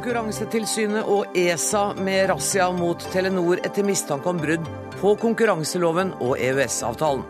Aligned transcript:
Konkurransetilsynet 0.00 1.04
og 1.12 1.34
ESA 1.36 1.90
med 2.00 2.30
razzia 2.30 2.70
mot 2.72 3.02
Telenor 3.12 3.60
etter 3.60 3.84
mistanke 3.84 4.30
om 4.30 4.38
brudd 4.40 4.64
på 4.94 5.10
konkurranseloven 5.20 6.14
og 6.24 6.40
EØS-avtalen. 6.40 7.20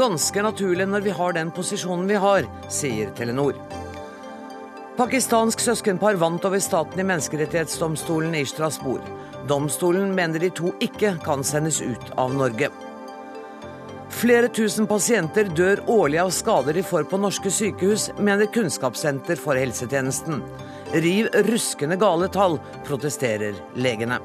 Ganske 0.00 0.46
naturlig 0.46 0.86
når 0.88 1.04
vi 1.04 1.12
har 1.18 1.36
den 1.36 1.52
posisjonen 1.52 2.08
vi 2.08 2.16
har, 2.16 2.48
sier 2.72 3.12
Telenor. 3.12 3.60
Pakistansk 4.96 5.60
søskenpar 5.60 6.16
vant 6.16 6.48
over 6.48 6.64
staten 6.64 7.04
i 7.04 7.08
menneskerettighetsdomstolen 7.12 8.40
i 8.40 8.46
Strasbourg. 8.48 9.04
Domstolen 9.44 10.16
mener 10.16 10.40
de 10.40 10.48
to 10.48 10.72
ikke 10.80 11.12
kan 11.28 11.44
sendes 11.44 11.84
ut 11.84 12.14
av 12.16 12.32
Norge. 12.32 12.72
Flere 14.18 14.48
tusen 14.50 14.88
pasienter 14.90 15.46
dør 15.54 15.84
årlig 15.86 16.18
av 16.18 16.32
skader 16.34 16.74
de 16.74 16.82
får 16.82 17.04
på 17.06 17.20
norske 17.22 17.52
sykehus, 17.54 18.08
mener 18.18 18.48
Kunnskapssenter 18.50 19.38
for 19.38 19.54
helsetjenesten. 19.54 20.40
Riv 20.90 21.28
ruskende 21.46 21.94
gale 22.00 22.26
tall, 22.34 22.56
protesterer 22.88 23.54
legene. 23.78 24.18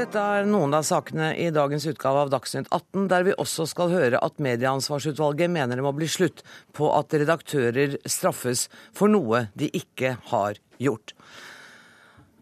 Dette 0.00 0.24
er 0.24 0.48
noen 0.48 0.72
av 0.72 0.88
sakene 0.88 1.34
i 1.36 1.50
dagens 1.52 1.84
utgave 1.92 2.24
av 2.24 2.32
Dagsnytt 2.32 2.72
18, 2.72 3.10
der 3.12 3.28
vi 3.28 3.36
også 3.36 3.68
skal 3.68 3.92
høre 3.92 4.24
at 4.24 4.40
Medieansvarsutvalget 4.40 5.52
mener 5.52 5.76
det 5.76 5.84
må 5.84 5.92
bli 5.92 6.08
slutt 6.08 6.40
på 6.72 6.88
at 6.96 7.12
redaktører 7.12 8.00
straffes 8.08 8.70
for 8.96 9.12
noe 9.12 9.50
de 9.52 9.68
ikke 9.76 10.16
har 10.32 10.64
gjort. 10.80 11.12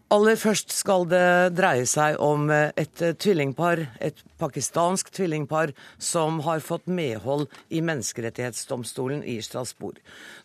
Aller 0.09 0.39
først 0.41 0.71
skal 0.73 1.03
det 1.05 1.53
dreie 1.53 1.83
seg 1.85 2.15
om 2.25 2.47
et 2.49 3.01
tvillingpar, 3.21 3.83
et 4.01 4.17
pakistansk 4.41 5.11
tvillingpar, 5.13 5.69
som 6.01 6.39
har 6.47 6.63
fått 6.65 6.87
medhold 6.89 7.45
i 7.69 7.83
Menneskerettighetsdomstolen 7.85 9.21
i 9.21 9.35
Strasbourg. 9.45 9.99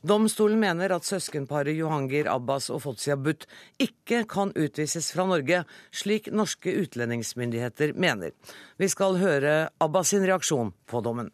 Domstolen 0.04 0.60
mener 0.60 0.92
at 0.92 1.08
søskenparet 1.08 1.78
Johangir 1.78 2.28
Abbas 2.28 2.68
og 2.68 2.82
Fotsia 2.84 3.16
Butt 3.16 3.46
ikke 3.80 4.26
kan 4.28 4.52
utvises 4.52 5.08
fra 5.16 5.24
Norge, 5.32 5.62
slik 5.96 6.28
norske 6.28 6.76
utlendingsmyndigheter 6.84 7.96
mener. 7.96 8.36
Vi 8.76 8.90
skal 8.92 9.16
høre 9.22 9.70
Abbas 9.80 10.12
sin 10.12 10.28
reaksjon 10.28 10.74
på 10.84 11.00
dommen. 11.00 11.32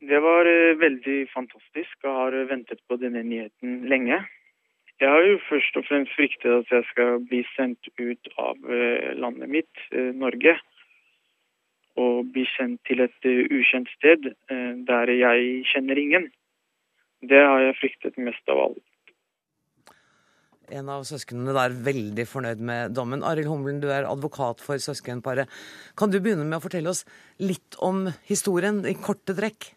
Det 0.00 0.24
var 0.24 0.48
eh, 0.48 0.80
veldig 0.80 1.20
fantastisk. 1.34 1.92
Jeg 2.00 2.18
har 2.22 2.40
ventet 2.48 2.80
på 2.88 2.96
denne 2.96 3.20
nyheten 3.20 3.82
lenge. 3.92 4.22
Jeg 4.98 5.08
har 5.14 5.22
jo 5.22 5.38
først 5.46 5.76
og 5.78 5.84
fremst 5.86 6.14
fryktet 6.16 6.50
at 6.50 6.72
jeg 6.74 6.86
skal 6.90 7.20
bli 7.30 7.44
sendt 7.54 7.86
ut 8.00 8.30
av 8.42 8.58
eh, 8.66 9.12
landet 9.14 9.50
mitt, 9.52 9.84
eh, 9.94 10.10
Norge. 10.10 10.56
Og 12.02 12.26
bli 12.34 12.42
sendt 12.56 12.82
til 12.86 13.04
et 13.04 13.26
eh, 13.26 13.46
ukjent 13.46 13.90
sted 13.94 14.26
der 14.90 15.14
jeg 15.14 15.64
kjenner 15.70 15.98
ingen. 15.98 16.28
Det 17.22 17.38
har 17.42 17.62
jeg 17.62 17.78
fryktet 17.78 18.18
mest 18.18 18.50
av 18.50 18.64
alt. 18.66 18.84
En 20.68 20.90
av 20.92 21.06
søsknene 21.08 21.54
er 21.56 21.78
veldig 21.86 22.26
fornøyd 22.28 22.60
med 22.60 22.92
dommen. 22.98 23.22
Arild 23.24 23.48
Humlen, 23.48 23.78
du 23.80 23.88
er 23.94 24.04
advokat 24.04 24.60
for 24.60 24.82
søskenparet. 24.82 25.48
Kan 25.96 26.10
du 26.12 26.18
begynne 26.18 26.44
med 26.44 26.58
å 26.58 26.64
fortelle 26.66 26.90
oss 26.90 27.06
litt 27.40 27.78
om 27.80 28.04
historien 28.28 28.82
i 28.84 28.98
korte 28.98 29.36
trekk? 29.38 29.72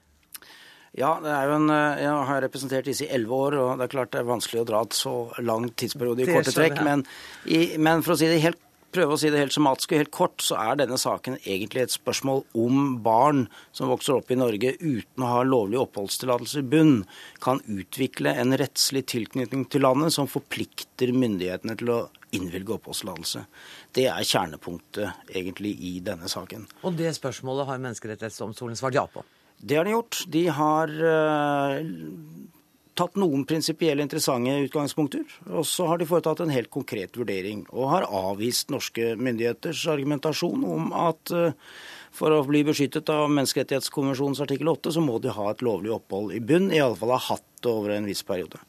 Ja, 0.97 1.13
det 1.23 1.31
er 1.31 1.53
en, 1.55 1.69
eh, 1.71 2.01
jeg 2.03 2.25
har 2.27 2.41
representert 2.43 2.87
disse 2.89 3.05
i 3.05 3.13
elleve 3.15 3.37
år, 3.45 3.55
og 3.61 3.77
det 3.79 3.85
er 3.85 3.93
klart 3.93 4.11
det 4.11 4.19
er 4.19 4.27
vanskelig 4.27 4.65
å 4.65 4.67
dra 4.67 4.81
et 4.83 4.97
så 4.97 5.13
lang 5.39 5.69
tidsperiode 5.71 6.25
i 6.25 6.27
korte 6.27 6.51
trekk. 6.51 6.83
Men, 6.83 7.05
i, 7.47 7.77
men, 7.79 8.03
for 8.03 8.13
å 8.13 8.19
si 8.19 8.27
det 8.27 8.41
helt, 8.43 8.59
prøve 8.91 9.15
å 9.15 9.21
si 9.21 9.31
det 9.31 9.39
helt 9.39 9.55
somatisk 9.55 9.93
og 9.93 10.01
helt 10.01 10.11
kort, 10.11 10.43
så 10.43 10.59
er 10.59 10.81
denne 10.81 10.99
saken 10.99 11.39
egentlig 11.45 11.85
et 11.85 11.95
spørsmål 11.95 12.43
om 12.59 12.99
barn 13.05 13.45
som 13.71 13.87
vokser 13.87 14.17
opp 14.17 14.35
i 14.35 14.39
Norge 14.41 14.75
uten 14.81 15.23
å 15.23 15.31
ha 15.31 15.47
lovlig 15.47 15.79
oppholdstillatelse 15.79 16.59
i 16.59 16.69
bunn, 16.75 16.97
kan 17.39 17.63
utvikle 17.71 18.35
en 18.35 18.51
rettslig 18.59 19.05
tilknytning 19.15 19.69
til 19.71 19.87
landet 19.87 20.11
som 20.11 20.27
forplikter 20.27 21.15
myndighetene 21.15 21.79
til 21.79 21.95
å 21.95 22.01
innvilge 22.35 22.75
oppholdstillatelse. 22.75 23.47
Det 23.95 24.09
er 24.11 24.27
kjernepunktet 24.27 25.31
egentlig 25.31 25.77
i 25.87 26.01
denne 26.03 26.27
saken. 26.31 26.67
Og 26.83 26.99
det 26.99 27.15
spørsmålet 27.15 27.71
har 27.71 27.79
Menneskerettighetsdomstolen 27.79 28.75
svart 28.75 28.99
ja 28.99 29.07
på? 29.07 29.23
Det 29.61 29.77
har 29.77 29.85
de 29.85 29.93
gjort. 29.93 30.23
De 30.33 30.43
har 30.49 30.89
uh, 30.89 31.79
tatt 32.97 33.17
noen 33.21 33.45
prinsipielle 33.47 34.03
interessante 34.03 34.57
utgangspunkter. 34.65 35.23
Og 35.53 35.65
så 35.69 35.87
har 35.89 36.01
de 36.01 36.09
foretatt 36.09 36.43
en 36.43 36.53
helt 36.53 36.71
konkret 36.73 37.17
vurdering, 37.17 37.63
og 37.69 37.91
har 37.93 38.09
avvist 38.09 38.73
norske 38.73 39.13
myndigheters 39.21 39.85
argumentasjon 39.93 40.65
om 40.65 40.91
at 40.97 41.33
uh, 41.35 41.53
for 42.11 42.33
å 42.35 42.41
bli 42.43 42.65
beskyttet 42.67 43.07
av 43.13 43.29
Menneskerettighetskonvensjonens 43.31 44.41
artikkel 44.43 44.73
8, 44.73 44.97
så 44.97 45.03
må 45.03 45.15
de 45.23 45.31
ha 45.31 45.47
et 45.51 45.63
lovlig 45.63 45.93
opphold 45.95 46.33
i 46.35 46.41
bunn, 46.43 46.67
i 46.73 46.81
alle 46.83 46.99
fall 46.99 47.15
ha 47.15 47.21
hatt 47.31 47.47
det 47.61 47.71
over 47.71 47.95
en 47.95 48.09
viss 48.09 48.25
periode. 48.27 48.59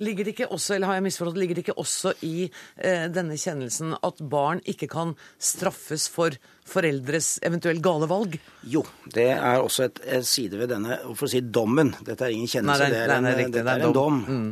Ligger 0.00 0.24
det 0.24 0.32
ikke 0.34 0.48
også, 0.48 0.76
eller 0.76 0.88
har 0.88 0.98
jeg 0.98 1.06
misforstått, 1.08 1.38
ligger 1.42 1.58
det 1.58 1.64
ikke 1.66 1.76
også 1.80 2.14
i 2.24 2.46
eh, 2.46 3.06
denne 3.12 3.36
kjennelsen 3.40 3.92
at 4.00 4.22
barn 4.32 4.62
ikke 4.68 4.88
kan 4.90 5.12
straffes 5.36 6.06
for 6.08 6.36
foreldres 6.70 7.34
eventuelt 7.44 7.82
gale 7.84 8.08
valg? 8.10 8.38
Jo, 8.72 8.84
det 9.12 9.28
er 9.34 9.60
også 9.60 9.88
et, 9.90 10.02
et 10.18 10.26
side 10.26 10.60
ved 10.60 10.72
denne, 10.72 10.96
for 11.12 11.28
å 11.28 11.32
si 11.32 11.42
dommen. 11.44 11.92
Dette 12.06 12.26
er 12.26 12.36
ingen 12.36 12.50
kjennelse, 12.50 12.86
Nei, 12.86 12.90
det, 12.94 13.04
er 13.04 13.14
en, 13.18 13.28
nei, 13.28 13.36
riktig, 13.42 13.60
det 13.60 13.74
er 13.74 13.86
en 13.86 13.96
dom. 13.96 14.20
dom. 14.24 14.40
Mm. 14.40 14.50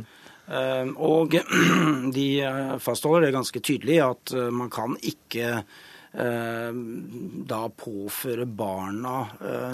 Uh, 0.49 0.87
og 1.05 1.35
de 2.17 2.27
eh, 2.41 2.73
fastholder 2.81 3.27
det 3.27 3.35
ganske 3.35 3.61
tydelig 3.61 3.99
at 4.01 4.33
uh, 4.33 4.47
man 4.49 4.71
kan 4.73 4.95
ikke 4.97 5.59
uh, 5.61 6.79
da 7.53 7.59
påføre 7.69 8.47
barna 8.49 9.19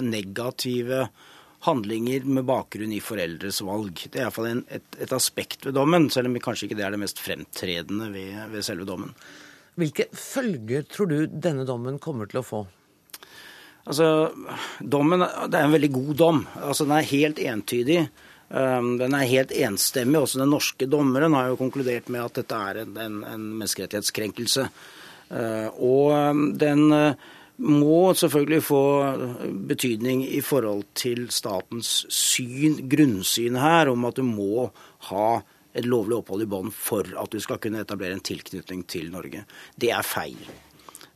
negative 0.04 1.06
handlinger 1.64 2.26
med 2.28 2.46
bakgrunn 2.46 2.92
i 2.92 3.00
foreldres 3.02 3.62
valg. 3.64 4.04
Det 4.10 4.20
er 4.20 4.26
iallfall 4.26 4.62
et, 4.68 4.86
et 5.00 5.12
aspekt 5.16 5.66
ved 5.66 5.76
dommen, 5.78 6.10
selv 6.12 6.30
om 6.30 6.38
kanskje 6.42 6.68
ikke 6.68 6.78
det 6.78 6.86
er 6.86 6.94
det 6.94 7.02
mest 7.02 7.22
fremtredende 7.22 8.10
ved, 8.12 8.38
ved 8.52 8.66
selve 8.66 8.86
dommen. 8.88 9.14
Hvilke 9.76 10.08
følger 10.16 10.86
tror 10.88 11.10
du 11.10 11.18
denne 11.28 11.66
dommen 11.68 11.98
kommer 12.02 12.28
til 12.30 12.40
å 12.40 12.46
få? 12.46 12.62
Altså, 13.86 14.32
dommen, 14.80 15.22
Det 15.22 15.58
er 15.58 15.66
en 15.66 15.74
veldig 15.76 15.92
god 15.94 16.14
dom. 16.16 16.46
Altså, 16.56 16.84
Den 16.84 16.96
er 16.96 17.12
helt 17.12 17.38
entydig. 17.38 18.08
Um, 18.48 18.94
den 18.98 19.14
er 19.14 19.26
helt 19.26 19.50
enstemmig. 19.50 20.20
Også 20.20 20.38
den 20.38 20.50
norske 20.50 20.86
dommeren 20.86 21.34
har 21.34 21.50
jo 21.50 21.58
konkludert 21.58 22.08
med 22.08 22.22
at 22.22 22.38
dette 22.38 22.54
er 22.54 22.82
en, 22.82 22.96
en, 22.96 23.16
en 23.26 23.46
menneskerettighetskrenkelse. 23.58 24.68
Uh, 25.30 25.68
og 25.82 26.12
um, 26.14 26.44
den 26.58 26.86
må 27.56 28.12
selvfølgelig 28.16 28.62
få 28.66 28.82
betydning 29.68 30.24
i 30.28 30.42
forhold 30.44 30.84
til 30.98 31.26
statens 31.32 32.04
syn, 32.12 32.82
grunnsyn 32.90 33.56
her, 33.60 33.92
om 33.92 34.04
at 34.08 34.18
du 34.18 34.26
må 34.28 34.68
ha 35.10 35.28
et 35.76 35.88
lovlig 35.88 36.18
opphold 36.20 36.44
i 36.44 36.50
bånd 36.50 36.72
for 36.72 37.08
at 37.20 37.32
du 37.32 37.40
skal 37.42 37.60
kunne 37.62 37.82
etablere 37.84 38.16
en 38.16 38.24
tilknytning 38.24 38.84
til 38.88 39.10
Norge. 39.12 39.44
Det 39.76 39.92
er 39.92 40.06
feil. 40.06 40.40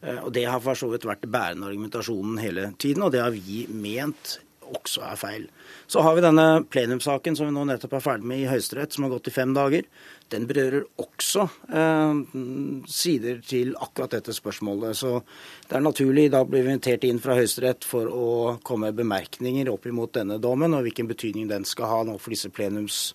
Eh, 0.02 0.20
og 0.20 0.32
Det 0.32 0.44
har 0.48 0.60
for 0.60 0.76
så 0.76 0.90
vidt 0.92 1.08
vært 1.08 1.28
bærende 1.28 1.68
argumentasjonen 1.68 2.38
hele 2.40 2.72
tiden, 2.78 3.04
og 3.04 3.12
det 3.12 3.24
har 3.24 3.32
vi 3.34 3.66
ment 3.72 4.38
også 4.76 5.03
er 5.06 5.19
feil. 5.19 5.47
Så 5.91 6.03
har 6.04 6.14
vi 6.16 6.25
denne 6.25 6.47
plenumssaken 6.70 7.36
som 7.36 7.48
vi 7.48 7.54
nå 7.54 7.64
nettopp 7.69 7.97
er 7.98 8.04
ferdig 8.04 8.28
med 8.31 8.42
i 8.42 8.48
Høyesterett, 8.50 8.94
som 8.94 9.06
har 9.06 9.14
gått 9.14 9.31
i 9.31 9.34
fem 9.34 9.54
dager. 9.56 9.86
Den 10.31 10.47
berører 10.47 10.84
også 11.03 11.47
eh, 11.75 12.20
sider 12.91 13.41
til 13.47 13.75
akkurat 13.78 14.14
dette 14.19 14.34
spørsmålet. 14.36 14.98
Så 15.00 15.16
det 15.66 15.78
er 15.78 15.84
naturlig. 15.84 16.28
Da 16.34 16.44
blir 16.47 16.66
vi 16.66 16.75
invitert 16.76 17.06
inn 17.08 17.22
fra 17.22 17.38
Høyesterett 17.38 17.86
for 17.88 18.10
å 18.10 18.31
komme 18.66 18.91
med 18.91 19.00
bemerkninger 19.03 19.72
opp 19.72 19.91
imot 19.91 20.14
denne 20.20 20.38
dommen, 20.42 20.76
og 20.76 20.87
hvilken 20.87 21.10
betydning 21.10 21.50
den 21.50 21.66
skal 21.69 21.91
ha 21.91 22.00
nå 22.06 22.16
for 22.20 22.34
disse 22.34 22.52
plenums, 22.54 23.10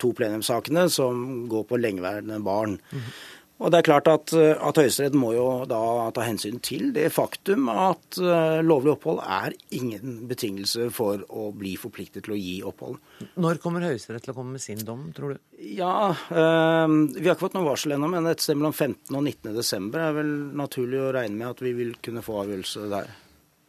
to 0.00 0.14
plenumssakene 0.16 0.86
som 0.88 1.44
går 1.50 1.66
på 1.68 1.76
lengeværende 1.76 2.40
barn. 2.40 2.78
Mm 2.92 3.00
-hmm. 3.00 3.12
Og 3.60 3.68
det 3.68 3.80
er 3.80 3.86
klart 3.90 4.08
at, 4.08 4.32
eh, 4.32 4.56
at 4.56 4.78
Høyesterett 4.80 5.16
må 5.20 5.34
jo 5.36 5.46
da 5.68 6.08
ta 6.16 6.24
hensyn 6.24 6.62
til 6.64 6.94
det 6.96 7.10
faktum 7.12 7.68
at 7.68 8.16
uh, 8.22 8.60
lovlig 8.64 8.94
opphold 8.94 9.20
er 9.20 9.52
ingen 9.76 10.22
betingelse 10.30 10.88
for 10.96 11.20
å 11.28 11.50
bli 11.52 11.74
forpliktet 11.80 12.24
til 12.24 12.36
å 12.36 12.40
gi 12.40 12.56
opphold. 12.64 12.96
Når 13.36 13.60
kommer 13.60 13.84
Høyesterett 13.84 14.24
til 14.24 14.32
å 14.32 14.38
komme 14.38 14.56
med 14.56 14.64
sin 14.64 14.80
dom, 14.86 15.10
tror 15.16 15.36
du? 15.36 15.42
Ja, 15.76 16.08
uh, 16.08 16.86
Vi 16.88 17.26
har 17.26 17.34
ikke 17.34 17.44
fått 17.44 17.58
noe 17.58 17.68
varsel 17.68 17.98
ennå, 17.98 18.08
men 18.08 18.30
et 18.30 18.40
sted 18.40 18.56
mellom 18.56 18.72
15. 18.72 19.12
og 19.12 19.20
19. 19.20 19.52
desember 19.58 20.06
er 20.08 20.16
vel 20.16 20.32
naturlig 20.56 21.02
å 21.04 21.12
regne 21.20 21.42
med 21.42 21.50
at 21.52 21.64
vi 21.64 21.76
vil 21.76 21.92
kunne 22.00 22.24
få 22.24 22.40
avgjørelse 22.46 22.88
der. 22.94 23.12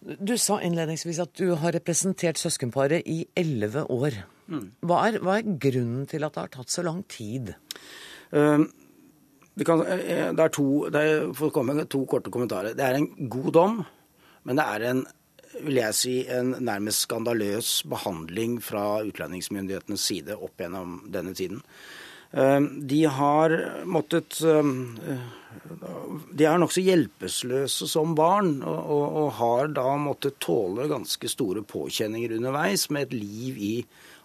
Du 0.02 0.34
sa 0.40 0.58
innledningsvis 0.64 1.20
at 1.22 1.36
du 1.38 1.52
har 1.62 1.76
representert 1.76 2.40
søskenparet 2.40 3.06
i 3.06 3.26
elleve 3.38 3.84
år. 3.92 4.24
Mm. 4.48 4.70
Hva, 4.88 5.04
er, 5.10 5.20
hva, 5.22 5.38
er, 5.38 5.58
grunnen 5.62 6.08
til 6.10 6.24
at 6.26 6.34
det 6.36 6.46
har 6.46 6.54
tatt 6.56 6.72
så 6.74 6.84
lang 6.88 7.04
tid? 7.12 7.54
Uh, 8.32 8.64
kan, 9.66 9.82
eh, 9.86 10.00
eh, 10.00 10.34
det 10.34 10.44
er 10.44 10.54
to, 10.56 10.68
det 10.90 11.02
er, 11.02 11.84
to 11.86 12.06
korte 12.06 12.32
kommentarer. 12.32 12.76
Det 12.78 12.86
er 12.86 13.00
en 13.00 13.10
god 13.30 13.52
dom, 13.54 13.82
men 14.44 14.56
det 14.56 14.66
er 14.66 14.88
en 14.92 15.06
vil 15.62 15.82
jeg 15.82 15.94
si, 15.98 16.14
en 16.32 16.56
nærmest 16.64 17.04
skandaløs 17.04 17.84
behandling 17.92 18.62
fra 18.64 19.04
utlendingsmyndighetenes 19.04 20.00
side 20.00 20.38
opp 20.40 20.56
gjennom 20.64 21.02
denne 21.12 21.34
tiden. 21.36 21.60
De 22.32 23.02
har 23.12 23.52
måttet 23.84 24.38
De 26.32 26.46
er 26.48 26.62
nokså 26.64 26.86
hjelpeløse 26.86 27.90
som 27.92 28.16
barn, 28.16 28.64
og, 28.64 29.04
og, 29.04 29.28
har 29.42 29.74
da 29.76 29.98
måttet 30.00 30.40
tåle 30.40 30.88
ganske 30.88 31.28
store 31.28 31.66
påkjenninger 31.68 32.38
underveis 32.38 32.88
med 32.88 33.10
et 33.10 33.18
liv 33.20 33.60
i 33.60 33.76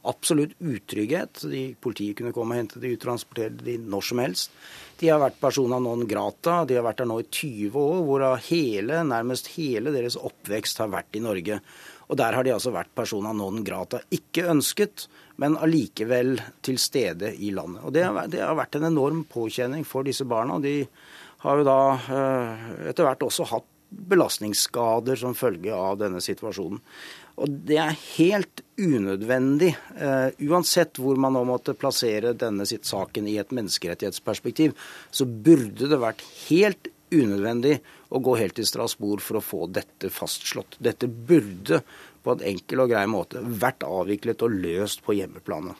absolutt 0.06 0.54
utrygghet. 0.62 1.42
De, 1.50 1.68
politiet 1.80 2.18
kunne 2.18 2.34
komme 2.34 2.54
og 2.54 2.62
hente 2.62 2.82
de 2.82 2.94
uttransporterte 2.94 3.66
de 3.66 3.76
når 3.82 4.08
som 4.10 4.22
helst. 4.22 4.54
De 4.96 5.10
har 5.12 5.20
vært 5.20 5.40
persona 5.40 5.78
non 5.82 6.06
grata. 6.08 6.62
De 6.68 6.78
har 6.78 6.86
vært 6.86 7.02
der 7.02 7.10
nå 7.10 7.18
i 7.20 7.28
20 7.28 7.76
år, 7.76 7.98
hvorav 8.06 8.38
hele, 8.48 9.02
nærmest 9.04 9.52
hele 9.56 9.92
deres 9.92 10.16
oppvekst 10.16 10.80
har 10.80 10.92
vært 10.94 11.18
i 11.18 11.22
Norge. 11.24 11.60
Og 12.06 12.18
der 12.20 12.36
har 12.38 12.46
de 12.46 12.54
altså 12.54 12.72
vært 12.72 12.94
persona 12.96 13.34
non 13.36 13.60
grata. 13.66 14.00
Ikke 14.14 14.46
ønsket, 14.52 15.08
men 15.42 15.58
allikevel 15.60 16.36
til 16.64 16.80
stede 16.80 17.34
i 17.34 17.52
landet. 17.52 17.84
Og 17.84 17.92
det 17.92 18.06
har, 18.06 18.32
det 18.32 18.44
har 18.44 18.56
vært 18.56 18.78
en 18.78 18.88
enorm 18.88 19.24
påkjenning 19.28 19.84
for 19.84 20.06
disse 20.06 20.24
barna. 20.28 20.60
De 20.62 20.78
har 21.44 21.60
jo 21.60 21.66
da 21.66 21.80
eh, 22.16 22.68
etter 22.92 23.04
hvert 23.04 23.26
også 23.26 23.48
hatt 23.52 23.72
belastningsskader 23.88 25.18
som 25.20 25.36
følge 25.38 25.74
av 25.74 26.00
denne 26.00 26.20
situasjonen. 26.24 26.80
Og 27.36 27.52
det 27.68 27.76
er 27.82 27.98
helt 28.16 28.62
unødvendig, 28.80 29.74
uh, 30.00 30.32
uansett 30.48 30.96
hvor 31.00 31.18
man 31.20 31.36
nå 31.36 31.42
måtte 31.48 31.76
plassere 31.76 32.32
denne 32.36 32.64
sitt 32.68 32.88
saken 32.88 33.28
i 33.28 33.36
et 33.40 33.52
menneskerettighetsperspektiv, 33.56 34.72
så 35.10 35.28
burde 35.28 35.90
det 35.90 36.00
vært 36.00 36.24
helt 36.46 36.90
unødvendig 37.12 37.78
å 38.08 38.20
gå 38.24 38.36
helt 38.40 38.56
til 38.58 38.66
Strasbourg 38.68 39.22
for 39.22 39.38
å 39.38 39.44
få 39.44 39.66
dette 39.70 40.10
fastslått. 40.12 40.78
Dette 40.82 41.08
burde 41.08 41.82
på 42.24 42.34
en 42.34 42.46
enkel 42.54 42.82
og 42.82 42.90
grei 42.90 43.04
måte 43.10 43.42
vært 43.44 43.86
avviklet 43.86 44.42
og 44.42 44.56
løst 44.64 45.04
på 45.06 45.14
hjemmeplanet. 45.18 45.76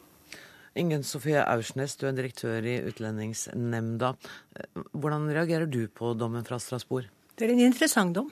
Ingen 0.77 1.07
Sofie 1.09 1.41
Aursnes, 1.41 1.97
du 1.97 2.05
er 2.05 2.17
direktør 2.19 2.67
i 2.69 2.77
Utlendingsnemnda. 2.85 4.13
Eh, 4.61 4.83
hvordan 4.93 5.25
reagerer 5.33 5.71
du 5.73 5.87
på 5.89 6.13
dommen 6.21 6.45
fra 6.45 6.61
Strasbourg? 6.61 7.09
Det 7.37 7.45
er 7.45 7.53
en 7.53 7.67
interessant 7.67 8.17
dom. 8.17 8.31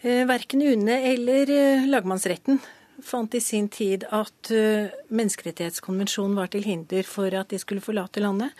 Eh, 0.00 0.24
verken 0.24 0.62
UNE 0.64 0.94
eller 1.12 1.50
eh, 1.52 1.88
lagmannsretten 1.92 2.56
fant 3.02 3.34
i 3.34 3.40
sin 3.40 3.68
tid 3.72 4.06
at 4.14 4.50
eh, 4.54 4.92
menneskerettighetskonvensjonen 5.12 6.38
var 6.38 6.48
til 6.52 6.64
hinder 6.64 7.04
for 7.08 7.34
at 7.36 7.52
de 7.52 7.60
skulle 7.60 7.84
forlate 7.84 8.22
landet. 8.22 8.54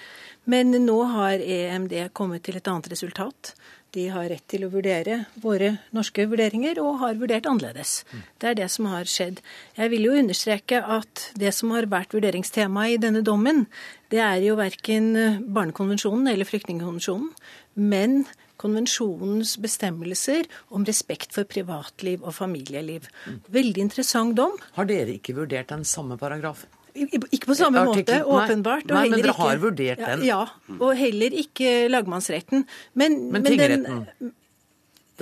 Men 0.45 0.75
nå 0.85 0.99
har 1.15 1.41
EMD 1.41 1.95
kommet 2.13 2.45
til 2.45 2.59
et 2.59 2.69
annet 2.69 2.91
resultat. 2.93 3.55
De 3.93 4.07
har 4.13 4.29
rett 4.29 4.45
til 4.49 4.67
å 4.67 4.71
vurdere 4.73 5.19
våre 5.41 5.75
norske 5.97 6.25
vurderinger, 6.29 6.81
og 6.81 7.01
har 7.03 7.19
vurdert 7.21 7.49
annerledes. 7.49 8.03
Det 8.41 8.49
er 8.51 8.57
det 8.63 8.69
som 8.73 8.89
har 8.89 9.09
skjedd. 9.09 9.43
Jeg 9.77 9.93
vil 9.93 10.09
jo 10.09 10.15
understreke 10.17 10.81
at 10.81 11.27
det 11.39 11.53
som 11.57 11.75
har 11.77 11.91
vært 11.93 12.17
vurderingstema 12.17 12.87
i 12.89 13.01
denne 13.01 13.21
dommen, 13.25 13.67
det 14.13 14.23
er 14.25 14.41
jo 14.47 14.57
verken 14.61 15.13
Barnekonvensjonen 15.53 16.33
eller 16.33 16.49
Flyktningkonvensjonen, 16.49 17.29
men 17.77 18.23
konvensjonens 18.63 19.57
bestemmelser 19.63 20.47
om 20.73 20.87
respekt 20.89 21.35
for 21.37 21.49
privatliv 21.49 22.23
og 22.23 22.37
familieliv. 22.37 23.09
Veldig 23.53 23.89
interessant 23.89 24.37
dom. 24.39 24.55
Har 24.79 24.89
dere 24.89 25.19
ikke 25.19 25.37
vurdert 25.37 25.73
den 25.75 25.85
samme 25.89 26.19
paragrafen? 26.21 26.71
Ikke 26.93 27.49
på 27.49 27.57
samme 27.57 27.83
måte, 27.89 28.19
åpenbart. 28.21 28.91
Nei, 28.93 29.07
men 29.09 29.23
dere 29.23 29.35
har 29.39 29.61
vurdert 29.63 30.03
den? 30.03 30.27
Ja, 30.29 30.43
og 30.77 30.91
heller 30.99 31.33
ikke 31.41 31.89
lagmannsretten. 31.89 32.67
Men, 33.01 33.17
men 33.33 33.47
tingretten? 33.47 34.03
Den, 34.21 34.35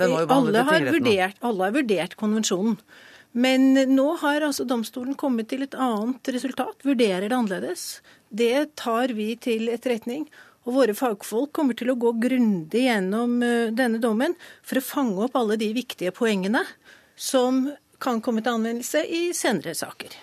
den 0.01 0.11
var 0.11 0.25
jo 0.25 0.35
alle, 0.35 0.65
har 0.67 0.89
vurdert, 0.89 1.39
alle 1.47 1.69
har 1.69 1.77
vurdert 1.77 2.17
konvensjonen. 2.19 2.75
Men 3.31 3.71
nå 3.87 4.07
har 4.19 4.43
altså 4.43 4.65
domstolen 4.67 5.15
kommet 5.15 5.47
til 5.51 5.63
et 5.63 5.75
annet 5.79 6.33
resultat, 6.35 6.83
vurderer 6.83 7.29
det 7.29 7.37
annerledes. 7.37 7.85
Det 8.27 8.73
tar 8.79 9.13
vi 9.15 9.33
til 9.39 9.71
etterretning. 9.71 10.25
Og 10.67 10.75
våre 10.75 10.93
fagfolk 10.97 11.53
kommer 11.57 11.77
til 11.77 11.89
å 11.93 11.97
gå 11.99 12.13
grundig 12.21 12.85
gjennom 12.85 13.39
eh, 13.45 13.71
denne 13.73 14.01
dommen 14.01 14.35
for 14.61 14.77
å 14.77 14.85
fange 14.85 15.25
opp 15.25 15.37
alle 15.39 15.57
de 15.61 15.71
viktige 15.73 16.13
poengene 16.13 16.63
som 17.17 17.65
kan 18.01 18.21
komme 18.21 18.43
til 18.43 18.57
anvendelse 18.57 19.03
i 19.05 19.23
senere 19.37 19.73
saker. 19.77 20.13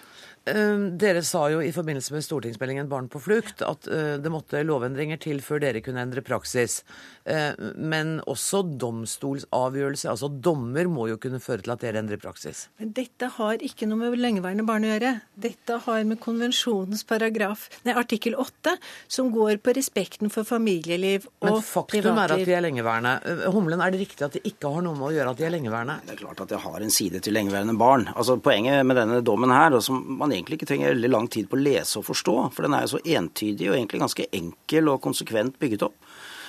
Ehm, 0.48 0.84
dere 1.00 1.22
sa 1.26 1.46
jo 1.52 1.60
i 1.64 1.72
forbindelse 1.74 2.14
med 2.14 2.24
stortingsmeldingen 2.24 2.88
Barn 2.90 3.08
på 3.12 3.20
flukt 3.22 3.62
at 3.66 3.88
eh, 3.90 4.16
det 4.22 4.32
måtte 4.32 4.62
lovendringer 4.64 5.20
til 5.20 5.42
før 5.44 5.62
dere 5.62 5.82
kunne 5.84 6.02
endre 6.04 6.24
praksis. 6.24 6.80
Eh, 7.28 7.52
men 7.76 8.18
også 8.28 8.62
domstolsavgjørelse, 8.80 10.08
altså 10.08 10.30
dommer, 10.32 10.88
må 10.88 11.08
jo 11.10 11.18
kunne 11.20 11.40
føre 11.42 11.64
til 11.64 11.74
at 11.74 11.84
dere 11.84 12.00
endrer 12.02 12.20
praksis. 12.22 12.66
Men 12.80 12.94
dette 12.96 13.28
har 13.36 13.64
ikke 13.64 13.88
noe 13.90 14.00
med 14.00 14.18
lengeværende 14.20 14.64
barn 14.68 14.86
å 14.86 14.92
gjøre. 14.92 15.12
Dette 15.48 15.80
har 15.84 16.06
med 16.08 16.20
konvensjonens 16.24 17.04
paragraf, 17.08 17.68
nei, 17.84 17.96
artikkel 17.98 18.38
8, 18.38 18.76
som 19.10 19.32
går 19.34 19.60
på 19.64 19.74
respekten 19.76 20.32
for 20.32 20.48
familieliv 20.48 21.26
og 21.42 21.58
privatliv. 21.58 21.58
Men 21.58 21.68
faktum 21.68 22.22
er 22.24 22.36
at 22.38 22.44
de 22.48 22.56
er 22.56 22.64
lengeværende. 22.64 23.14
Eh, 23.28 23.44
Humlen, 23.52 23.84
er 23.84 23.92
det 23.92 24.02
riktig 24.06 24.24
at 24.28 24.38
det 24.38 24.44
ikke 24.48 24.72
har 24.72 24.86
noe 24.86 24.96
med 24.98 25.10
å 25.10 25.14
gjøre 25.18 25.34
at 25.34 25.42
de 25.42 25.48
er 25.48 25.54
lengeværende? 25.56 25.98
Det 26.08 26.16
er 26.16 26.22
klart 26.22 26.44
at 26.44 26.54
det 26.54 26.62
har 26.64 26.86
en 26.86 26.94
side 26.94 27.22
til 27.24 27.36
lengeværende 27.36 27.76
barn. 27.78 28.08
Altså 28.14 28.38
Poenget 28.48 28.86
med 28.86 28.96
denne 28.96 29.20
dommen 29.26 29.52
her, 29.52 29.74
og 29.76 29.82
som 29.84 29.98
man 30.20 30.32
egentlig 30.38 30.58
ikke 30.58 30.70
trenger 30.70 30.94
veldig 30.94 31.10
lang 31.12 31.28
tid 31.32 31.50
på 31.50 31.58
å 31.58 31.62
lese 31.62 32.00
og 32.00 32.06
forstå, 32.08 32.36
for 32.54 32.66
den 32.66 32.76
er 32.78 32.86
jo 32.86 32.94
så 32.94 33.02
entydig 33.18 33.68
og 33.68 33.76
egentlig 33.76 34.02
ganske 34.04 34.28
enkel 34.40 34.90
og 34.92 35.02
konsekvent 35.04 35.58
bygget 35.60 35.86
opp. 35.90 35.96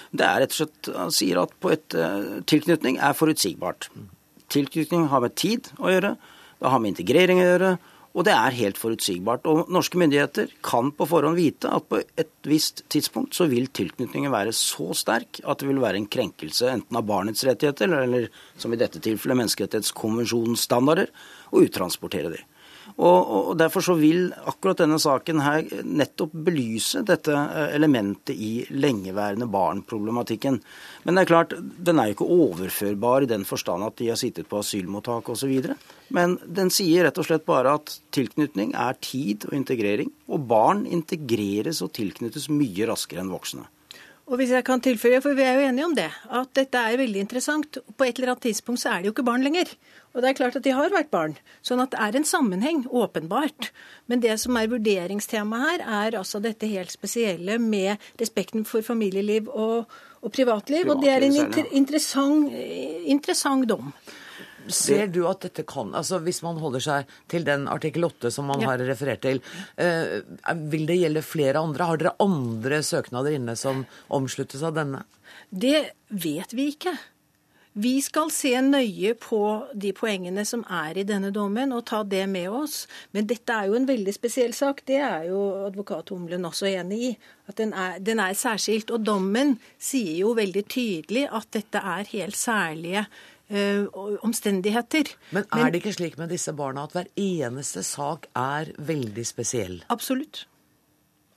Det 0.09 0.25
er 0.25 0.41
rett 0.41 0.56
og 0.56 0.59
slett, 0.62 0.89
Han 0.95 1.13
sier 1.13 1.44
at 1.44 1.53
et, 1.69 1.95
uh, 1.97 2.41
tilknytning 2.50 2.97
er 2.97 3.13
forutsigbart. 3.13 3.89
Tilknytning 4.50 5.07
har 5.12 5.21
med 5.21 5.36
tid 5.38 5.69
å 5.77 5.91
gjøre, 5.94 6.15
det 6.59 6.74
har 6.74 6.81
med 6.81 6.95
integrering 6.95 7.41
å 7.44 7.47
gjøre, 7.50 7.71
og 8.18 8.25
det 8.25 8.33
er 8.33 8.56
helt 8.57 8.80
forutsigbart. 8.81 9.45
Og 9.47 9.69
norske 9.71 10.00
myndigheter 10.01 10.50
kan 10.65 10.89
på 10.95 11.06
forhånd 11.07 11.38
vite 11.38 11.69
at 11.69 11.86
på 11.91 12.01
et 12.01 12.31
visst 12.50 12.81
tidspunkt 12.89 13.38
så 13.38 13.45
vil 13.51 13.69
tilknytningen 13.69 14.33
være 14.33 14.56
så 14.56 14.89
sterk 14.97 15.41
at 15.45 15.62
det 15.62 15.69
vil 15.69 15.81
være 15.83 16.01
en 16.01 16.09
krenkelse 16.09 16.71
enten 16.74 16.97
av 16.97 17.06
barnets 17.07 17.45
rettigheter, 17.45 17.86
eller, 17.86 18.07
eller 18.07 18.57
som 18.57 18.74
i 18.74 18.80
dette 18.81 19.01
tilfellet 19.06 19.44
menneskerettighetskonvensjonens 19.44 20.65
standarder, 20.65 21.13
å 21.53 21.62
uttransportere 21.65 22.33
dem. 22.33 22.58
Og, 23.00 23.30
og, 23.31 23.51
Derfor 23.60 23.84
så 23.84 23.96
vil 23.96 24.28
akkurat 24.50 24.81
denne 24.81 24.98
saken 25.00 25.40
her 25.44 25.63
nettopp 25.88 26.34
belyse 26.48 27.01
dette 27.07 27.31
eh, 27.31 27.72
elementet 27.78 28.36
i 28.36 28.66
lengeværende 28.75 29.48
barn-problematikken. 29.51 30.60
Men 31.06 31.16
det 31.16 31.24
er 31.24 31.31
klart, 31.31 31.56
den 31.56 32.01
er 32.01 32.10
jo 32.10 32.18
ikke 32.18 32.30
overførbar 32.36 33.24
i 33.24 33.31
den 33.31 33.48
forstand 33.48 33.88
at 33.88 33.96
de 34.01 34.12
har 34.12 34.19
sittet 34.19 34.51
på 34.51 34.60
asylmottak 34.60 35.31
osv. 35.31 35.72
Men 36.16 36.36
den 36.44 36.74
sier 36.75 37.07
rett 37.07 37.22
og 37.22 37.30
slett 37.30 37.48
bare 37.48 37.78
at 37.80 37.96
tilknytning 38.16 38.75
er 38.75 39.00
tid 39.00 39.48
og 39.48 39.56
integrering. 39.56 40.12
Og 40.28 40.44
barn 40.51 40.84
integreres 40.90 41.80
og 41.86 41.94
tilknyttes 41.96 42.50
mye 42.51 42.92
raskere 42.92 43.24
enn 43.24 43.31
voksne. 43.31 43.68
Og 44.29 44.37
hvis 44.37 44.51
jeg 44.53 44.61
kan 44.65 44.81
tilføye, 44.85 45.23
for 45.25 45.33
vi 45.33 45.41
er 45.41 45.55
jo 45.57 45.65
enige 45.65 45.85
om 45.87 45.93
det, 45.97 46.09
at 46.37 46.49
dette 46.53 46.77
er 46.77 46.99
veldig 47.01 47.23
interessant. 47.25 47.79
På 47.97 48.05
et 48.05 48.19
eller 48.19 48.35
annet 48.35 48.45
tidspunkt 48.45 48.81
så 48.83 48.91
er 48.91 49.01
de 49.01 49.09
jo 49.09 49.13
ikke 49.15 49.25
barn 49.25 49.41
lenger. 49.41 49.71
Og 50.13 50.21
det 50.21 50.29
er 50.29 50.38
klart 50.38 50.57
at 50.59 50.65
de 50.65 50.74
har 50.77 50.93
vært 50.93 51.09
barn. 51.09 51.33
Sånn 51.65 51.81
at 51.81 51.95
det 51.95 52.01
er 52.05 52.17
en 52.19 52.27
sammenheng, 52.29 52.83
åpenbart. 52.86 53.71
Men 54.05 54.21
det 54.21 54.36
som 54.41 54.57
er 54.62 54.69
vurderingstemaet 54.69 55.65
her, 55.65 55.86
er 56.03 56.19
altså 56.21 56.41
dette 56.45 56.69
helt 56.69 56.93
spesielle 56.93 57.57
med 57.62 57.98
respekten 58.21 58.69
for 58.69 58.86
familieliv 58.86 59.50
og, 59.50 59.89
og 60.21 60.33
privatliv. 60.36 60.93
Og 60.93 61.01
det 61.01 61.13
er 61.15 61.25
en 61.25 61.39
inter 61.48 61.74
interessant, 61.81 62.53
interessant 63.09 63.65
dom. 63.69 63.89
Ser 64.75 65.11
du 65.11 65.21
at 65.29 65.43
dette 65.45 65.65
kan 65.67 65.93
altså 65.97 66.19
Hvis 66.23 66.41
man 66.45 66.59
holder 66.61 66.83
seg 66.83 67.13
til 67.31 67.45
den 67.47 67.67
artikkel 67.71 68.07
8 68.07 68.31
som 68.33 68.49
man 68.51 68.63
ja. 68.63 68.71
har 68.71 68.83
referert 68.88 69.23
til, 69.25 69.41
uh, 69.81 70.19
vil 70.71 70.88
det 70.89 70.99
gjelde 71.01 71.25
flere 71.25 71.61
andre? 71.61 71.88
Har 71.89 72.01
dere 72.01 72.17
andre 72.23 72.81
søknader 72.85 73.38
inne 73.38 73.55
som 73.59 73.85
omsluttes 74.13 74.63
av 74.65 74.75
denne? 74.77 75.05
Det 75.49 75.89
vet 76.09 76.53
vi 76.53 76.71
ikke. 76.73 76.97
Vi 77.79 77.99
skal 78.01 78.31
se 78.33 78.49
nøye 78.65 79.13
på 79.21 79.39
de 79.77 79.91
poengene 79.95 80.41
som 80.47 80.63
er 80.73 80.97
i 80.97 81.05
denne 81.07 81.29
dommen, 81.31 81.71
og 81.71 81.85
ta 81.88 82.01
det 82.03 82.25
med 82.27 82.49
oss. 82.49 82.88
Men 83.13 83.27
dette 83.29 83.53
er 83.53 83.69
jo 83.69 83.77
en 83.77 83.85
veldig 83.88 84.13
spesiell 84.15 84.55
sak. 84.57 84.81
Det 84.89 84.97
er 84.97 85.27
jo 85.29 85.39
advokat 85.67 86.09
Humlen 86.09 86.47
også 86.49 86.67
enig 86.73 86.99
i. 87.11 87.11
At 87.47 87.61
den 87.61 87.71
er, 87.71 87.99
den 88.01 88.19
er 88.19 88.33
særskilt. 88.35 88.89
Og 88.91 89.05
dommen 89.05 89.55
sier 89.77 90.17
jo 90.25 90.33
veldig 90.38 90.65
tydelig 90.65 91.27
at 91.29 91.47
dette 91.55 91.83
er 91.93 92.09
helt 92.09 92.39
særlige 92.39 93.05
omstendigheter. 93.50 95.10
Men 95.32 95.46
er 95.50 95.63
Men, 95.63 95.72
det 95.74 95.82
ikke 95.82 95.96
slik 95.96 96.18
med 96.18 96.29
disse 96.29 96.53
barna 96.53 96.84
at 96.86 96.94
hver 96.94 97.10
eneste 97.18 97.84
sak 97.84 98.29
er 98.38 98.74
veldig 98.77 99.25
spesiell? 99.25 99.84
Absolutt. 99.89 100.46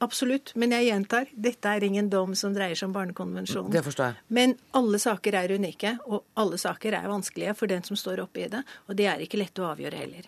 Absolutt. 0.03 0.51
Men 0.59 0.75
jeg 0.75 0.89
gjentar, 0.89 1.29
dette 1.33 1.71
er 1.71 1.85
ingen 1.87 2.09
dom 2.11 2.35
som 2.35 2.55
dreier 2.57 2.75
seg 2.75 2.91
om 2.91 2.97
Barnekonvensjonen. 2.97 3.71
Det 3.73 3.85
forstår 3.87 4.11
jeg. 4.11 4.21
Men 4.35 4.57
alle 4.75 4.99
saker 4.99 5.37
er 5.39 5.55
unike, 5.55 5.95
og 6.09 6.25
alle 6.43 6.59
saker 6.59 6.99
er 6.99 7.11
vanskelige 7.11 7.55
for 7.55 7.71
den 7.71 7.87
som 7.87 7.99
står 7.99 8.25
oppe 8.25 8.43
i 8.43 8.49
det. 8.51 8.65
Og 8.91 8.99
det 8.99 9.07
er 9.13 9.23
ikke 9.23 9.39
lett 9.39 9.63
å 9.63 9.71
avgjøre 9.71 10.01
heller. 10.03 10.27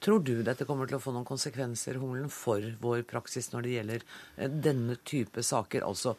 Tror 0.00 0.22
du 0.24 0.38
dette 0.44 0.64
kommer 0.64 0.88
til 0.88 0.96
å 0.96 1.02
få 1.02 1.12
noen 1.12 1.28
konsekvenser 1.28 1.98
Humlen, 2.00 2.30
for 2.32 2.64
vår 2.80 3.02
praksis 3.08 3.50
når 3.52 3.66
det 3.66 3.74
gjelder 3.74 4.04
eh, 4.36 4.48
denne 4.48 4.96
type 5.04 5.44
saker? 5.44 5.84
Altså 5.84 6.14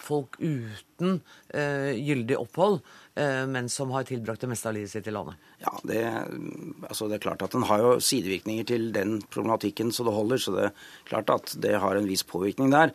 folk 0.00 0.36
uten 0.40 1.22
uh, 1.54 1.92
gyldig 1.96 2.36
opphold, 2.36 2.80
uh, 3.16 3.46
men 3.48 3.70
som 3.72 3.94
har 3.96 4.04
tilbrakt 4.08 4.44
det 4.44 4.50
meste 4.52 4.68
av 4.68 4.76
livet 4.76 4.92
sitt 4.92 5.08
i 5.08 5.16
landet? 5.16 5.40
Ja, 5.64 5.72
det, 5.88 6.04
altså 6.90 7.08
det 7.08 7.18
er 7.18 7.24
klart 7.24 7.46
at 7.46 7.56
Den 7.56 7.66
har 7.70 7.80
jo 7.80 7.96
sidevirkninger 8.04 8.68
til 8.68 8.90
den 8.96 9.18
problematikken 9.32 9.94
så 9.96 10.04
det 10.04 10.16
holder. 10.16 10.44
Så 10.44 10.56
det 10.58 10.68
er 10.68 10.76
klart 11.08 11.32
at 11.32 11.56
det 11.64 11.74
har 11.80 11.96
en 11.96 12.08
viss 12.08 12.26
påvirkning 12.28 12.72
der. 12.74 12.92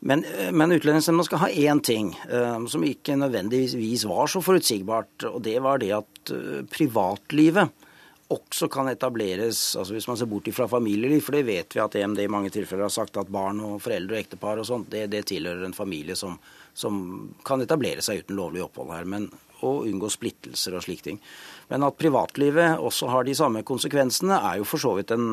Men, 0.00 0.22
men 0.56 0.72
Utlendingsnemnda 0.72 1.26
skal 1.26 1.42
ha 1.42 1.50
én 1.50 1.82
ting 1.84 2.14
uh, 2.30 2.62
som 2.70 2.86
ikke 2.86 3.18
nødvendigvis 3.18 4.06
var 4.08 4.30
så 4.30 4.46
forutsigbart. 4.46 5.26
Og 5.34 5.42
det 5.42 5.58
var 5.66 5.82
det 5.82 5.96
at 5.98 6.36
privatlivet 6.70 7.89
også 8.30 8.68
kan 8.70 8.88
etableres, 8.92 9.74
altså 9.76 9.96
hvis 9.96 10.06
man 10.06 10.18
ser 10.18 10.28
bort 10.30 10.48
fra 10.54 10.68
familieliv, 10.70 11.20
for 11.26 11.34
det 11.34 11.46
vet 11.48 11.74
vi 11.74 11.82
at 11.82 11.96
EMD 11.98 12.22
i 12.22 12.30
mange 12.30 12.52
tilfeller 12.54 12.86
har 12.86 12.94
sagt 12.94 13.18
at 13.18 13.32
barn 13.32 13.58
og 13.66 13.80
foreldre 13.82 14.16
og 14.16 14.22
ektepar 14.22 14.62
og 14.62 14.68
sånt, 14.68 14.90
det, 14.92 15.08
det 15.10 15.24
tilhører 15.32 15.66
en 15.66 15.74
familie 15.76 16.14
som, 16.18 16.36
som, 16.74 17.00
kan 17.46 17.62
etablere 17.64 18.04
seg 18.06 18.22
uten 18.22 18.38
lovlig 18.38 18.62
opphold 18.66 18.94
her. 18.94 19.08
men 19.08 19.30
å 19.66 19.70
unngå 19.84 20.08
splittelser 20.08 20.76
og 20.76 20.84
slike 20.84 21.04
ting. 21.04 21.18
Men 21.70 21.84
at 21.86 21.98
privatlivet 22.00 22.80
også 22.80 23.10
har 23.12 23.26
de 23.26 23.34
samme 23.36 23.62
konsekvensene, 23.66 24.38
er 24.50 24.60
jo 24.60 24.66
for 24.68 24.82
så 24.82 24.94
vidt 24.96 25.12
en 25.14 25.26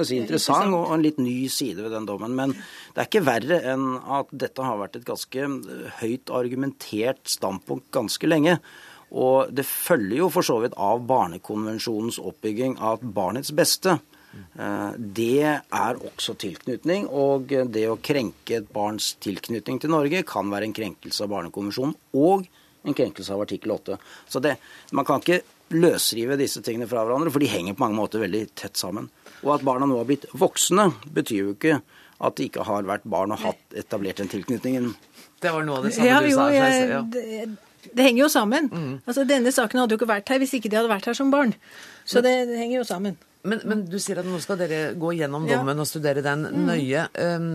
si, 0.00 0.16
interessant 0.18 0.72
og 0.72 0.94
en 0.94 1.04
litt 1.04 1.20
ny 1.22 1.36
side 1.52 1.84
ved 1.84 1.92
den 1.94 2.08
dommen. 2.08 2.32
Men 2.38 2.54
det 2.56 3.02
er 3.02 3.10
ikke 3.10 3.26
verre 3.26 3.60
enn 3.74 3.98
at 4.00 4.32
dette 4.32 4.64
har 4.66 4.80
vært 4.80 4.98
et 4.98 5.08
ganske 5.08 5.50
høyt 6.00 6.32
argumentert 6.34 7.28
standpunkt 7.30 7.92
ganske 7.94 8.30
lenge. 8.30 8.56
Og 9.12 9.52
det 9.52 9.66
følger 9.68 10.22
jo 10.22 10.30
for 10.32 10.46
så 10.46 10.58
vidt 10.62 10.76
av 10.80 11.02
Barnekonvensjonens 11.08 12.18
oppbygging 12.22 12.78
at 12.80 13.04
barnets 13.04 13.52
beste 13.56 13.98
eh, 13.98 14.92
det 14.96 15.42
er 15.44 16.00
også 16.00 16.36
tilknytning, 16.40 17.08
og 17.08 17.52
det 17.74 17.84
å 17.90 18.00
krenke 18.00 18.62
et 18.62 18.70
barns 18.72 19.12
tilknytning 19.22 19.82
til 19.82 19.92
Norge 19.92 20.24
kan 20.28 20.48
være 20.52 20.70
en 20.70 20.76
krenkelse 20.76 21.26
av 21.26 21.32
Barnekonvensjonen 21.34 21.96
og 22.16 22.48
en 22.82 22.96
krenkelse 22.96 23.34
av 23.34 23.44
artikkel 23.44 23.74
8. 23.76 23.98
Så 24.28 24.40
det, 24.42 24.56
man 24.96 25.06
kan 25.06 25.22
ikke 25.22 25.42
løsrive 25.72 26.36
disse 26.40 26.62
tingene 26.64 26.88
fra 26.90 27.04
hverandre, 27.04 27.32
for 27.32 27.42
de 27.42 27.50
henger 27.52 27.76
på 27.76 27.84
mange 27.84 28.00
måter 28.00 28.22
veldig 28.24 28.46
tett 28.58 28.80
sammen. 28.80 29.08
Og 29.42 29.56
at 29.56 29.66
barna 29.66 29.88
nå 29.88 29.98
har 30.00 30.08
blitt 30.08 30.28
voksne, 30.38 30.88
betyr 31.14 31.38
jo 31.38 31.54
ikke 31.56 31.80
at 32.22 32.38
de 32.38 32.46
ikke 32.48 32.66
har 32.66 32.86
vært 32.86 33.06
barn 33.10 33.34
og 33.34 33.42
hatt 33.42 33.76
etablert 33.78 34.20
den 34.22 34.30
tilknytningen. 34.30 34.92
Det 35.42 35.50
var 35.50 35.64
noe 35.66 35.80
av 35.80 35.88
det 35.88 35.94
samme 35.96 36.10
ja, 36.10 36.20
du 36.22 36.30
sa. 36.30 36.48
Jo, 36.52 36.58
jeg, 36.62 36.90
ja. 36.92 37.46
Det 37.90 38.04
henger 38.04 38.22
jo 38.24 38.30
sammen. 38.30 38.70
Mm. 38.70 38.94
Altså, 39.02 39.26
Denne 39.26 39.52
saken 39.54 39.82
hadde 39.82 39.96
jo 39.96 40.00
ikke 40.00 40.12
vært 40.12 40.30
her 40.30 40.40
hvis 40.42 40.54
ikke 40.58 40.70
de 40.70 40.78
hadde 40.78 40.92
vært 40.92 41.10
her 41.10 41.18
som 41.18 41.32
barn. 41.34 41.54
Så 42.06 42.22
det, 42.24 42.34
det 42.50 42.58
henger 42.60 42.80
jo 42.80 42.88
sammen. 42.88 43.18
Men, 43.42 43.62
men, 43.66 43.80
du 43.90 43.96
sier 43.98 44.20
at 44.20 44.26
nå 44.28 44.38
skal 44.42 44.60
dere 44.60 44.92
gå 44.98 45.16
gjennom 45.18 45.48
dommen 45.50 45.74
ja. 45.74 45.82
og 45.82 45.88
studere 45.90 46.22
den 46.22 46.44
mm. 46.46 46.60
nøye. 46.68 47.06
Um, 47.18 47.48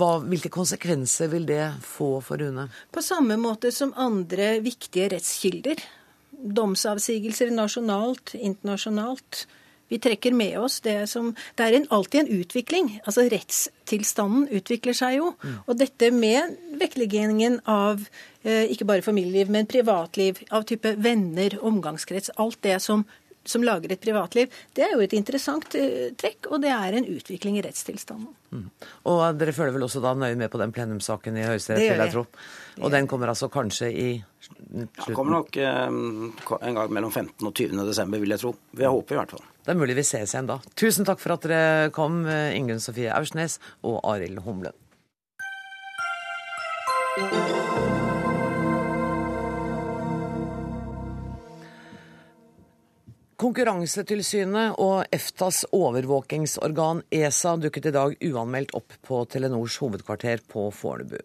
hva, 0.00 0.16
hvilke 0.26 0.50
konsekvenser 0.50 1.30
vil 1.30 1.46
det 1.46 1.62
få 1.84 2.16
for 2.26 2.42
Rune? 2.42 2.66
På 2.90 3.04
samme 3.06 3.38
måte 3.38 3.70
som 3.74 3.94
andre 3.94 4.56
viktige 4.64 5.12
rettskilder. 5.14 5.84
Domsavsigelser 6.58 7.54
nasjonalt, 7.54 8.34
internasjonalt. 8.34 9.44
Vi 9.88 9.98
trekker 10.02 10.34
med 10.36 10.58
oss 10.60 10.80
det 10.84 11.06
som 11.10 11.34
Det 11.56 11.64
er 11.64 11.78
en, 11.78 11.86
alltid 11.90 12.20
en 12.20 12.40
utvikling. 12.40 12.90
Altså 13.04 13.28
rettstilstanden 13.32 14.48
utvikler 14.52 14.96
seg 14.96 15.18
jo. 15.18 15.32
Mm. 15.42 15.54
Og 15.66 15.78
dette 15.80 16.10
med 16.14 16.58
vektleggingen 16.80 17.60
av 17.68 18.04
eh, 18.42 18.68
ikke 18.72 18.88
bare 18.88 19.06
familieliv, 19.06 19.50
men 19.52 19.68
privatliv, 19.70 20.42
av 20.50 20.68
type 20.68 20.94
venner, 21.00 21.58
omgangskrets, 21.64 22.34
alt 22.36 22.60
det 22.66 22.78
som, 22.84 23.04
som 23.48 23.64
lager 23.64 23.92
et 23.92 24.02
privatliv, 24.02 24.52
det 24.76 24.84
er 24.86 24.94
jo 24.94 25.02
et 25.04 25.14
interessant 25.16 25.64
uh, 25.78 26.08
trekk, 26.20 26.50
og 26.52 26.62
det 26.62 26.72
er 26.74 26.98
en 26.98 27.08
utvikling 27.08 27.58
i 27.58 27.64
rettstilstanden. 27.64 28.30
Mm. 28.52 28.66
Og 29.10 29.22
dere 29.40 29.54
følger 29.56 29.76
vel 29.76 29.86
også 29.88 30.02
da 30.04 30.14
nøye 30.16 30.36
med 30.38 30.52
på 30.52 30.60
den 30.60 30.72
plenumssaken 30.74 31.38
i 31.40 31.46
Høyesterett, 31.48 31.84
vil 31.88 32.04
jeg 32.04 32.14
tro. 32.14 32.26
Og 32.78 32.92
den 32.94 33.08
kommer 33.10 33.32
altså 33.32 33.48
kanskje 33.52 33.88
i 33.90 34.08
slutten? 34.44 34.88
Ja, 34.94 35.14
kommer 35.16 35.40
nok 35.40 35.56
eh, 35.58 35.86
en 35.88 36.78
gang 36.78 36.92
mellom 36.94 37.12
15. 37.12 37.34
og 37.42 37.54
20. 37.54 37.86
desember, 37.88 38.22
vil 38.22 38.36
jeg 38.36 38.44
tro. 38.44 38.54
Vi 38.76 38.86
håper 38.86 39.16
i 39.16 39.22
hvert 39.22 39.36
fall. 39.36 39.46
Det 39.68 39.74
er 39.74 39.80
mulig 39.82 39.98
vi 39.98 40.02
ses 40.08 40.32
igjen 40.32 40.46
da. 40.48 40.54
Tusen 40.80 41.04
takk 41.04 41.20
for 41.20 41.34
at 41.34 41.42
dere 41.44 41.90
kom, 41.92 42.22
Ingunn 42.24 42.80
Sofie 42.80 43.12
Aursnes 43.12 43.58
og 43.84 43.98
Arild 44.00 44.40
Humlen. 44.46 44.72
Konkurransetilsynet 53.38 54.80
og 54.80 55.04
EFTAs 55.12 55.60
overvåkingsorgan 55.76 57.04
ESA 57.12 57.52
dukket 57.60 57.90
i 57.90 57.94
dag 57.94 58.16
uanmeldt 58.24 58.72
opp 58.74 58.96
på 59.04 59.20
Telenors 59.28 59.76
hovedkvarter 59.84 60.40
på 60.48 60.64
Fornebu. 60.72 61.20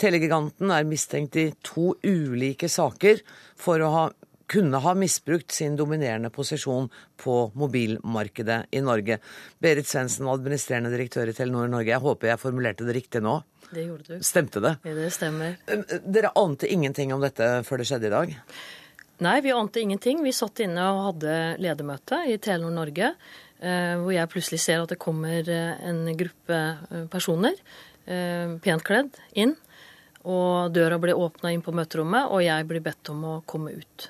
Telegiganten 0.00 0.72
er 0.72 0.88
mistenkt 0.88 1.36
i 1.36 1.50
to 1.60 1.92
ulike 2.02 2.72
saker 2.72 3.20
for 3.60 3.84
å 3.84 3.92
ha 3.98 4.10
kunne 4.52 4.80
ha 4.84 4.92
misbrukt 4.98 5.54
sin 5.56 5.76
dominerende 5.76 6.30
posisjon 6.30 6.90
på 7.20 7.36
mobilmarkedet 7.56 8.58
i 8.76 8.82
Norge. 8.84 9.18
Berit 9.62 9.88
Svendsen, 9.88 10.28
administrerende 10.28 10.92
direktør 10.92 11.32
i 11.32 11.36
Telenor 11.36 11.70
Norge. 11.72 11.92
Jeg 11.94 12.04
håper 12.04 12.32
jeg 12.32 12.42
formulerte 12.42 12.86
det 12.88 12.98
riktig 12.98 13.24
nå. 13.24 13.38
Det 13.72 13.86
gjorde 13.86 14.18
du. 14.18 14.24
Stemte 14.24 14.60
det? 14.60 14.76
Ja, 14.84 14.94
det 14.98 15.08
stemmer. 15.16 15.56
Dere 16.04 16.34
ante 16.36 16.68
ingenting 16.68 17.14
om 17.14 17.24
dette 17.24 17.48
før 17.64 17.80
det 17.80 17.88
skjedde 17.88 18.10
i 18.10 18.12
dag? 18.12 18.36
Nei, 19.22 19.40
vi 19.40 19.52
ante 19.56 19.80
ingenting. 19.80 20.22
Vi 20.24 20.34
satt 20.34 20.60
inne 20.64 20.84
og 20.92 21.02
hadde 21.06 21.34
ledermøte 21.62 22.24
i 22.28 22.36
Telenor 22.42 22.74
Norge, 22.74 23.12
eh, 23.62 23.94
hvor 24.02 24.12
jeg 24.12 24.30
plutselig 24.32 24.60
ser 24.64 24.82
at 24.82 24.92
det 24.92 25.00
kommer 25.00 25.48
eh, 25.48 25.84
en 25.88 26.04
gruppe 26.18 26.58
eh, 26.58 27.04
personer, 27.12 27.56
pent 28.02 28.82
kledd, 28.82 29.14
inn. 29.38 29.52
Og 30.26 30.72
døra 30.74 30.98
ble 30.98 31.14
åpna 31.14 31.52
inn 31.54 31.62
på 31.62 31.74
møterommet, 31.74 32.32
og 32.34 32.42
jeg 32.42 32.66
blir 32.66 32.82
bedt 32.82 33.10
om 33.12 33.20
å 33.30 33.34
komme 33.46 33.76
ut. 33.78 34.08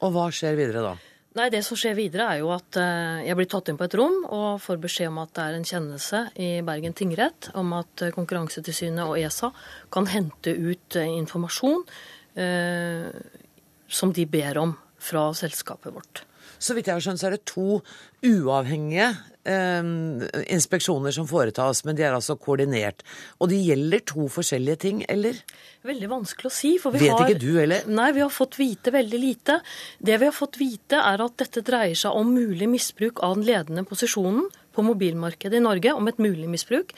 Og 0.00 0.12
hva 0.14 0.28
skjer 0.32 0.56
videre 0.58 0.84
da? 0.84 0.96
Nei, 1.38 1.46
Det 1.52 1.60
som 1.62 1.78
skjer 1.78 1.94
videre, 1.94 2.26
er 2.26 2.40
jo 2.40 2.48
at 2.50 2.74
eh, 2.80 3.20
jeg 3.28 3.36
blir 3.38 3.46
tatt 3.50 3.68
inn 3.70 3.78
på 3.78 3.86
et 3.86 3.94
rom 3.94 4.16
og 4.26 4.58
får 4.64 4.80
beskjed 4.82 5.12
om 5.12 5.20
at 5.22 5.30
det 5.36 5.44
er 5.44 5.58
en 5.58 5.68
kjennelse 5.68 6.22
i 6.42 6.48
Bergen 6.66 6.96
tingrett 6.98 7.52
om 7.60 7.70
at 7.78 8.02
eh, 8.02 8.10
Konkurransetilsynet 8.16 9.04
og 9.04 9.14
ESA 9.20 9.52
kan 9.94 10.10
hente 10.10 10.56
ut 10.56 10.98
eh, 10.98 11.12
informasjon 11.20 11.84
eh, 12.34 13.06
som 13.86 14.14
de 14.16 14.26
ber 14.26 14.58
om 14.58 14.74
fra 14.98 15.28
selskapet 15.38 15.94
vårt. 15.94 16.24
Så 16.58 16.74
vidt 16.74 16.90
jeg 16.90 16.98
har 16.98 17.04
skjønt, 17.04 17.22
så 17.22 17.30
er 17.30 17.38
det 17.38 17.46
to 17.48 17.78
uavhengige 18.26 19.12
eh, 19.48 19.90
inspeksjoner 20.52 21.14
som 21.14 21.28
foretas, 21.30 21.84
men 21.86 21.98
de 21.98 22.04
er 22.06 22.16
altså 22.16 22.36
koordinert. 22.40 23.04
Og 23.38 23.50
det 23.52 23.60
gjelder 23.64 24.04
to 24.12 24.28
forskjellige 24.32 24.80
ting, 24.84 25.02
eller? 25.08 25.38
Veldig 25.86 26.10
vanskelig 26.12 26.50
å 26.50 26.54
si. 26.54 26.74
For 26.82 26.94
vi 26.94 27.06
Vet 27.06 27.16
har, 27.16 27.26
ikke 27.28 27.40
du 27.42 27.58
heller? 27.58 27.88
Nei, 27.88 28.10
vi 28.16 28.24
har 28.24 28.32
fått 28.34 28.60
vite 28.60 28.92
veldig 28.94 29.20
lite. 29.22 29.60
Det 29.98 30.20
vi 30.20 30.28
har 30.28 30.36
fått 30.36 30.60
vite, 30.60 31.00
er 31.00 31.24
at 31.24 31.36
dette 31.40 31.64
dreier 31.66 31.98
seg 31.98 32.16
om 32.16 32.32
mulig 32.34 32.68
misbruk 32.70 33.22
av 33.26 33.38
den 33.38 33.48
ledende 33.48 33.86
posisjonen 33.88 34.48
på 34.76 34.86
mobilmarkedet 34.86 35.58
i 35.58 35.64
Norge, 35.64 35.94
om 35.96 36.08
et 36.10 36.22
mulig 36.22 36.48
misbruk. 36.50 36.94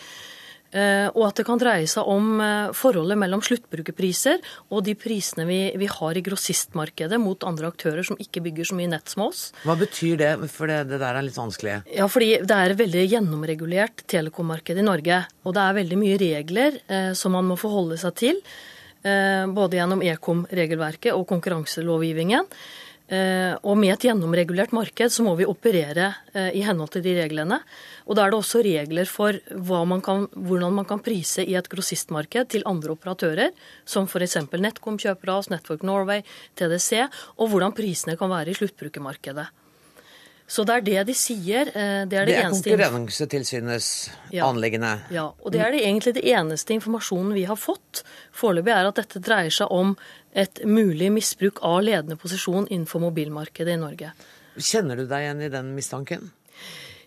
Eh, 0.72 1.08
og 1.12 1.26
at 1.26 1.36
det 1.36 1.44
kan 1.44 1.60
dreie 1.60 1.88
seg 1.90 2.08
om 2.08 2.40
eh, 2.40 2.70
forholdet 2.76 3.18
mellom 3.20 3.42
sluttbrukerpriser 3.44 4.40
og 4.72 4.80
de 4.86 4.94
prisene 4.96 5.44
vi, 5.44 5.60
vi 5.76 5.88
har 5.90 6.16
i 6.16 6.24
grossistmarkedet 6.24 7.18
mot 7.20 7.44
andre 7.44 7.68
aktører 7.68 8.06
som 8.06 8.16
ikke 8.22 8.40
bygger 8.46 8.70
så 8.70 8.78
mye 8.78 8.92
nett 8.94 9.12
som 9.12 9.26
oss. 9.26 9.50
Hva 9.66 9.76
betyr 9.76 10.16
det? 10.22 10.32
For 10.48 10.72
det, 10.72 10.86
det 10.88 11.02
der 11.02 11.18
er 11.18 11.26
litt 11.26 11.36
vanskelig. 11.36 11.82
Ja, 11.92 12.08
fordi 12.08 12.38
det 12.40 12.56
er 12.56 12.72
et 12.72 12.80
veldig 12.80 13.04
gjennomregulert 13.04 14.06
telekommarked 14.08 14.80
i 14.80 14.86
Norge. 14.86 15.22
Og 15.44 15.56
det 15.56 15.64
er 15.64 15.80
veldig 15.82 15.98
mye 16.00 16.20
regler 16.22 16.80
eh, 16.88 17.10
som 17.18 17.36
man 17.36 17.50
må 17.50 17.60
forholde 17.60 18.00
seg 18.00 18.16
til. 18.22 18.40
Eh, 19.02 19.44
både 19.50 19.76
gjennom 19.76 20.04
ekom-regelverket 20.06 21.12
og 21.12 21.26
konkurranselovgivningen. 21.28 22.48
Eh, 23.12 23.52
og 23.68 23.76
med 23.76 23.92
et 23.92 24.06
gjennomregulert 24.06 24.72
marked 24.72 25.12
så 25.12 25.24
må 25.26 25.34
vi 25.36 25.44
operere 25.44 26.06
eh, 26.32 26.48
i 26.56 26.62
henhold 26.64 26.94
til 26.94 27.04
de 27.04 27.12
reglene. 27.18 27.58
Og 28.08 28.16
da 28.16 28.24
er 28.24 28.32
det 28.32 28.38
også 28.38 28.62
regler 28.64 29.10
for 29.10 29.36
man 29.88 30.00
kan, 30.04 30.24
hvordan 30.32 30.72
man 30.78 30.88
kan 30.88 31.02
prise 31.04 31.44
i 31.44 31.56
et 31.58 31.68
grossistmarked 31.68 32.54
til 32.54 32.64
andre 32.68 32.96
operatører, 32.96 33.52
som 33.84 34.08
f.eks. 34.08 34.38
NetCom 34.56 34.96
kjøper 35.02 35.34
av 35.34 35.42
oss, 35.42 35.50
Network 35.52 35.84
Norway, 35.84 36.24
TDC, 36.56 37.04
og 37.36 37.52
hvordan 37.52 37.76
prisene 37.76 38.16
kan 38.16 38.32
være 38.32 38.54
i 38.54 38.56
sluttbrukermarkedet. 38.62 39.50
Så 40.52 40.64
det 40.68 40.74
er 40.74 40.82
det 40.84 41.02
de 41.08 41.14
sier. 41.16 41.68
Eh, 41.70 42.02
det 42.08 42.18
er, 42.18 42.26
det 42.28 42.34
det 42.34 42.40
er 42.42 42.50
Konkurransetilsynets 42.52 43.88
ja. 44.34 44.44
anliggende. 44.48 44.90
Ja, 45.14 45.30
og 45.32 45.54
det 45.54 45.62
er 45.64 45.72
det 45.72 45.84
egentlig 45.86 46.16
det 46.18 46.26
eneste 46.28 46.74
informasjonen 46.76 47.32
vi 47.36 47.46
har 47.48 47.56
fått 47.56 48.02
foreløpig, 48.36 48.74
er 48.74 48.90
at 48.90 49.00
dette 49.00 49.22
dreier 49.22 49.54
seg 49.54 49.72
om 49.72 49.94
et 50.32 50.62
mulig 50.64 51.10
misbruk 51.12 51.60
av 51.66 51.82
ledende 51.84 52.16
posisjon 52.20 52.68
innenfor 52.70 53.02
mobilmarkedet 53.04 53.76
i 53.76 53.80
Norge. 53.80 54.12
Kjenner 54.56 55.00
du 55.00 55.06
deg 55.08 55.26
igjen 55.26 55.44
i 55.44 55.50
den 55.52 55.74
mistanken? 55.76 56.30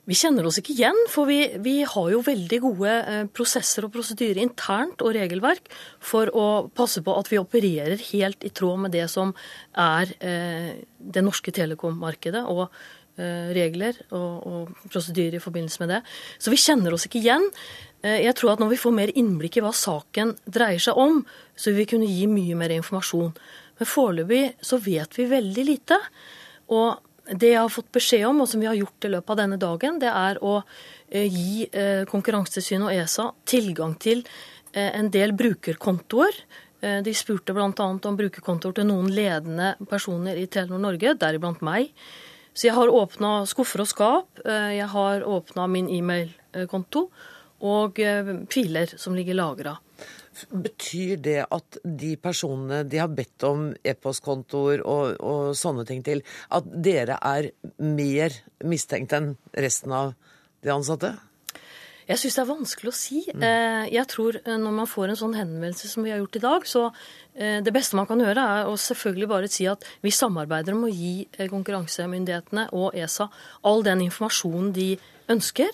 Vi 0.06 0.14
kjenner 0.14 0.46
oss 0.46 0.60
ikke 0.62 0.76
igjen, 0.76 1.00
for 1.10 1.26
vi, 1.26 1.40
vi 1.66 1.80
har 1.82 2.10
jo 2.14 2.20
veldig 2.26 2.60
gode 2.62 2.92
eh, 2.94 3.24
prosesser 3.34 3.88
og 3.88 3.94
prosedyrer 3.96 4.38
internt 4.44 5.02
og 5.02 5.16
regelverk 5.18 5.72
for 5.98 6.30
å 6.30 6.46
passe 6.78 7.02
på 7.06 7.16
at 7.18 7.32
vi 7.32 7.42
opererer 7.42 7.98
helt 8.12 8.46
i 8.46 8.52
tråd 8.54 8.84
med 8.84 8.94
det 8.94 9.08
som 9.10 9.34
er 9.74 10.14
eh, 10.20 10.70
det 11.00 11.26
norske 11.26 11.54
telekommarkedet 11.58 12.46
og 12.46 12.68
regler 13.18 13.98
og, 14.10 14.32
og 14.46 14.90
prosedyrer 14.92 15.38
i 15.38 15.44
forbindelse 15.44 15.82
med 15.84 15.94
det. 15.94 16.00
Så 16.40 16.52
vi 16.54 16.60
kjenner 16.60 16.96
oss 16.96 17.08
ikke 17.08 17.22
igjen. 17.22 17.46
Jeg 18.06 18.36
tror 18.38 18.54
at 18.54 18.62
når 18.62 18.74
vi 18.74 18.80
får 18.82 18.94
mer 18.94 19.14
innblikk 19.18 19.58
i 19.58 19.64
hva 19.66 19.72
saken 19.74 20.36
dreier 20.46 20.84
seg 20.84 21.00
om, 21.00 21.22
så 21.56 21.72
vil 21.72 21.80
vi 21.80 21.88
kunne 21.94 22.10
gi 22.10 22.28
mye 22.30 22.58
mer 22.60 22.74
informasjon. 22.76 23.32
Men 23.80 23.90
foreløpig 23.90 24.42
så 24.64 24.78
vet 24.84 25.16
vi 25.18 25.30
veldig 25.32 25.66
lite. 25.66 25.98
Og 26.76 27.00
det 27.32 27.56
jeg 27.56 27.62
har 27.64 27.74
fått 27.74 27.90
beskjed 27.96 28.28
om, 28.28 28.44
og 28.44 28.52
som 28.52 28.62
vi 28.62 28.70
har 28.70 28.78
gjort 28.78 29.08
i 29.08 29.14
løpet 29.16 29.34
av 29.34 29.42
denne 29.42 29.62
dagen, 29.64 29.98
det 30.04 30.12
er 30.12 30.42
å 30.44 30.60
gi 31.16 31.66
Konkurransetilsynet 32.12 32.90
og 32.90 33.00
ESA 33.00 33.32
tilgang 33.48 33.96
til 34.02 34.22
en 34.76 35.10
del 35.10 35.32
brukerkontoer 35.40 36.44
Eh, 36.86 37.02
de 37.04 37.14
spurte 37.16 37.54
bl.a. 37.56 37.72
om 37.72 38.20
brukerkontoer 38.20 38.78
til 38.78 38.88
noen 38.90 39.10
ledende 39.14 39.74
personer 39.90 40.38
i 40.40 40.48
Telenor 40.52 40.84
Norge, 40.84 41.16
deriblant 41.22 41.64
meg. 41.66 41.92
Så 42.56 42.70
jeg 42.70 42.76
har 42.78 42.92
åpna 42.92 43.42
skuffer 43.50 43.84
og 43.84 43.90
skap. 43.92 44.44
Eh, 44.46 44.78
jeg 44.78 44.88
har 44.94 45.26
åpna 45.28 45.68
min 45.68 45.90
e-mail-konto 45.92 47.10
og 47.66 48.00
eh, 48.00 48.32
filer 48.52 48.96
som 49.00 49.16
ligger 49.18 49.36
lagra. 49.36 49.76
Betyr 50.52 51.20
det 51.24 51.38
at 51.44 51.78
de 51.84 52.16
personene 52.20 52.82
de 52.88 53.00
har 53.00 53.12
bedt 53.12 53.44
om 53.48 53.70
e-postkontoer 53.84 54.84
og, 54.84 55.20
og, 55.20 55.54
sånne 55.56 55.86
ting 55.88 56.04
til, 56.04 56.24
at 56.52 56.68
dere 56.68 57.20
er 57.24 57.52
mer 57.80 58.36
mistenkt 58.68 59.16
enn 59.16 59.34
resten 59.56 59.96
av 59.96 60.12
de 60.64 60.74
ansatte? 60.76 61.14
Jeg 62.06 62.22
syns 62.22 62.36
det 62.38 62.42
er 62.44 62.50
vanskelig 62.52 62.92
å 62.92 62.96
si. 62.96 63.22
Mm. 63.34 63.46
Eh, 63.48 63.86
jeg 63.96 64.08
tror 64.12 64.38
eh, 64.44 64.58
når 64.62 64.76
man 64.82 64.90
får 64.90 65.12
en 65.12 65.22
sånn 65.24 65.38
henvendelse 65.40 65.90
som 65.90 66.06
vi 66.06 66.14
har 66.14 66.20
gjort 66.22 66.38
i 66.38 66.44
dag, 66.44 66.68
så 66.70 66.84
eh, 66.90 67.25
det 67.36 67.74
beste 67.76 67.98
man 68.00 68.08
kan 68.08 68.22
gjøre, 68.24 68.40
er 68.40 68.70
å 68.70 68.78
selvfølgelig 68.80 69.28
bare 69.28 69.50
si 69.52 69.66
at 69.68 69.84
vi 70.06 70.14
samarbeider 70.16 70.72
om 70.72 70.86
å 70.88 70.92
gi 70.94 71.26
konkurransemyndighetene 71.52 72.70
og 72.78 72.96
ESA 72.96 73.28
all 73.68 73.84
den 73.84 74.06
informasjonen 74.06 74.70
de 74.76 74.94
ønsker. 75.34 75.74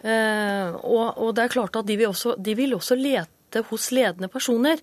Og 0.00 1.28
det 1.36 1.44
er 1.44 1.52
klart 1.52 1.76
at 1.76 1.84
de 1.90 1.98
vil 2.00 2.08
også, 2.08 2.38
de 2.40 2.54
vil 2.56 2.72
også 2.78 2.96
lete 2.96 3.60
hos 3.68 3.90
ledende 3.92 4.30
personer 4.32 4.80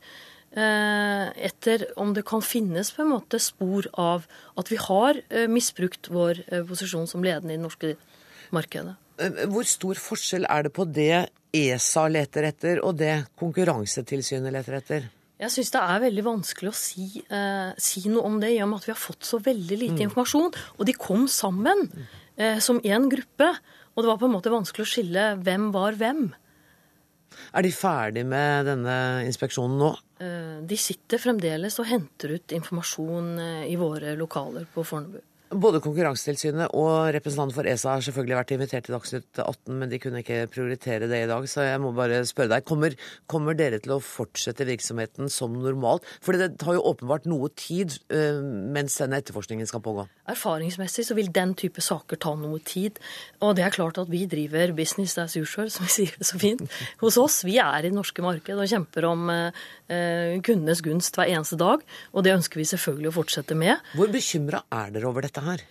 etter 0.53 1.87
om 1.97 2.13
det 2.13 2.25
kan 2.29 2.45
finnes 2.45 2.93
på 2.93 3.01
en 3.01 3.15
måte 3.15 3.41
spor 3.41 3.89
av 3.97 4.29
at 4.61 4.69
vi 4.69 4.77
har 4.85 5.23
misbrukt 5.49 6.11
vår 6.13 6.43
posisjon 6.69 7.09
som 7.09 7.25
ledende 7.25 7.55
i 7.55 7.57
det 7.57 7.65
norske 7.65 7.95
markedet. 8.53 8.93
Eh, 9.21 9.45
hvor 9.51 9.67
stor 9.67 9.99
forskjell 9.99 10.47
er 10.49 10.67
det 10.67 10.73
på 10.75 10.85
det 10.89 11.27
ESA 11.55 12.07
leter 12.11 12.49
etter, 12.49 12.81
og 12.83 12.97
det 12.99 13.13
Konkurransetilsynet 13.39 14.53
leter 14.53 14.79
etter? 14.81 15.05
Jeg 15.41 15.51
syns 15.51 15.73
det 15.73 15.81
er 15.83 16.03
veldig 16.05 16.23
vanskelig 16.23 16.71
å 16.71 16.77
si, 16.79 17.07
eh, 17.27 17.71
si, 17.81 18.05
noe 18.07 18.23
om 18.29 18.37
det, 18.39 18.53
i 18.55 18.61
og 18.63 18.69
med 18.71 18.79
at 18.79 18.87
vi 18.87 18.93
har 18.93 19.01
fått 19.01 19.27
så 19.27 19.41
veldig 19.43 19.79
lite 19.81 19.99
mm. 19.99 20.05
informasjon. 20.07 20.55
Og 20.79 20.87
de 20.87 20.95
kom 20.95 21.25
sammen 21.31 21.83
eh, 22.37 22.61
som 22.63 22.79
én 22.79 23.09
gruppe. 23.11 23.51
Og 23.95 24.03
det 24.03 24.11
var 24.11 24.19
på 24.21 24.29
en 24.29 24.35
måte 24.35 24.53
vanskelig 24.53 24.85
å 24.85 24.91
skille 24.93 25.27
hvem 25.43 25.69
var 25.75 25.99
hvem. 25.99 26.29
Er 27.55 27.65
de 27.65 27.71
ferdig 27.75 28.23
med 28.27 28.67
denne 28.69 28.95
inspeksjonen 29.27 29.79
nå? 29.79 29.91
Eh, 30.23 30.57
de 30.63 30.77
sitter 30.79 31.19
fremdeles 31.19 31.79
og 31.83 31.89
henter 31.89 32.37
ut 32.37 32.55
informasjon 32.55 33.31
eh, 33.43 33.63
i 33.71 33.75
våre 33.79 34.15
lokaler 34.19 34.67
på 34.71 34.85
Fornebu. 34.87 35.19
Både 35.53 35.77
Konkurransetilsynet 35.77 36.71
og 36.73 37.11
representanten 37.13 37.53
for 37.53 37.67
ESA 37.69 37.91
har 37.93 38.03
selvfølgelig 38.05 38.37
vært 38.39 38.53
invitert 38.55 38.87
til 38.87 38.95
Dagsnytt 38.95 39.39
18, 39.43 39.75
men 39.77 39.91
de 39.91 39.99
kunne 40.01 40.23
ikke 40.23 40.47
prioritere 40.49 41.05
det 41.11 41.19
i 41.21 41.27
dag. 41.29 41.45
Så 41.45 41.61
jeg 41.67 41.81
må 41.83 41.91
bare 41.93 42.23
spørre 42.25 42.55
deg, 42.55 42.65
kommer, 42.65 42.95
kommer 43.29 43.53
dere 43.57 43.77
til 43.83 43.93
å 43.93 43.99
fortsette 44.01 44.65
virksomheten 44.65 45.29
som 45.29 45.53
normalt? 45.53 46.07
For 46.25 46.33
det 46.33 46.55
tar 46.63 46.79
jo 46.79 46.87
åpenbart 46.89 47.27
noe 47.29 47.51
tid 47.53 47.93
uh, 48.09 48.41
mens 48.41 48.97
denne 48.97 49.19
etterforskningen 49.21 49.69
skal 49.69 49.83
pågå. 49.85 50.07
Erfaringsmessig 50.33 51.05
så 51.05 51.17
vil 51.17 51.29
den 51.29 51.53
type 51.53 51.83
saker 51.83 52.17
ta 52.25 52.33
noe 52.39 52.57
tid. 52.65 52.97
Og 53.45 53.53
det 53.59 53.67
er 53.67 53.77
klart 53.77 54.01
at 54.01 54.09
vi 54.09 54.23
driver 54.31 54.73
business 54.73 55.13
as 55.21 55.37
usual, 55.37 55.69
som 55.75 55.85
vi 55.85 55.93
sier 55.99 56.17
det 56.17 56.25
så 56.25 56.41
fint, 56.41 56.65
hos 57.03 57.19
oss. 57.21 57.43
Vi 57.45 57.59
er 57.61 57.85
i 57.85 57.91
det 57.91 57.93
norske 57.93 58.25
marked 58.25 58.57
og 58.57 58.71
kjemper 58.73 59.09
om 59.11 59.29
uh, 59.29 59.53
kundenes 60.41 60.81
gunst 60.81 61.21
hver 61.21 61.29
eneste 61.37 61.61
dag. 61.61 61.85
Og 62.17 62.25
det 62.25 62.33
ønsker 62.33 62.63
vi 62.63 62.69
selvfølgelig 62.73 63.13
å 63.13 63.17
fortsette 63.21 63.61
med. 63.61 63.93
Hvor 63.93 64.09
bekymra 64.09 64.65
er 64.73 64.89
dere 64.97 65.13
over 65.13 65.29
dette? 65.29 65.34
Dette 65.35 65.49
her? 65.49 65.65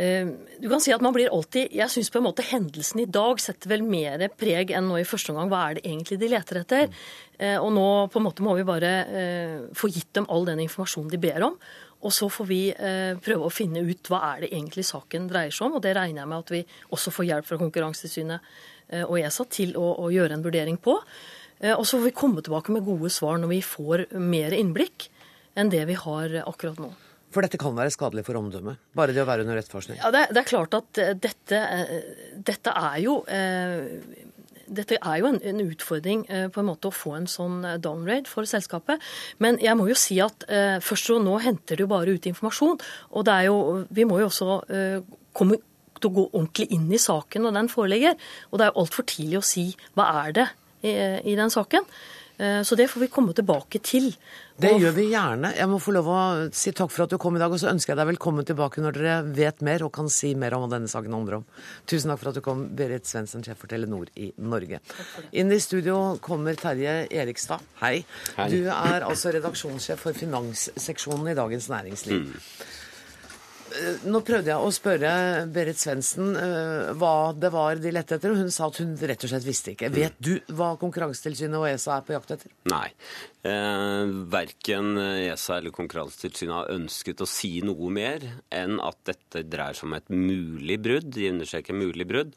Eh, 0.00 0.26
du 0.60 0.68
kan 0.70 0.80
si 0.80 0.92
at 0.94 1.02
man 1.02 1.12
blir 1.12 1.32
alltid 1.34 1.72
Jeg 1.74 1.90
syns 1.90 2.12
hendelsen 2.46 3.00
i 3.02 3.06
dag 3.10 3.40
setter 3.42 3.68
vel 3.68 3.82
mer 3.82 4.22
preg 4.38 4.70
enn 4.70 4.86
nå 4.88 5.00
i 5.00 5.04
første 5.04 5.32
omgang. 5.32 5.50
Hva 5.50 5.68
er 5.68 5.74
det 5.74 5.84
egentlig 5.84 6.18
de 6.20 6.30
leter 6.30 6.60
etter? 6.62 6.88
Mm. 7.38 7.60
Og 7.60 7.70
nå 7.72 7.86
på 8.12 8.20
en 8.20 8.24
måte 8.24 8.42
må 8.42 8.54
vi 8.54 8.64
bare 8.64 8.90
eh, 9.08 9.60
få 9.74 9.88
gitt 9.88 10.14
dem 10.14 10.26
all 10.28 10.44
den 10.46 10.60
informasjonen 10.60 11.10
de 11.10 11.18
ber 11.18 11.42
om. 11.42 11.56
Og 12.00 12.12
så 12.16 12.30
får 12.32 12.46
vi 12.48 12.72
prøve 13.20 13.44
å 13.44 13.52
finne 13.52 13.82
ut 13.84 14.08
hva 14.08 14.22
er 14.30 14.38
det 14.40 14.54
egentlig 14.54 14.86
saken 14.88 15.26
dreier 15.28 15.52
seg 15.52 15.66
om. 15.66 15.74
Og 15.76 15.82
det 15.84 15.92
regner 15.92 16.22
jeg 16.22 16.30
med 16.30 16.38
at 16.38 16.52
vi 16.54 16.60
også 16.96 17.12
får 17.12 17.26
hjelp 17.28 17.48
fra 17.50 17.58
Konkurransetilsynet 17.60 19.04
og 19.04 19.18
ESA 19.20 19.44
til 19.52 19.76
å, 19.76 19.84
å 20.00 20.08
gjøre 20.08 20.38
en 20.38 20.46
vurdering 20.46 20.80
på. 20.80 20.96
Og 20.96 21.84
så 21.84 21.98
får 21.98 22.06
vi 22.06 22.14
komme 22.16 22.40
tilbake 22.40 22.72
med 22.72 22.88
gode 22.88 23.12
svar 23.12 23.36
når 23.36 23.52
vi 23.52 23.60
får 23.60 24.06
mer 24.16 24.56
innblikk 24.56 25.10
enn 25.60 25.68
det 25.76 25.84
vi 25.92 26.00
har 26.06 26.40
akkurat 26.46 26.80
nå. 26.80 26.88
For 27.30 27.46
dette 27.46 27.60
kan 27.60 27.76
være 27.76 27.92
skadelig 27.94 28.24
for 28.26 28.38
omdømmet? 28.40 28.80
Bare 28.98 29.14
det 29.14 29.22
å 29.22 29.28
være 29.28 29.46
under 29.46 29.60
etterforskning? 29.60 30.00
Ja, 30.00 30.10
det, 30.14 30.26
det, 30.34 30.42
er 30.42 30.50
klart 30.50 30.74
at 30.78 31.00
eh, 31.00 31.14
dette, 31.14 31.60
eh, 31.60 32.34
dette 32.50 32.74
er 32.74 32.98
jo 33.04 33.20
eh, 33.30 34.26
dette 34.70 34.98
er 34.98 35.16
jo 35.18 35.30
en, 35.32 35.40
en, 35.50 35.62
utfordring 35.66 36.20
på 36.54 36.60
en 36.62 36.68
måte 36.68 36.86
å 36.86 36.94
få 36.94 37.16
en 37.16 37.24
sånn 37.26 37.64
downgrade 37.82 38.30
for 38.30 38.46
selskapet. 38.46 39.02
Men 39.42 39.56
jeg 39.58 39.74
må 39.74 39.88
jo 39.88 39.96
si 39.98 40.20
at 40.22 40.46
først 40.86 41.10
og 41.10 41.24
nå 41.24 41.40
henter 41.42 41.74
det 41.74 41.82
jo 41.82 41.88
bare 41.90 42.14
ut 42.14 42.28
informasjon. 42.30 42.78
Og 43.10 43.24
det 43.26 43.34
er 43.34 43.48
jo, 43.48 43.56
vi 43.90 44.06
må 44.06 44.20
jo 44.20 44.28
også 44.28 44.60
komme 45.34 45.58
å 45.58 46.12
gå 46.14 46.28
ordentlig 46.28 46.68
inn 46.76 46.86
i 46.94 47.02
saken 47.02 47.48
når 47.48 47.58
den 47.58 47.72
foreligger. 47.72 48.14
Og 48.52 48.60
det 48.60 48.68
er 48.68 48.70
jo 48.70 48.84
altfor 48.84 49.08
tidlig 49.10 49.40
å 49.40 49.48
si 49.50 49.66
hva 49.98 50.06
er 50.22 50.38
det 50.38 50.46
i, 50.86 50.94
i 51.32 51.34
den 51.42 51.50
saken. 51.50 51.90
Eh, 52.40 52.62
så 52.62 52.76
det 52.76 52.88
får 52.88 53.00
vi 53.00 53.08
komme 53.12 53.34
tilbake 53.36 53.78
til. 53.84 54.06
Det 54.60 54.70
gjør 54.80 54.94
vi 54.96 55.06
gjerne. 55.10 55.50
Jeg 55.56 55.68
må 55.68 55.80
få 55.80 55.92
lov 55.92 56.08
å 56.08 56.20
si 56.56 56.72
takk 56.76 56.92
for 56.92 57.04
at 57.04 57.12
du 57.12 57.18
kom 57.20 57.36
i 57.36 57.40
dag, 57.40 57.52
og 57.52 57.60
så 57.60 57.68
ønsker 57.68 57.92
jeg 57.92 58.00
deg 58.00 58.10
velkommen 58.14 58.48
tilbake 58.48 58.80
når 58.80 58.96
dere 58.96 59.16
vet 59.36 59.60
mer 59.64 59.84
og 59.84 59.92
kan 59.96 60.08
si 60.12 60.32
mer 60.38 60.56
om 60.56 60.64
hva 60.64 60.70
denne 60.72 60.88
saken 60.88 61.16
handler 61.16 61.40
om. 61.40 61.46
Tusen 61.88 62.12
takk 62.12 62.22
for 62.22 62.32
at 62.32 62.40
du 62.40 62.44
kom, 62.44 62.64
Berit 62.76 63.08
Svendsen, 63.08 63.44
sjef 63.44 63.60
for 63.60 63.72
Telenor 63.72 64.08
i 64.16 64.30
Norge. 64.40 64.80
Inn 65.36 65.52
i 65.52 65.60
studio 65.60 66.16
kommer 66.24 66.56
Terje 66.60 67.02
Erikstad. 67.12 67.64
Hei. 67.82 67.98
Hei. 68.38 68.50
Du 68.52 68.68
er 68.72 69.04
altså 69.04 69.32
redaksjonssjef 69.36 70.00
for 70.08 70.16
finansseksjonen 70.16 71.32
i 71.32 71.36
Dagens 71.36 71.68
Næringsliv. 71.72 72.28
Mm. 72.28 72.78
Eh, 73.70 74.06
nå 74.10 74.20
prøvde 74.26 74.50
jeg 74.50 74.66
å 74.66 74.70
spørre 74.74 75.10
Berit 75.52 75.78
Svendsen 75.78 76.32
uh, 76.34 76.90
hva 76.98 77.32
det 77.36 77.50
var 77.54 77.80
de 77.82 77.92
lette 77.94 78.16
etter, 78.16 78.32
og 78.32 78.40
hun 78.42 78.52
sa 78.54 78.68
at 78.70 78.80
hun 78.82 78.96
rett 78.98 79.26
og 79.26 79.32
slett 79.32 79.46
visste 79.46 79.74
ikke. 79.74 79.90
Vet 79.94 80.16
du 80.22 80.32
hva 80.56 80.72
Konkurransetilsynet 80.80 81.58
og 81.60 81.68
ESA 81.70 81.98
er 81.98 82.06
på 82.06 82.16
jakt 82.16 82.34
etter? 82.36 82.54
Nei. 82.72 82.88
Eh, 83.46 84.14
verken 84.32 84.98
ESA 85.00 85.60
eller 85.60 85.74
Konkurransetilsynet 85.76 86.56
har 86.56 86.74
ønsket 86.74 87.22
å 87.22 87.28
si 87.30 87.52
noe 87.64 87.92
mer 87.94 88.26
enn 88.52 88.80
at 88.84 88.98
dette 89.08 89.46
dreier 89.48 89.78
seg 89.78 89.88
om 89.88 89.96
et 90.00 90.10
mulig 90.12 90.80
brudd, 90.82 91.12
de 91.14 91.30
understreker 91.30 91.76
mulig 91.76 92.08
brudd, 92.10 92.34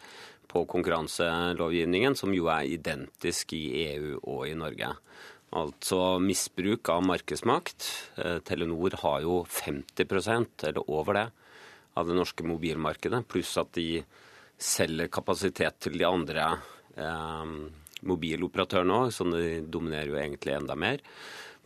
på 0.54 0.68
konkurranselovgivningen, 0.70 2.14
som 2.16 2.34
jo 2.36 2.46
er 2.54 2.70
identisk 2.70 3.56
i 3.58 3.64
EU 3.88 4.20
og 4.22 4.46
i 4.46 4.54
Norge. 4.58 4.92
Altså 5.54 6.18
misbruk 6.24 6.90
av 6.90 7.04
markedsmakt. 7.06 7.86
Eh, 8.18 8.40
Telenor 8.46 8.96
har 9.04 9.22
jo 9.22 9.44
50% 9.46 10.66
eller 10.70 10.90
over 10.90 11.20
det, 11.20 11.28
av 11.94 12.10
det 12.10 12.18
norske 12.18 12.46
mobilmarkedet. 12.48 13.22
Pluss 13.30 13.54
at 13.62 13.70
de 13.78 14.02
selger 14.58 15.12
kapasitet 15.14 15.78
til 15.84 16.00
de 16.00 16.08
andre 16.10 16.48
eh, 16.98 17.54
mobiloperatørene 18.10 19.00
òg, 19.04 19.14
så 19.14 19.28
de 19.30 19.62
dominerer 19.70 20.10
jo 20.10 20.20
egentlig 20.20 20.58
enda 20.58 20.78
mer. 20.80 21.04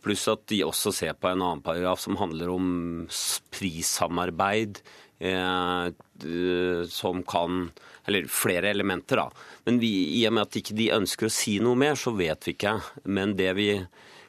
Pluss 0.04 0.28
at 0.30 0.44
de 0.52 0.60
også 0.66 0.92
ser 0.94 1.16
på 1.18 1.30
en 1.30 1.42
annen 1.42 1.64
paragraf 1.64 2.04
som 2.04 2.18
handler 2.20 2.52
om 2.52 2.68
prissamarbeid, 3.54 4.82
som 5.18 7.22
kan 7.26 7.56
eller 8.08 8.26
flere 8.26 8.70
elementer, 8.70 9.20
da. 9.20 9.28
Men 9.64 9.78
vi, 9.82 9.92
i 10.16 10.24
og 10.28 10.36
med 10.36 10.46
at 10.46 10.58
ikke 10.60 10.76
de 10.78 10.88
ønsker 10.96 11.28
å 11.28 11.32
si 11.32 11.58
noe 11.60 11.76
mer, 11.78 11.98
så 11.98 12.14
vet 12.16 12.46
vi 12.46 12.54
ikke. 12.54 12.78
Men 13.04 13.34
det 13.36 13.50
vi 13.58 13.68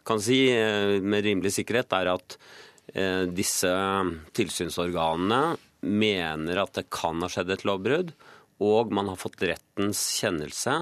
kan 0.08 0.20
si 0.24 0.42
eh, 0.52 0.98
med 1.00 1.24
rimelig 1.24 1.54
sikkerhet, 1.56 1.96
er 1.96 2.12
at 2.12 2.36
eh, 2.94 3.24
disse 3.32 3.72
tilsynsorganene 4.36 5.56
mener 5.88 6.60
at 6.60 6.76
det 6.76 6.90
kan 6.92 7.24
ha 7.24 7.32
skjedd 7.32 7.56
et 7.56 7.64
lovbrudd, 7.68 8.12
og 8.60 8.92
man 8.92 9.14
har 9.14 9.20
fått 9.20 9.40
rettens 9.48 10.02
kjennelse 10.20 10.76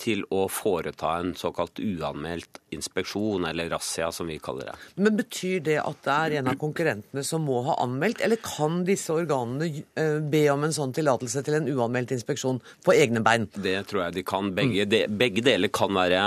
til 0.00 0.22
å 0.32 0.46
foreta 0.50 1.16
en 1.20 1.34
såkalt 1.38 1.80
uanmeldt 1.82 2.60
inspeksjon, 2.74 3.44
eller 3.48 3.70
razzia 3.72 4.10
som 4.14 4.30
vi 4.30 4.38
kaller 4.42 4.70
det. 4.70 4.76
Men 5.00 5.18
Betyr 5.20 5.60
det 5.66 5.76
at 5.82 5.98
det 6.06 6.14
er 6.14 6.36
en 6.40 6.50
av 6.52 6.56
konkurrentene 6.60 7.24
som 7.26 7.44
må 7.44 7.60
ha 7.66 7.76
anmeldt, 7.82 8.22
eller 8.24 8.40
kan 8.42 8.80
disse 8.88 9.12
organene 9.12 9.82
eh, 10.00 10.18
be 10.32 10.44
om 10.52 10.64
en 10.66 10.74
sånn 10.74 10.94
tillatelse 10.96 11.42
til 11.46 11.58
en 11.58 11.68
uanmeldt 11.70 12.14
inspeksjon 12.16 12.62
på 12.86 12.94
egne 12.96 13.22
bein? 13.24 13.48
Det 13.54 13.76
tror 13.90 14.06
jeg 14.06 14.18
de 14.20 14.24
kan. 14.26 14.52
Begge, 14.56 14.86
de, 14.88 15.04
begge 15.10 15.44
deler 15.44 15.72
kan 15.74 15.92
være 15.96 16.22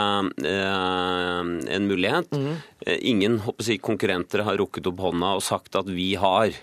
eh, 0.46 1.42
en 1.78 1.90
mulighet. 1.90 2.30
Mm. 2.36 2.54
Ingen 3.14 3.40
håper 3.48 3.74
jeg, 3.74 3.82
konkurrenter 3.84 4.46
har 4.46 4.60
rukket 4.60 4.88
opp 4.92 5.02
hånda 5.08 5.36
og 5.40 5.46
sagt 5.46 5.80
at 5.80 5.90
vi 5.90 6.14
har 6.20 6.54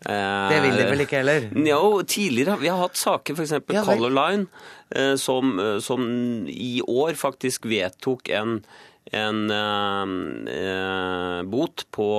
Det 0.00 0.60
vil 0.64 0.78
de 0.78 0.84
vel 0.88 1.04
ikke 1.04 1.18
heller? 1.20 1.48
Ja, 1.68 1.76
og 1.84 2.06
tidligere 2.08 2.56
Vi 2.62 2.70
har 2.72 2.78
hatt 2.80 2.96
saker, 2.96 3.36
f.eks. 3.36 3.52
Ja. 3.68 3.82
Color 3.84 4.14
Line, 4.16 4.46
eh, 4.96 5.14
som, 5.20 5.58
eh, 5.60 5.78
som 5.84 6.06
i 6.48 6.80
år 6.80 7.18
faktisk 7.20 7.68
vedtok 7.68 8.32
en, 8.32 8.62
en 9.12 9.40
eh, 9.52 10.14
eh, 10.56 11.40
bot 11.52 11.84
på 11.92 12.10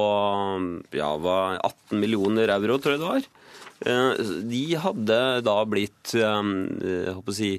ja, 0.93 1.11
18 1.17 1.97
millioner 1.97 2.53
euro, 2.53 2.77
tror 2.77 2.97
jeg 2.97 3.01
det 3.01 3.09
var. 3.09 3.29
Eh, 3.81 4.33
de 4.45 4.65
hadde 4.77 5.21
da 5.45 5.55
blitt 5.65 6.13
eh, 6.13 6.51
jeg 6.85 7.15
håper 7.17 7.33
å 7.33 7.37
si, 7.37 7.55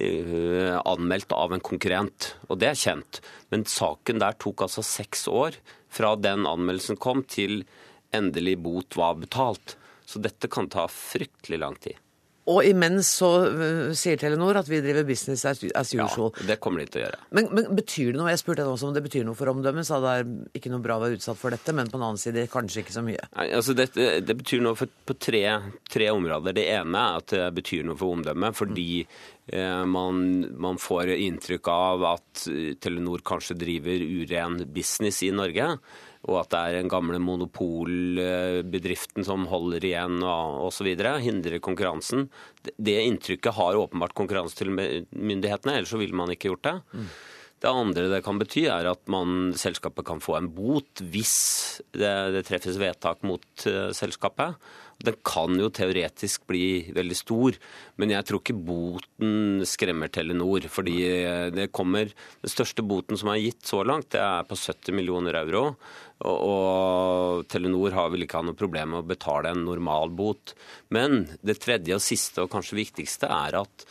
eh, 0.00 0.76
anmeldt 0.80 1.34
av 1.36 1.52
en 1.52 1.64
konkurrent, 1.64 2.32
og 2.48 2.62
det 2.62 2.72
er 2.72 2.80
kjent. 2.86 3.20
Men 3.52 3.68
saken 3.68 4.24
der 4.24 4.38
tok 4.40 4.64
altså 4.64 4.84
seks 4.84 5.26
år 5.28 5.60
fra 5.92 6.14
den 6.20 6.48
anmeldelsen 6.48 6.98
kom 7.00 7.22
til 7.28 7.62
endelig 8.14 8.58
bot 8.64 8.96
var 8.96 9.18
betalt. 9.20 9.76
Så 10.08 10.20
dette 10.24 10.48
kan 10.48 10.70
ta 10.72 10.86
fryktelig 10.88 11.58
lang 11.60 11.76
tid. 11.82 11.98
Og 12.48 12.64
imens 12.64 13.10
så 13.18 13.28
øh, 13.44 13.90
sier 13.96 14.16
Telenor 14.20 14.56
at 14.56 14.68
vi 14.70 14.80
driver 14.80 15.04
business 15.04 15.44
as 15.44 15.60
usual. 15.92 16.30
Ja, 16.38 16.46
det 16.52 16.56
kommer 16.64 16.80
de 16.80 16.86
til 16.88 17.02
å 17.02 17.04
gjøre. 17.04 17.20
Men, 17.36 17.50
men 17.52 17.68
betyr 17.76 18.14
det 18.14 18.20
noe? 18.20 18.30
Jeg 18.32 18.40
spurte 18.40 18.64
også 18.64 18.88
om 18.88 18.94
det 18.96 19.02
betyr 19.04 19.26
noe 19.28 19.36
for 19.36 19.52
omdømmet. 19.52 19.84
Sa 19.84 19.98
det 20.00 20.14
er 20.14 20.30
ikke 20.56 20.72
noe 20.72 20.84
bra 20.84 20.96
å 20.96 21.02
være 21.04 21.18
utsatt 21.18 21.40
for 21.40 21.52
dette, 21.52 21.74
men 21.76 21.90
på 21.90 21.98
den 21.98 22.06
annen 22.06 22.20
side 22.20 22.46
kanskje 22.52 22.84
ikke 22.84 22.96
så 22.96 23.04
mye. 23.04 23.28
Nei, 23.36 23.48
altså 23.58 23.76
det, 23.76 23.90
det 24.24 24.38
betyr 24.40 24.64
noe 24.64 24.78
for, 24.80 24.88
på 24.88 25.18
tre, 25.20 25.44
tre 25.92 26.08
områder. 26.14 26.56
Det 26.56 26.66
ene 26.72 27.04
er 27.04 27.20
at 27.20 27.36
det 27.36 27.50
betyr 27.60 27.84
noe 27.84 28.00
for 28.00 28.16
omdømmet, 28.16 28.56
fordi 28.56 28.88
eh, 29.04 29.84
man, 29.84 30.24
man 30.56 30.80
får 30.80 31.12
inntrykk 31.18 31.72
av 31.74 32.10
at 32.14 32.48
eh, 32.48 32.72
Telenor 32.80 33.26
kanskje 33.28 33.60
driver 33.60 34.08
uren 34.08 34.62
business 34.72 35.20
i 35.28 35.34
Norge. 35.36 35.74
Og 36.26 36.40
at 36.40 36.50
det 36.50 36.60
er 36.60 36.80
den 36.80 36.90
gamle 36.90 37.20
monopolbedriften 37.22 39.26
som 39.26 39.46
holder 39.50 39.84
igjen 39.86 40.24
osv. 40.26 40.88
Hindrer 41.22 41.62
konkurransen. 41.62 42.26
Det, 42.74 42.96
inntrykket 43.06 43.54
har 43.54 43.78
åpenbart 43.78 44.16
konkurransemyndighetene, 44.18 45.78
ellers 45.78 45.94
så 45.94 46.00
ville 46.00 46.18
man 46.18 46.34
ikke 46.34 46.50
gjort 46.50 46.66
det. 46.66 46.76
Det 47.58 47.70
andre 47.70 48.06
det 48.12 48.20
kan 48.26 48.38
bety, 48.38 48.66
er 48.70 48.86
at 48.86 49.00
man, 49.10 49.52
selskapet 49.58 50.06
kan 50.06 50.22
få 50.22 50.36
en 50.38 50.50
bot 50.54 51.02
hvis 51.10 51.38
det, 51.90 52.12
det 52.36 52.44
treffes 52.46 52.78
vedtak 52.78 53.24
mot 53.26 53.66
uh, 53.66 53.90
selskapet. 53.96 54.54
Den 54.98 55.14
kan 55.22 55.54
jo 55.60 55.68
teoretisk 55.70 56.48
bli 56.50 56.90
veldig 56.90 57.16
stor, 57.16 57.54
men 58.02 58.10
jeg 58.10 58.26
tror 58.26 58.40
ikke 58.42 58.56
boten 58.66 59.62
skremmer 59.68 60.10
Telenor. 60.10 60.66
Fordi 60.74 60.96
eh, 61.06 61.44
det 61.54 61.68
kommer 61.70 62.10
Den 62.10 62.50
største 62.50 62.82
boten 62.82 63.20
som 63.20 63.30
er 63.30 63.38
gitt 63.38 63.62
så 63.68 63.84
langt, 63.86 64.10
det 64.14 64.24
er 64.24 64.48
på 64.48 64.58
70 64.58 64.96
millioner 64.98 65.38
euro. 65.38 65.62
Og, 66.26 66.38
og 66.50 67.46
Telenor 67.46 67.94
har 67.94 68.10
vel 68.10 68.26
ikke 68.26 68.40
hatt 68.40 68.50
noe 68.50 68.58
problem 68.58 68.96
med 68.96 69.04
å 69.04 69.08
betale 69.14 69.54
en 69.54 69.62
normal 69.68 70.10
bot. 70.18 70.56
Men 70.90 71.28
det 71.46 71.60
tredje 71.62 71.94
og 71.94 72.02
siste, 72.02 72.42
og 72.42 72.50
kanskje 72.56 72.82
viktigste, 72.82 73.30
er 73.30 73.60
at 73.62 73.86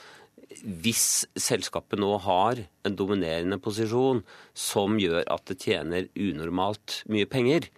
hvis 0.64 1.28
selskapet 1.40 2.00
nå 2.02 2.18
har 2.24 2.60
en 2.88 2.96
dominerende 2.98 3.60
posisjon 3.62 4.24
som 4.58 5.00
gjør 5.00 5.24
at 5.32 5.46
det 5.50 5.60
tjener 5.64 6.10
unormalt 6.18 7.02
mye 7.12 7.28
penger, 7.30 7.70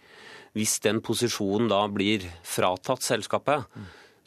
hvis 0.60 0.80
den 0.84 1.00
posisjonen 1.06 1.72
da 1.72 1.86
blir 1.92 2.26
fratatt 2.44 3.06
selskapet, 3.06 3.64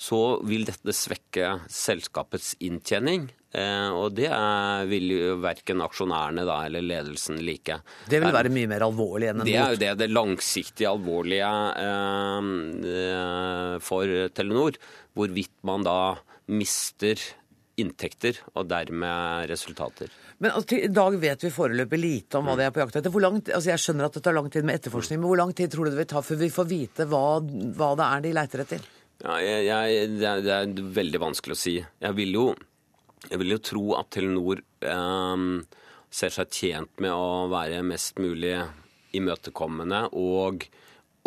så 0.02 0.18
vil 0.48 0.64
dette 0.66 0.94
svekke 0.96 1.52
selskapets 1.70 2.56
inntjening. 2.64 3.28
Eh, 3.52 3.90
og 3.92 4.14
det 4.16 4.30
vil 4.88 5.10
jo 5.12 5.34
verken 5.42 5.82
aksjonærene 5.84 6.46
da, 6.48 6.62
eller 6.66 6.84
ledelsen 6.84 7.38
like. 7.44 7.76
Det 8.08 8.22
vil 8.22 8.32
være 8.34 8.52
mye 8.54 8.70
mer 8.70 8.86
alvorlig 8.88 9.28
enn 9.30 9.42
en 9.42 9.48
Det 9.48 9.58
er 9.60 9.76
jo 9.76 9.82
det, 9.82 9.92
det 10.00 10.08
langsiktige 10.10 10.90
alvorlige 10.90 11.52
eh, 11.84 12.50
eh, 12.96 13.76
for 13.84 14.16
Telenor. 14.34 14.80
Hvorvidt 15.12 15.54
man 15.68 15.84
da 15.86 15.98
mister 16.50 17.20
inntekter 17.80 18.40
og 18.56 18.66
dermed 18.72 19.48
resultater. 19.50 20.10
Men 20.42 20.56
altså, 20.58 20.78
i 20.82 20.90
dag 20.90 21.14
vet 21.22 21.44
vi 21.44 21.52
foreløpig 21.54 21.98
lite 22.00 22.40
om 22.40 22.48
hva 22.50 22.56
de 22.58 22.64
er 22.66 22.72
på 22.74 22.82
jakt 22.82 22.96
etter. 22.98 23.12
Hvor 23.14 23.22
langt, 23.22 23.46
altså 23.54 23.70
jeg 23.70 23.82
skjønner 23.84 24.08
at 24.08 24.16
det 24.18 24.24
tar 24.26 24.34
lang 24.34 24.48
tid 24.50 24.66
med 24.66 24.80
etterforskning, 24.80 25.20
men 25.22 25.30
hvor 25.30 25.38
lang 25.38 25.52
tid 25.54 25.70
tror 25.70 25.86
du 25.86 25.92
det 25.92 26.00
vil 26.00 26.08
ta 26.10 26.22
før 26.26 26.40
vi 26.40 26.50
får 26.50 26.66
vite 26.66 27.06
hva, 27.12 27.22
hva 27.78 27.92
det 28.00 28.08
er 28.08 28.24
de 28.24 28.32
leiter 28.40 28.64
etter? 28.64 28.88
Ja, 29.22 29.36
jeg, 29.38 29.68
jeg, 29.68 30.08
det, 30.16 30.26
er, 30.26 30.42
det 30.42 30.56
er 30.56 30.92
veldig 30.98 31.20
vanskelig 31.22 31.54
å 31.54 31.60
si. 31.62 31.76
Jeg 31.78 32.18
vil 32.18 32.34
jo, 32.34 32.46
jeg 33.28 33.38
vil 33.38 33.54
jo 33.54 33.60
tro 33.70 33.84
at 34.00 34.10
Telenor 34.16 34.64
eh, 34.82 35.46
ser 36.10 36.34
seg 36.34 36.58
tjent 36.58 37.04
med 37.04 37.14
å 37.14 37.46
være 37.52 37.84
mest 37.86 38.18
mulig 38.18 38.56
imøtekommende 39.14 40.08
og 40.18 40.66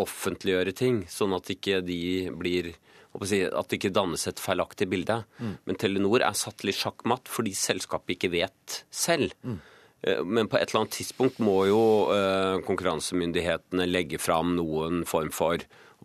offentliggjøre 0.01 0.75
ting, 0.75 1.06
sånn 1.08 1.38
at 1.38 1.49
ikke 1.56 1.80
de 1.88 2.28
blir 2.36 2.73
At 3.15 3.69
det 3.71 3.80
ikke 3.80 3.93
dannes 3.95 4.28
et 4.28 4.41
feilaktig 4.41 4.89
bilde. 4.91 5.21
Men 5.39 5.80
Telenor 5.80 6.25
er 6.25 6.36
satt 6.38 6.65
litt 6.67 6.80
sjakkmatt 6.80 7.32
fordi 7.32 7.56
selskapet 7.58 8.17
ikke 8.17 8.34
vet 8.36 8.84
selv. 8.93 9.34
Mm. 9.43 9.62
Men 10.25 10.49
på 10.51 10.60
et 10.60 10.69
eller 10.69 10.84
annet 10.84 10.93
tidspunkt 10.99 11.39
må 11.41 11.63
jo 11.65 11.82
eh, 12.13 12.60
konkurransemyndighetene 12.67 13.88
legge 13.89 14.19
fram 14.21 14.54
noen 14.60 15.01
form 15.10 15.32
for 15.34 15.63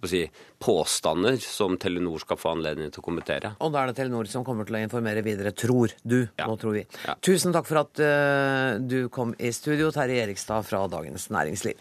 si, 0.09 0.23
påstander 0.59 1.37
som 1.37 1.77
Telenor 1.77 2.23
skal 2.23 2.39
få 2.41 2.55
anledning 2.55 2.93
til 2.93 3.03
å 3.03 3.05
kommentere. 3.05 3.53
Og 3.61 3.73
da 3.75 3.83
er 3.83 3.91
det 3.91 3.99
Telenor 3.99 4.31
som 4.31 4.47
kommer 4.47 4.69
til 4.69 4.79
å 4.79 4.83
informere 4.87 5.25
videre, 5.27 5.53
tror 5.53 5.93
du. 6.01 6.23
Ja. 6.39 6.47
Nå 6.49 6.57
tror 6.61 6.79
vi. 6.79 6.87
Ja. 7.05 7.19
Tusen 7.21 7.53
takk 7.53 7.69
for 7.69 7.83
at 7.83 8.01
eh, 8.05 8.81
du 8.81 9.03
kom 9.13 9.35
i 9.37 9.53
studio, 9.57 9.91
Terje 9.95 10.25
Erikstad 10.25 10.65
fra 10.69 10.87
Dagens 10.91 11.29
Næringsliv. 11.35 11.81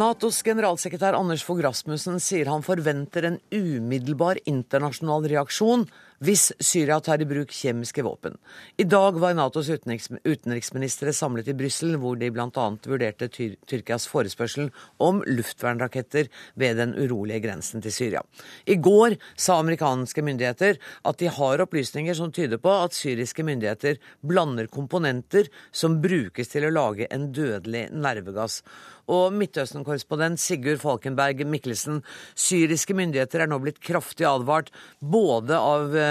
Natos 0.00 0.38
generalsekretær 0.46 1.16
Anders 1.18 1.42
Fogh 1.44 1.60
Rasmussen 1.60 2.20
sier 2.22 2.48
han 2.48 2.62
forventer 2.64 3.26
en 3.28 3.34
umiddelbar 3.52 4.38
internasjonal 4.48 5.26
reaksjon 5.28 5.82
hvis 6.20 6.50
Syria 6.60 6.98
tar 7.00 7.22
i 7.22 7.26
bruk 7.28 7.52
kjemiske 7.54 8.02
våpen. 8.04 8.36
I 8.76 8.84
dag 8.84 9.16
var 9.22 9.32
Natos 9.36 9.70
utenriks 9.72 10.10
utenriksministre 10.24 11.14
samlet 11.16 11.48
i 11.48 11.54
Brussel, 11.56 11.94
hvor 12.00 12.18
de 12.20 12.28
bl.a. 12.34 12.66
vurderte 12.84 13.30
Tyr 13.32 13.56
Tyrkias 13.70 14.04
forespørsel 14.10 14.68
om 15.00 15.22
luftvernraketter 15.24 16.28
ved 16.60 16.76
den 16.80 16.92
urolige 16.98 17.40
grensen 17.46 17.80
til 17.84 17.94
Syria. 17.96 18.22
I 18.68 18.76
går 18.76 19.16
sa 19.32 19.56
amerikanske 19.62 20.24
myndigheter 20.26 20.76
at 21.08 21.20
de 21.22 21.32
har 21.32 21.64
opplysninger 21.64 22.16
som 22.18 22.32
tyder 22.36 22.60
på 22.60 22.76
at 22.84 22.96
syriske 22.96 23.44
myndigheter 23.46 23.96
blander 24.20 24.68
komponenter 24.68 25.48
som 25.72 26.02
brukes 26.04 26.52
til 26.52 26.68
å 26.68 26.74
lage 26.74 27.08
en 27.08 27.30
dødelig 27.32 27.88
nervegass. 27.96 28.60
Og 29.10 29.32
Midtøsten-korrespondent 29.34 30.38
Sigurd 30.38 30.78
Falkenberg 30.84 31.42
Mikkelsen, 31.48 32.02
syriske 32.38 32.94
myndigheter 32.94 33.42
er 33.42 33.50
nå 33.50 33.58
blitt 33.62 33.80
kraftig 33.82 34.28
advart 34.28 34.70
både 35.00 35.58
av 35.58 35.96
eh, 35.96 36.09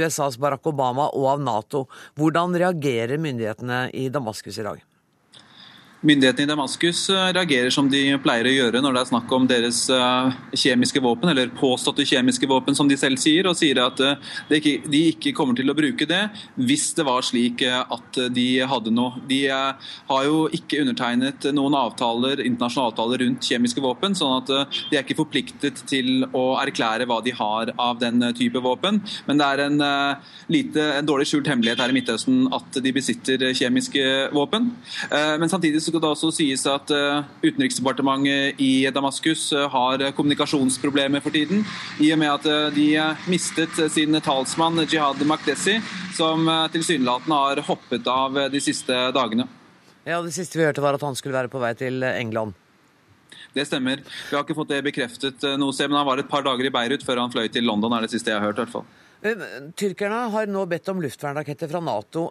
USAs 0.00 0.38
Barack 0.40 0.66
Obama 0.70 1.08
og 1.14 1.26
av 1.34 1.42
Nato. 1.44 1.86
Hvordan 2.18 2.56
reagerer 2.60 3.20
myndighetene 3.20 3.86
i 3.96 4.08
Damaskus 4.12 4.60
i 4.60 4.66
dag? 4.66 4.89
Myndighetene 6.00 6.46
i 6.46 6.48
Damaskus 6.48 7.00
eh, 7.12 7.26
reagerer 7.36 7.72
som 7.74 7.88
de 7.92 7.98
pleier 8.24 8.46
å 8.48 8.52
gjøre 8.54 8.80
når 8.80 8.94
det 8.96 9.00
er 9.02 9.08
snakk 9.10 9.32
om 9.36 9.44
deres 9.48 9.82
eh, 9.92 10.30
kjemiske 10.56 11.02
våpen, 11.04 11.28
eller 11.28 11.50
påståtte 11.58 12.06
kjemiske 12.08 12.48
våpen, 12.48 12.76
som 12.76 12.88
de 12.88 12.96
selv 12.96 13.20
sier, 13.20 13.44
og 13.44 13.58
sier 13.58 13.82
at 13.84 14.00
eh, 14.00 14.30
de 14.48 15.02
ikke, 15.10 15.34
kommer 15.36 15.58
til 15.58 15.68
å 15.68 15.76
bruke 15.76 16.08
det 16.08 16.22
hvis 16.56 16.86
det 16.96 17.04
var 17.04 17.24
slik 17.26 17.60
at 17.68 18.16
de 18.32 18.46
hadde 18.70 18.92
noe. 18.96 19.20
De 19.28 19.42
har 19.50 20.24
jo 20.24 20.46
ikke 20.56 20.80
undertegnet 20.80 21.50
noen 21.52 21.76
avtaler, 21.76 22.40
internasjonale 22.46 22.94
avtaler 22.94 23.22
rundt 23.26 23.50
kjemiske 23.50 23.84
våpen, 23.84 24.16
sånn 24.16 24.38
at 24.38 24.50
de 24.88 24.96
er 24.96 25.04
ikke 25.04 25.18
forpliktet 25.18 25.82
til 25.90 26.24
å 26.36 26.56
erklære 26.62 27.06
hva 27.10 27.20
de 27.24 27.34
har 27.36 27.74
av 27.76 28.00
den 28.00 28.24
type 28.38 28.62
våpen. 28.64 29.02
Men 29.28 29.40
det 29.40 29.48
er 29.50 29.64
en, 29.66 29.78
lite, 30.52 30.86
en 30.96 31.08
dårlig 31.08 31.28
skjult 31.28 31.50
hemmelighet 31.50 31.82
her 31.84 31.92
i 31.92 31.96
Midtøsten 31.96 32.48
at 32.56 32.80
de 32.80 32.94
besitter 32.96 33.50
kjemiske 33.52 34.04
våpen. 34.36 34.72
Men 35.10 35.52
samtidig 35.52 35.84
så 35.84 35.89
skal 35.90 36.02
det 36.02 36.08
også 36.10 36.30
sies 36.34 36.62
at 36.70 36.90
eh, 36.94 37.26
Utenriksdepartementet 37.42 38.60
i 38.62 38.86
Damaskus 38.94 39.48
eh, 39.56 39.66
har 39.72 40.04
kommunikasjonsproblemer 40.16 41.22
for 41.24 41.34
tiden, 41.34 41.64
i 42.00 42.12
og 42.14 42.20
med 42.22 42.30
at 42.32 42.48
eh, 42.48 42.68
de 42.76 42.86
mistet 43.30 43.76
sin 43.92 44.16
talsmann 44.22 44.84
Jihad 44.86 45.20
Makdesi, 45.26 45.78
som 46.16 46.48
tilsynelatende 46.72 47.40
har 47.42 47.62
hoppet 47.66 48.08
av 48.10 48.36
de 48.52 48.60
siste 48.62 48.96
dagene. 49.16 49.46
Ja, 50.04 50.20
Det 50.22 50.34
siste 50.34 50.58
vi 50.58 50.66
hørte 50.66 50.82
var 50.84 50.96
at 50.96 51.04
han 51.04 51.16
skulle 51.18 51.36
være 51.36 51.52
på 51.52 51.60
vei 51.62 51.72
til 51.78 52.02
England. 52.04 52.56
Det 53.54 53.66
stemmer. 53.66 54.02
Vi 54.04 54.36
har 54.36 54.44
ikke 54.44 54.56
fått 54.56 54.70
det 54.70 54.84
bekreftet 54.86 55.44
noe 55.58 55.74
sted, 55.74 55.90
men 55.90 55.98
han 56.00 56.08
var 56.08 56.22
et 56.22 56.30
par 56.30 56.44
dager 56.46 56.66
i 56.66 56.72
Beirut 56.72 57.04
før 57.06 57.24
han 57.24 57.32
fløy 57.32 57.48
til 57.50 57.66
London, 57.66 57.94
er 57.96 58.06
det 58.06 58.12
siste 58.14 58.30
jeg 58.30 58.38
har 58.38 58.50
hørt. 58.50 58.60
i 58.60 58.64
hvert 58.64 58.76
fall. 58.78 58.88
Eh, 59.20 59.42
Tyrkerne 59.76 60.20
har 60.32 60.48
nå 60.48 60.62
bedt 60.68 60.88
om 60.92 61.00
luftvernraketter 61.04 61.68
fra 61.68 61.82
Nato. 61.84 62.30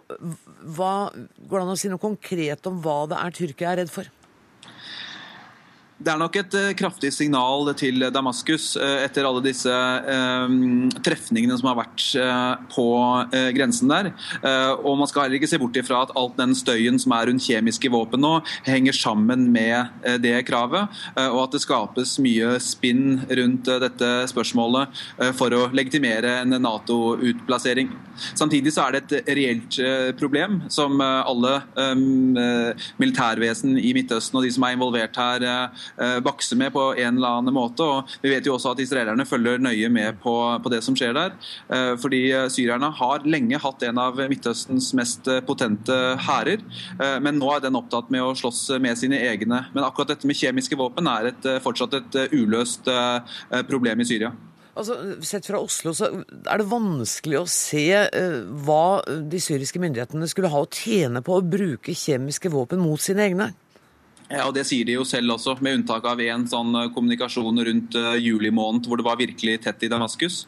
Hva, 0.74 1.10
går 1.14 1.56
det 1.56 1.64
an 1.64 1.74
å 1.74 1.78
si 1.78 1.90
noe 1.92 2.02
konkret 2.02 2.66
om 2.70 2.80
hva 2.82 3.04
det 3.10 3.20
er 3.20 3.36
Tyrkia 3.36 3.72
er 3.72 3.82
redd 3.84 3.92
for? 3.94 4.10
Det 6.00 6.08
er 6.08 6.16
nok 6.16 6.36
et 6.40 6.54
uh, 6.56 6.70
kraftig 6.72 7.10
signal 7.12 7.66
til 7.76 8.00
Damaskus 8.08 8.70
uh, 8.80 9.02
etter 9.04 9.26
alle 9.28 9.42
disse 9.44 9.68
uh, 9.68 10.48
trefningene 11.04 11.58
som 11.60 11.68
har 11.68 11.76
vært 11.82 12.06
på 12.72 12.86
grensen 13.54 13.90
der. 13.90 14.08
og 14.80 14.96
Man 14.98 15.08
skal 15.08 15.24
heller 15.24 15.36
ikke 15.38 15.48
se 15.50 15.58
bort 15.60 15.76
ifra 15.78 16.00
at 16.04 16.12
alt 16.18 16.38
den 16.38 16.54
støyen 16.56 16.98
som 17.00 17.12
er 17.14 17.28
rundt 17.28 17.44
kjemiske 17.44 17.90
våpen 17.92 18.22
nå, 18.22 18.30
henger 18.66 18.96
sammen 18.96 19.46
med 19.52 20.06
det 20.22 20.34
kravet, 20.48 20.90
og 21.18 21.38
at 21.42 21.54
det 21.54 21.62
skapes 21.62 22.14
mye 22.22 22.54
spinn 22.62 23.20
rundt 23.28 23.68
dette 23.82 24.10
spørsmålet 24.32 25.02
for 25.38 25.54
å 25.56 25.62
legitimere 25.76 26.38
en 26.40 26.56
Nato-utplassering. 26.62 27.92
Samtidig 28.38 28.74
så 28.74 28.86
er 28.86 28.96
det 28.96 29.02
et 29.02 29.32
reelt 29.40 29.80
problem 30.20 30.62
som 30.72 31.00
alle 31.04 31.56
militærvesen 32.98 33.78
i 33.78 33.94
Midtøsten 33.96 34.40
og 34.40 34.46
de 34.46 34.54
som 34.56 34.66
er 34.66 34.78
involvert 34.78 35.20
her, 35.20 35.48
Eh, 35.50 35.89
bakse 36.24 36.56
med 36.58 36.72
på 36.74 36.90
en 36.94 37.18
eller 37.18 37.40
annen 37.40 37.54
måte. 37.54 37.84
og 37.84 38.10
Vi 38.22 38.30
vet 38.32 38.46
jo 38.46 38.54
også 38.56 38.74
at 38.74 38.82
israelerne 38.82 39.26
følger 39.28 39.60
nøye 39.62 39.88
med 39.92 40.20
på, 40.22 40.34
på 40.62 40.72
det 40.72 40.82
som 40.84 40.96
skjer 40.98 41.14
der. 41.16 41.36
Eh, 41.68 41.94
fordi 42.00 42.22
eh, 42.32 42.48
Syrerne 42.52 42.90
har 42.96 43.26
lenge 43.28 43.60
hatt 43.60 43.84
en 43.86 44.00
av 44.02 44.20
Midtøstens 44.30 44.92
mest 44.98 45.28
potente 45.46 45.96
hærer, 46.20 46.62
men 47.22 47.38
nå 47.38 47.48
er 47.54 47.62
den 47.64 47.76
opptatt 47.78 48.10
med 48.12 48.22
å 48.24 48.34
slåss 48.36 48.76
med 48.82 48.98
sine 48.98 49.18
egne. 49.24 49.62
Men 49.74 49.86
akkurat 49.86 50.12
dette 50.12 50.28
med 50.28 50.38
kjemiske 50.38 50.78
våpen 50.78 51.08
er 51.10 51.30
et, 51.30 51.48
fortsatt 51.64 51.96
et 51.98 52.18
uløst 52.34 52.88
problem 53.68 54.02
i 54.02 54.08
Syria. 54.08 54.32
Altså, 54.78 54.96
Sett 55.26 55.48
fra 55.48 55.60
Oslo 55.60 55.92
så 55.96 56.10
er 56.10 56.60
det 56.60 56.68
vanskelig 56.70 57.40
å 57.40 57.48
se 57.50 57.86
uh, 58.06 58.36
hva 58.64 59.00
de 59.06 59.40
syriske 59.42 59.82
myndighetene 59.82 60.28
skulle 60.30 60.52
ha 60.52 60.62
å 60.62 60.70
tjene 60.70 61.24
på 61.26 61.36
å 61.36 61.44
bruke 61.44 61.96
kjemiske 61.96 62.52
våpen 62.52 62.82
mot 62.82 63.02
sine 63.02 63.26
egne. 63.26 63.50
Ja, 64.30 64.44
og 64.46 64.54
Det 64.54 64.62
sier 64.68 64.86
de 64.86 64.94
jo 64.94 65.02
selv 65.08 65.34
også, 65.34 65.56
med 65.58 65.80
unntak 65.80 66.04
av 66.06 66.20
én 66.22 66.44
sånn 66.46 66.70
eh, 66.78 66.90
kommunikasjon 66.94 67.56
rundt 67.66 67.96
uh, 67.98 68.14
juli 68.14 68.52
måned 68.54 68.86
hvor 68.86 69.00
det 69.00 69.06
var 69.06 69.18
virkelig 69.18 69.56
tett 69.64 69.82
i 69.82 69.90
Damaskus. 69.90 70.44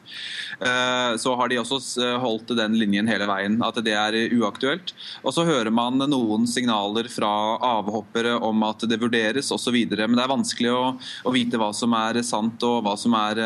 Så 1.18 1.32
har 1.34 1.48
de 1.50 1.56
også 1.58 2.04
holdt 2.22 2.52
den 2.54 2.76
linjen 2.78 3.08
hele 3.10 3.26
veien, 3.26 3.56
at 3.66 3.80
det 3.82 3.94
er 3.98 4.14
uaktuelt. 4.36 4.92
Og 5.24 5.34
så 5.34 5.42
hører 5.48 5.72
man 5.74 5.98
noen 6.06 6.44
signaler 6.46 7.08
fra 7.10 7.30
avhoppere 7.66 8.36
om 8.38 8.62
at 8.68 8.84
det 8.86 9.00
vurderes 9.02 9.50
osv. 9.54 9.74
Men 9.90 10.14
det 10.14 10.22
er 10.22 10.30
vanskelig 10.30 10.70
å, 10.70 10.84
å, 11.26 11.32
vite 11.34 11.58
hva 11.58 11.72
som 11.74 11.96
er 11.98 12.20
sant 12.26 12.62
og 12.68 12.84
hva 12.86 12.94
som 13.00 13.16
er, 13.18 13.40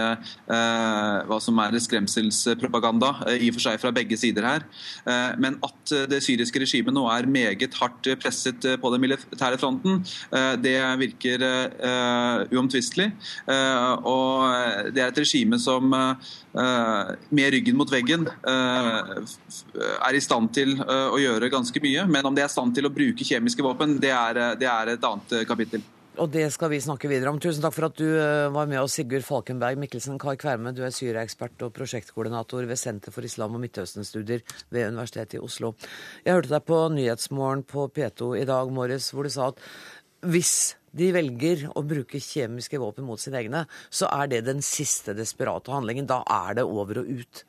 hva 1.30 1.38
som 1.40 1.62
er 1.64 1.78
skremselspropaganda, 1.86 3.14
i 3.38 3.48
og 3.48 3.56
for 3.56 3.68
seg 3.70 3.80
fra 3.80 3.94
begge 3.96 4.18
sider 4.20 4.50
her. 4.50 4.68
men 5.40 5.56
at 5.64 5.96
det 6.12 6.20
syriske 6.26 6.60
regimet 6.60 6.92
nå 6.96 7.06
er 7.14 7.30
meget 7.30 7.80
hardt 7.80 8.12
presset 8.20 8.68
på 8.82 8.92
den 8.92 9.06
militære 9.06 9.62
fronten, 9.62 10.04
Eh, 10.25 10.25
det 10.62 10.76
virker 11.00 11.42
eh, 11.46 12.54
uomtvistelig. 12.56 13.10
Eh, 13.46 13.92
og 14.06 14.92
det 14.94 15.02
er 15.02 15.10
et 15.10 15.20
regime 15.22 15.58
som 15.62 15.90
med 15.92 17.50
ryggen 17.52 17.76
mot 17.76 17.90
veggen 17.92 18.22
er 18.48 20.16
i 20.16 20.22
stand 20.24 20.54
til 20.56 20.72
å 20.80 21.18
gjøre 21.20 21.50
ganske 21.52 21.82
mye. 21.84 22.06
Men 22.08 22.30
om 22.30 22.36
det 22.36 22.46
er 22.46 22.48
i 22.48 22.54
stand 22.54 22.72
til 22.76 22.88
å 22.88 22.94
bruke 22.94 23.26
kjemiske 23.28 23.66
våpen, 23.66 23.98
det 24.00 24.14
er, 24.14 24.40
det 24.56 24.70
er 24.70 24.94
et 24.94 25.04
annet 25.04 25.36
kapittel. 25.48 25.84
Og 26.16 26.30
det 26.32 26.46
skal 26.54 26.70
vi 26.72 26.78
snakke 26.80 27.10
videre 27.10 27.28
om. 27.28 27.38
Tusen 27.42 27.60
takk 27.60 27.74
for 27.76 27.88
at 27.90 27.98
du 27.98 28.06
var 28.54 28.68
med 28.70 28.80
oss, 28.80 28.94
Sigurd 28.96 29.24
Falkenberg 29.26 29.76
Mikkelsen. 29.82 30.16
Kai 30.20 30.38
Kverme, 30.40 30.72
du 30.72 30.80
er 30.86 30.94
Syria-ekspert 30.94 31.66
og 31.66 31.74
prosjektkoordinator 31.76 32.64
ved 32.68 32.80
Senter 32.80 33.12
for 33.12 33.26
islam- 33.26 33.58
og 33.58 33.60
Midtøsten-studier 33.60 34.40
ved 34.72 34.94
Universitetet 34.94 35.36
i 35.36 35.42
Oslo. 35.44 35.74
Jeg 36.24 36.38
hørte 36.38 36.54
deg 36.54 36.64
på 36.64 36.80
Nyhetsmorgen 36.94 37.66
på 37.68 37.84
P2 37.92 38.32
i 38.40 38.46
dag 38.48 38.72
morges, 38.72 39.10
hvor 39.12 39.28
du 39.28 39.34
sa 39.34 39.50
at 39.52 39.60
hvis 40.26 40.76
de 40.96 41.10
velger 41.12 41.66
å 41.76 41.82
bruke 41.86 42.20
kjemiske 42.22 42.80
våpen 42.80 43.06
mot 43.06 43.20
sine 43.20 43.40
egne, 43.42 43.64
så 43.92 44.08
er 44.12 44.30
det 44.32 44.46
den 44.46 44.62
siste 44.64 45.14
desperate 45.16 45.72
handlingen. 45.72 46.08
Da 46.08 46.22
er 46.24 46.58
det 46.58 46.66
over 46.66 47.02
og 47.02 47.10
ut. 47.20 47.44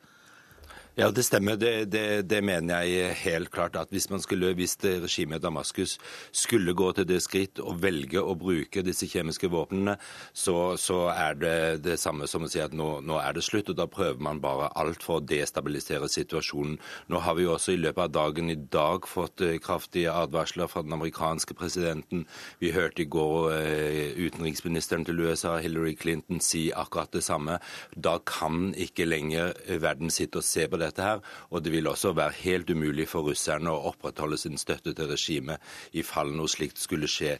Ja, 0.98 1.12
det 1.14 1.22
stemmer. 1.22 1.54
Det, 1.54 1.84
det, 1.92 2.22
det, 2.26 2.40
mener 2.42 2.82
jeg 2.82 3.12
helt 3.20 3.52
klart. 3.54 3.76
at 3.78 3.92
Hvis 3.94 4.08
man 4.10 4.18
skulle, 4.18 4.50
hvis 4.58 4.74
regimet 4.82 5.38
i 5.38 5.42
Damaskus 5.44 5.92
skulle 6.32 6.74
gå 6.74 6.88
til 6.92 7.06
det 7.06 7.20
skritt 7.22 7.60
og 7.62 7.76
velge 7.84 8.18
å 8.18 8.34
bruke 8.34 8.82
disse 8.82 9.06
kjemiske 9.06 9.46
våpnene, 9.46 9.94
så, 10.34 10.74
så 10.74 11.04
er 11.12 11.38
det 11.38 11.84
det 11.84 12.00
samme 12.02 12.26
som 12.26 12.42
å 12.42 12.48
si 12.50 12.58
at 12.58 12.74
nå, 12.74 12.88
nå, 13.06 13.14
er 13.22 13.36
det 13.36 13.44
slutt. 13.46 13.70
og 13.70 13.78
Da 13.78 13.86
prøver 13.86 14.18
man 14.26 14.40
bare 14.42 14.72
alt 14.74 15.06
for 15.06 15.20
å 15.20 15.22
destabilisere 15.22 16.08
situasjonen. 16.10 16.80
Nå 17.06 17.22
har 17.22 17.38
vi 17.38 17.46
jo 17.46 17.54
også 17.54 17.76
i 17.76 17.78
løpet 17.78 18.02
av 18.08 18.16
dagen 18.18 18.50
i 18.50 18.58
dag 18.58 19.06
fått 19.06 19.46
eh, 19.46 19.60
kraftige 19.62 20.10
advarsler 20.10 20.66
fra 20.66 20.82
den 20.82 20.98
amerikanske 20.98 21.54
presidenten. 21.54 22.26
Vi 22.58 22.74
hørte 22.74 23.06
i 23.06 23.08
går 23.14 23.52
eh, 23.54 24.18
utenriksministeren 24.18 25.06
til 25.06 25.22
USA, 25.22 25.60
Hillary 25.62 25.94
Clinton, 25.94 26.42
si 26.42 26.72
akkurat 26.74 27.14
det 27.14 27.22
samme. 27.22 27.62
Da 27.94 28.18
kan 28.18 28.74
ikke 28.74 29.06
lenger 29.06 29.54
verden 29.78 30.10
sitte 30.10 30.42
og 30.42 30.48
se 30.50 30.66
på 30.66 30.74
det 30.74 30.87
dette 30.88 31.04
her. 31.04 31.22
Og 31.52 31.62
det 31.64 31.72
vil 31.74 31.90
også 31.90 32.14
være 32.16 32.36
helt 32.42 32.70
umulig 32.70 33.08
for 33.10 33.28
russerne 33.28 33.72
å 33.72 33.92
opprettholde 33.92 34.40
sin 34.40 34.58
støtte 34.60 34.96
til 34.96 35.10
regimet 35.12 35.62
i 35.92 36.04
fall 36.06 36.34
noe 36.34 36.50
slikt 36.50 36.80
skulle 36.80 37.10
skje. 37.10 37.36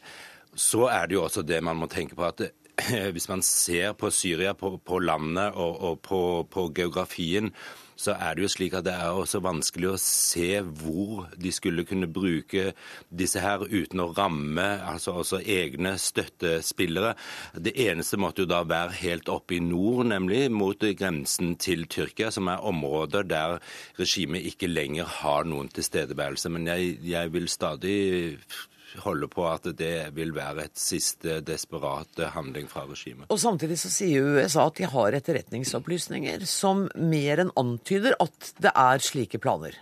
Så 0.55 0.87
er 0.93 1.09
det 1.09 1.19
jo 1.19 1.27
også 1.27 1.45
det 1.47 1.61
man 1.65 1.79
må 1.81 1.91
tenke 1.93 2.17
på 2.19 2.27
at 2.29 2.49
hvis 3.15 3.29
man 3.31 3.43
ser 3.43 3.93
på 3.99 4.11
Syria, 4.15 4.55
på, 4.55 4.77
på 4.79 5.01
landet 5.03 5.53
og, 5.55 5.83
og 5.83 6.01
på, 6.05 6.23
på 6.51 6.69
geografien, 6.77 7.53
så 7.99 8.15
er 8.15 8.37
det 8.37 8.45
jo 8.45 8.51
slik 8.53 8.77
at 8.79 8.87
det 8.87 8.95
er 8.95 9.17
også 9.19 9.41
vanskelig 9.43 9.91
å 9.91 9.99
se 10.01 10.61
hvor 10.63 11.27
de 11.35 11.51
skulle 11.55 11.85
kunne 11.89 12.07
bruke 12.07 12.73
disse 13.11 13.43
her 13.43 13.65
uten 13.67 14.05
å 14.05 14.13
ramme 14.15 14.67
altså 14.87 15.17
også 15.19 15.41
egne 15.43 15.97
støttespillere. 15.99 17.15
Det 17.59 17.75
eneste 17.89 18.21
måtte 18.21 18.45
jo 18.45 18.51
da 18.51 18.63
være 18.69 19.01
helt 19.01 19.31
oppe 19.33 19.59
i 19.59 19.63
nord, 19.65 20.07
nemlig 20.13 20.47
mot 20.55 20.79
grensen 20.79 21.57
til 21.59 21.89
Tyrkia, 21.91 22.31
som 22.35 22.51
er 22.53 22.63
områder 22.71 23.27
der 23.27 23.59
regimet 23.99 24.47
ikke 24.47 24.71
lenger 24.71 25.11
har 25.19 25.49
noen 25.51 25.71
tilstedeværelse. 25.75 26.53
Men 26.55 26.71
jeg, 26.71 26.99
jeg 27.03 27.35
vil 27.35 27.51
stadig 27.51 27.99
holder 29.05 29.31
på 29.33 29.45
at 29.51 29.67
det 29.79 30.11
vil 30.17 30.33
være 30.37 30.69
et 30.69 30.79
siste 30.79 31.41
desperat 31.47 32.23
handling 32.35 32.69
fra 32.71 32.87
regimet. 32.89 33.29
Og 33.29 33.41
Samtidig 33.41 33.79
så 33.81 33.91
sier 33.93 34.25
USA 34.25 34.69
at 34.69 34.79
de 34.81 34.89
har 34.91 35.19
etterretningsopplysninger 35.19 36.47
som 36.49 36.87
mer 36.97 37.45
enn 37.45 37.53
antyder 37.59 38.17
at 38.23 38.53
det 38.63 38.73
er 38.75 39.05
slike 39.05 39.41
planer. 39.43 39.77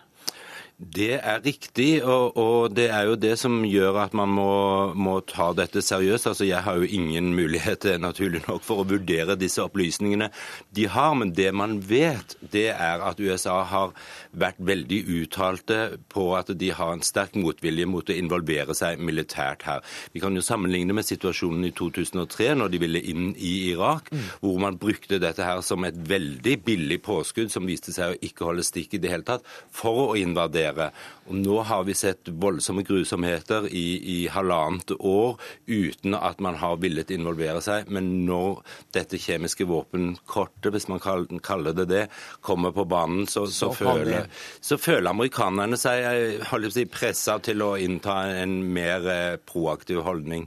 Det 0.76 1.14
er 1.24 1.38
riktig, 1.40 2.02
og, 2.04 2.36
og, 2.36 2.74
det 2.76 2.90
er 2.92 3.06
jo 3.08 3.14
det 3.16 3.38
som 3.40 3.62
gjør 3.64 3.96
at 4.02 4.12
man 4.12 4.28
må, 4.28 4.92
må, 4.92 5.14
ta 5.24 5.46
dette 5.56 5.80
seriøst. 5.80 6.26
Altså, 6.28 6.44
Jeg 6.44 6.60
har 6.66 6.76
jo 6.76 6.84
ingen 6.84 7.30
mulighet 7.32 7.86
naturlig 8.00 8.42
nok 8.44 8.60
for 8.60 8.82
å 8.82 8.84
vurdere 8.84 9.38
disse 9.40 9.64
opplysningene 9.64 10.28
de 10.76 10.84
har, 10.92 11.14
men 11.16 11.32
det 11.32 11.48
man 11.56 11.78
vet, 11.80 12.34
det 12.52 12.66
er 12.74 13.00
at 13.00 13.22
USA 13.24 13.62
har 13.64 13.94
vært 14.36 14.60
veldig 14.60 14.98
uttalte 15.22 15.78
på 16.12 16.26
at 16.36 16.52
de 16.52 16.68
har 16.76 16.92
en 16.92 17.00
sterk 17.00 17.38
motvilje 17.40 17.88
mot 17.88 18.12
å 18.12 18.18
involvere 18.18 18.76
seg 18.76 19.00
militært 19.00 19.64
her. 19.64 19.80
Vi 20.12 20.20
kan 20.20 20.36
jo 20.36 20.44
sammenligne 20.44 20.92
med 20.92 21.08
situasjonen 21.08 21.64
i 21.70 21.72
2003, 21.72 22.50
når 22.60 22.74
de 22.74 22.82
ville 22.84 23.00
inn 23.00 23.32
i 23.32 23.54
Irak, 23.70 24.12
mm. 24.12 24.28
hvor 24.44 24.60
man 24.60 24.76
brukte 24.76 25.22
dette 25.24 25.40
her 25.40 25.64
som 25.64 25.88
et 25.88 25.96
veldig 25.96 26.60
billig 26.68 27.00
påskudd 27.08 27.48
som 27.54 27.64
viste 27.64 27.96
seg 27.96 28.12
å 28.12 28.20
ikke 28.28 28.50
holde 28.50 28.68
stikk 28.68 28.98
i 28.98 29.00
det 29.00 29.14
hele 29.14 29.24
tatt, 29.24 29.48
for 29.72 30.10
å 30.10 30.20
invadere 30.20 30.65
dere. 30.66 30.90
Og 31.26 31.38
nå 31.40 31.58
har 31.66 31.84
vi 31.86 31.94
sett 31.98 32.28
voldsomme 32.28 32.84
grusomheter 32.86 33.66
i, 33.70 33.86
i 34.14 34.16
halvannet 34.30 34.92
år 34.98 35.36
uten 35.66 36.14
at 36.18 36.42
man 36.42 36.58
har 36.60 36.78
villet 36.82 37.10
involvere 37.14 37.62
seg. 37.64 37.90
Men 37.92 38.12
når 38.28 38.62
dette 38.94 39.20
kjemiske 39.20 39.66
våpenkortet, 39.68 40.70
hvis 40.74 40.88
man 40.92 41.02
kaller 41.02 41.76
det 41.76 41.88
det, 41.90 42.04
kommer 42.40 42.74
på 42.76 42.86
banen, 42.88 43.26
så, 43.26 43.46
så, 43.46 43.70
så, 43.70 43.72
føler, 43.80 44.28
så 44.60 44.78
føler, 44.78 45.10
amerikanerne 45.10 45.78
seg 45.80 46.44
si, 46.74 46.86
pressa 46.90 47.38
til 47.42 47.64
å 47.64 47.74
innta 47.80 48.20
en 48.42 48.60
mer 48.74 49.08
eh, 49.10 49.38
proaktiv 49.46 50.04
holdning. 50.06 50.46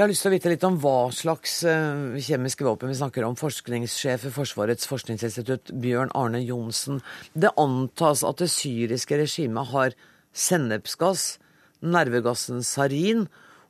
Jeg 0.00 0.06
har 0.06 0.08
lyst 0.14 0.22
til 0.24 0.30
å 0.30 0.32
vite 0.32 0.48
litt 0.48 0.62
om 0.64 0.76
hva 0.80 1.10
slags 1.12 1.58
uh, 1.68 2.14
kjemiske 2.16 2.64
våpen 2.64 2.88
vi 2.88 2.94
snakker 2.96 3.26
om. 3.26 3.34
Forskningssjef 3.36 4.22
i 4.24 4.32
Forsvarets 4.32 4.88
forskningsinstitutt, 4.88 5.74
Bjørn 5.76 6.08
Arne 6.16 6.40
Johnsen. 6.40 7.02
Det 7.36 7.50
antas 7.60 8.22
at 8.24 8.40
det 8.40 8.48
syriske 8.48 9.18
regimet 9.20 9.68
har 9.74 9.92
sennepsgass, 10.32 11.26
nervegassen 11.84 12.64
sarin 12.64 13.26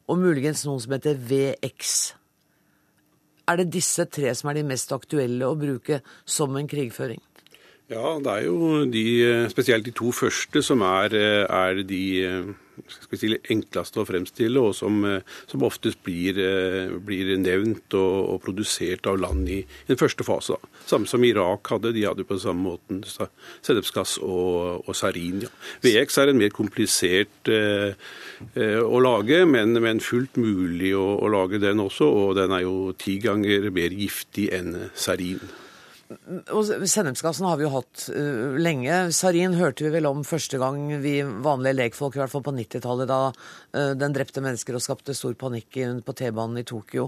og 0.06 0.22
muligens 0.22 0.62
noen 0.68 0.78
som 0.86 0.94
heter 0.94 1.18
VX. 1.18 1.98
Er 3.50 3.64
det 3.64 3.72
disse 3.80 4.06
tre 4.06 4.30
som 4.38 4.54
er 4.54 4.60
de 4.60 4.66
mest 4.70 4.94
aktuelle 4.94 5.50
å 5.50 5.58
bruke 5.58 5.98
som 6.22 6.54
en 6.54 6.70
krigføring? 6.70 7.18
Ja, 7.90 8.20
det 8.22 8.36
er 8.36 8.46
jo 8.46 8.84
de, 8.86 9.06
spesielt 9.50 9.90
de 9.90 9.98
to 9.98 10.14
første 10.14 10.62
som 10.62 10.86
er, 10.94 11.10
er 11.50 11.82
de 11.82 12.04
si, 12.88 13.32
enkleste 13.52 14.02
å 14.02 14.06
fremstille, 14.08 14.60
og 14.60 14.74
som, 14.76 15.00
eh, 15.04 15.20
som 15.50 15.64
oftest 15.66 16.02
blir, 16.06 16.38
eh, 16.38 16.92
blir 17.04 17.36
nevnt 17.38 17.94
og, 17.98 18.16
og, 18.34 18.40
produsert 18.44 19.06
av 19.10 19.18
land 19.20 19.48
i, 19.48 19.60
i 19.60 19.90
den 19.90 20.00
første 20.00 20.24
fase. 20.26 20.56
Samme 20.86 21.08
som 21.10 21.24
Irak 21.24 21.70
hadde. 21.72 21.94
De 21.94 22.06
hadde 22.06 22.26
på 22.26 22.38
samme 22.40 22.64
måten 22.70 23.02
sennepsgass 23.06 24.18
og, 24.22 24.86
og 24.86 24.96
sarin. 24.96 25.44
Ja. 25.44 25.52
VX 25.84 26.18
er 26.18 26.32
en 26.32 26.40
mer 26.40 26.52
komplisert 26.54 27.50
eh, 27.52 27.96
eh, 28.54 28.80
å 28.80 29.00
lage, 29.02 29.44
men, 29.48 29.76
men 29.82 30.02
fullt 30.04 30.40
mulig 30.40 30.94
å, 30.96 31.06
å, 31.20 31.32
lage 31.32 31.60
den 31.62 31.82
også. 31.82 32.08
Og 32.08 32.36
den 32.38 32.54
er 32.56 32.64
jo 32.66 32.92
ti 32.98 33.18
ganger 33.22 33.70
mer 33.74 33.94
giftig 33.96 34.50
enn 34.56 34.76
sarin. 34.94 35.42
Og 36.10 36.66
Sennepsgassen 36.90 37.46
har 37.46 37.58
vi 37.58 37.66
jo 37.66 37.72
hatt 37.76 38.08
uh, 38.10 38.56
lenge. 38.58 38.96
Sarin 39.14 39.54
hørte 39.54 39.86
vi 39.86 39.92
vel 39.94 40.08
om 40.10 40.24
første 40.26 40.58
gang 40.58 40.88
vi 41.02 41.20
vanlige 41.22 41.78
lekfolk, 41.78 42.16
i 42.16 42.22
hvert 42.22 42.32
fall 42.32 42.42
på 42.46 42.54
90-tallet, 42.56 43.10
da 43.10 43.20
uh, 43.30 43.92
den 43.98 44.16
drepte 44.16 44.42
mennesker 44.42 44.74
og 44.74 44.82
skapte 44.82 45.14
stor 45.14 45.36
panikk 45.38 45.78
på 46.06 46.16
T-banen 46.18 46.62
i 46.62 46.66
Tokyo. 46.66 47.06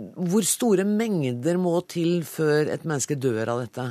Hvor 0.00 0.46
store 0.48 0.86
mengder 0.88 1.60
må 1.60 1.74
til 1.92 2.24
før 2.24 2.72
et 2.72 2.86
menneske 2.88 3.18
dør 3.20 3.52
av 3.52 3.66
dette? 3.66 3.90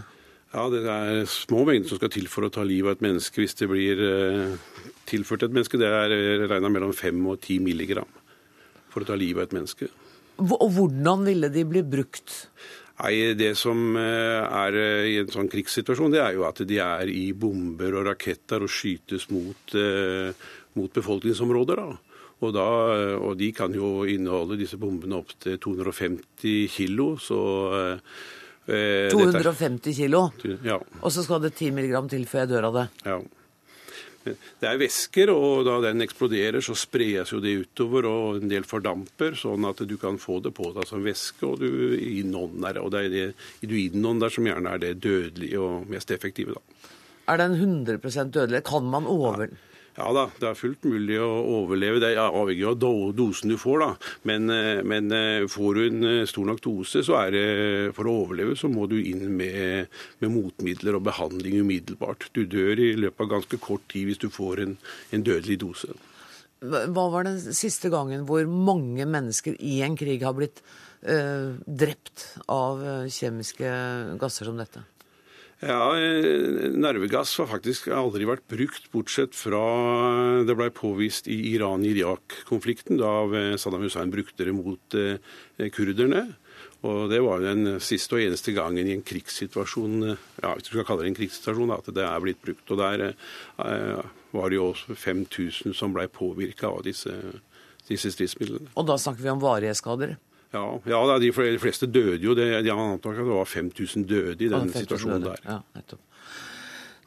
Ja, 0.56 0.65
Det 0.74 0.82
er 0.89 1.30
små 1.30 1.62
mengder 1.69 1.91
som 1.91 2.02
skal 2.02 2.13
til 2.15 2.26
for 2.34 2.48
å 2.48 2.54
ta 2.54 2.65
livet 2.65 2.89
av 2.89 2.98
et 2.98 3.06
menneske 3.12 3.43
hvis 3.43 3.58
det 3.62 3.69
blir 3.69 4.02
uh, 4.02 4.58
tilført 5.10 5.45
et 5.45 5.54
menneske. 5.54 5.78
Det 5.78 5.86
er 5.86 6.48
regna 6.50 6.74
mellom 6.74 6.98
5 6.98 7.22
og 7.30 7.38
10 7.43 7.62
milligram 7.62 8.10
for 8.89 9.06
å 9.06 9.12
ta 9.12 9.19
livet 9.19 9.43
av 9.43 9.52
et 9.52 9.60
menneske. 9.60 9.93
Og 10.39 10.69
hvordan 10.72 11.26
ville 11.28 11.50
de 11.54 11.65
bli 11.67 11.84
brukt? 11.84 12.34
Nei, 12.99 13.33
Det 13.39 13.53
som 13.55 13.95
eh, 13.95 14.43
er 14.43 14.75
eh, 14.75 15.07
i 15.13 15.15
en 15.21 15.31
sånn 15.31 15.47
krigssituasjon, 15.51 16.12
det 16.12 16.19
er 16.23 16.35
jo 16.35 16.45
at 16.47 16.59
de 16.67 16.79
er 16.83 17.12
i 17.12 17.29
bomber 17.31 17.95
og 17.95 18.09
raketter 18.09 18.65
og 18.65 18.71
skytes 18.71 19.29
mot, 19.31 19.75
eh, 19.79 20.35
mot 20.75 20.91
befolkningsområder. 20.91 21.79
da. 21.79 22.19
Og, 22.39 22.53
da, 22.55 22.67
og, 23.19 23.33
de 23.35 23.49
kan 23.51 23.73
jo 23.75 24.05
inneholde 24.07 24.55
disse 24.62 24.77
bombene 24.79 25.17
opp 25.17 25.33
til 25.43 25.57
250 25.59 26.69
kilo, 26.71 27.09
så 27.19 27.39
eh, 28.69 29.09
250 29.12 29.95
kilo? 29.97 30.29
Ja. 30.63 30.77
Og 31.01 31.12
så 31.12 31.23
skal 31.25 31.41
det 31.43 31.55
10 31.57 31.73
milligram 31.75 32.07
til 32.12 32.27
før 32.29 32.45
jeg 32.45 32.51
dør 32.53 32.69
av 32.69 32.77
det? 32.77 32.88
Ja. 33.07 33.17
Det 34.25 34.67
er 34.67 34.79
væsker, 34.79 35.32
og 35.32 35.63
da 35.67 35.77
den 35.88 36.03
eksploderer, 36.03 36.60
så 36.63 36.75
spres 36.77 37.32
jo 37.34 37.39
det 37.43 37.55
utover, 37.63 38.08
og 38.10 38.41
en 38.41 38.51
del 38.51 38.67
fordamper, 38.67 39.38
sånn 39.39 39.67
at 39.69 39.84
du 39.88 39.95
kan 40.01 40.19
få 40.21 40.39
det 40.43 40.51
på 40.58 40.73
deg 40.75 40.89
som 40.89 41.05
væske, 41.05 41.45
og 41.47 41.63
du 41.63 41.95
innånder 41.95 42.82
Og 42.84 42.91
det 42.93 43.05
er 43.05 43.15
det 43.15 43.69
du 43.69 43.77
innånder 43.79 44.34
som 44.34 44.47
gjerne 44.47 44.75
er 44.75 44.84
det 44.84 44.93
dødelige 45.03 45.60
og 45.60 45.89
mest 45.89 46.12
effektive, 46.12 46.58
da. 46.58 46.93
Er 47.29 47.38
den 47.38 47.55
100% 47.55 48.32
dødelig? 48.36 48.63
Kan 48.67 48.89
man 48.89 49.05
over... 49.05 49.47
Ja. 49.47 49.65
Ja 49.97 50.10
da, 50.15 50.25
det 50.39 50.47
er 50.47 50.58
fullt 50.58 50.86
mulig 50.88 51.17
å 51.19 51.28
overleve. 51.60 51.99
Det 52.02 52.12
er 52.13 52.21
avhengig 52.21 52.65
av 52.69 52.78
dosen 53.17 53.52
du 53.52 53.58
får, 53.60 53.82
da. 53.84 53.89
Men, 54.30 54.49
eh, 54.49 54.82
men, 54.84 55.12
eh, 55.12 55.47
får 55.47 55.75
du 55.75 55.82
en 55.88 56.04
eh, 56.04 56.25
stor 56.25 56.45
nok 56.45 56.62
dose, 56.62 57.04
så 57.04 57.17
er 57.19 57.32
det 57.32 57.95
for 57.95 58.06
å 58.08 58.25
overleve 58.25 58.56
så 58.56 58.69
må 58.71 58.88
du 58.88 58.97
inn 59.02 59.25
med, 59.36 59.88
med 60.19 60.32
motmidler 60.32 60.95
og 60.95 61.04
behandling 61.04 61.60
umiddelbart. 61.60 62.30
Du 62.34 62.45
dør 62.45 62.80
i 62.80 62.93
løpet 62.95 63.25
av 63.25 63.34
ganske 63.36 63.60
kort 63.60 63.88
tid 63.89 64.08
hvis 64.08 64.21
du 64.21 64.30
får 64.30 64.63
en, 64.63 64.78
en 65.12 65.23
dødelig 65.25 65.60
dose. 65.60 65.91
Hva 66.60 67.06
var 67.12 67.23
den 67.23 67.39
siste 67.39 67.89
gangen 67.89 68.25
hvor 68.28 68.43
mange 68.47 69.06
mennesker 69.08 69.56
i 69.60 69.80
en 69.82 69.95
krig 69.95 70.23
har 70.23 70.36
blitt 70.36 70.60
drept 70.99 72.25
av 72.52 72.82
kjemiske 73.08 73.69
gasser 74.19 74.49
som 74.49 74.60
dette? 74.60 74.84
Ja, 75.60 75.91
eh, 76.00 76.69
Nervegass 76.72 77.34
har 77.41 77.50
faktisk 77.52 77.89
aldri 77.91 78.24
vært 78.30 78.45
brukt, 78.48 78.86
bortsett 78.93 79.36
fra 79.36 79.60
det 80.48 80.56
ble 80.56 80.69
påvist 80.72 81.28
i 81.28 81.36
Iran-Irak-konflikten, 81.52 82.95
da 83.02 83.58
Saddam 83.60 83.84
Hussein 83.84 84.13
brukte 84.13 84.48
det 84.48 84.56
mot 84.56 84.95
eh, 84.95 85.19
kurderne. 85.76 86.30
Og 86.88 87.10
Det 87.12 87.19
var 87.19 87.43
den 87.43 87.80
siste 87.84 88.15
og 88.15 88.24
eneste 88.24 88.54
gangen 88.56 88.88
i 88.88 88.95
en 88.95 89.04
krigssituasjon 89.04 89.98
ja, 90.08 90.54
hvis 90.54 90.69
du 90.69 90.72
skal 90.72 90.88
kalle 90.88 91.04
det 91.04 91.12
en 91.12 91.17
krigssituasjon, 91.17 91.76
at 91.76 91.91
det 91.91 92.06
er 92.08 92.24
blitt 92.24 92.39
brukt. 92.39 92.72
Og 92.72 92.80
Der 92.80 93.06
eh, 93.10 94.08
var 94.32 94.50
det 94.50 94.62
jo 94.62 94.69
også 94.72 94.95
5000 94.95 95.76
som 95.76 95.91
ble 95.95 96.08
påvirka 96.08 96.72
av 96.72 96.86
disse, 96.88 97.12
disse 97.89 98.13
stridsmidlene. 98.15 98.72
Og 98.80 98.88
da 98.88 98.95
snakker 98.95 99.26
vi 99.26 99.34
om 99.34 99.43
varige 99.43 99.76
skader? 99.76 100.15
Ja, 100.53 100.65
ja 100.89 101.17
de 101.21 101.31
fleste 101.33 101.89
døde 101.89 102.19
jo. 102.23 102.35
Det, 102.38 102.51
de 102.65 102.73
antok 102.73 103.17
at 103.17 103.25
det 103.25 103.35
var 103.38 103.49
5000 103.49 104.05
døde 104.09 104.38
i 104.45 104.51
den 104.51 104.71
situasjonen 104.73 105.27
der. 105.27 105.43
Ja, 105.45 105.59
nettopp. 105.77 106.05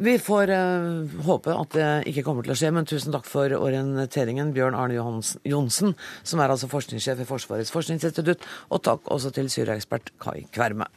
Vi 0.02 0.16
får 0.18 0.50
uh, 0.50 1.18
håpe 1.26 1.52
at 1.54 1.74
det 1.76 1.90
ikke 2.10 2.24
kommer 2.26 2.46
til 2.46 2.54
å 2.54 2.56
skje, 2.58 2.72
men 2.74 2.88
tusen 2.88 3.14
takk 3.14 3.28
for 3.28 3.52
orienteringen, 3.54 4.50
Bjørn 4.56 4.74
Arne 4.74 4.96
Johnsen, 4.98 5.94
som 6.26 6.42
er 6.42 6.54
altså 6.54 6.70
forskningssjef 6.72 7.22
i 7.22 7.28
Forsvarets 7.28 7.70
forskningsinstitutt, 7.74 8.48
og 8.72 8.82
takk 8.82 9.12
også 9.14 9.30
til 9.36 9.52
Syria-ekspert 9.52 10.14
Kai 10.22 10.48
Kverme. 10.50 10.88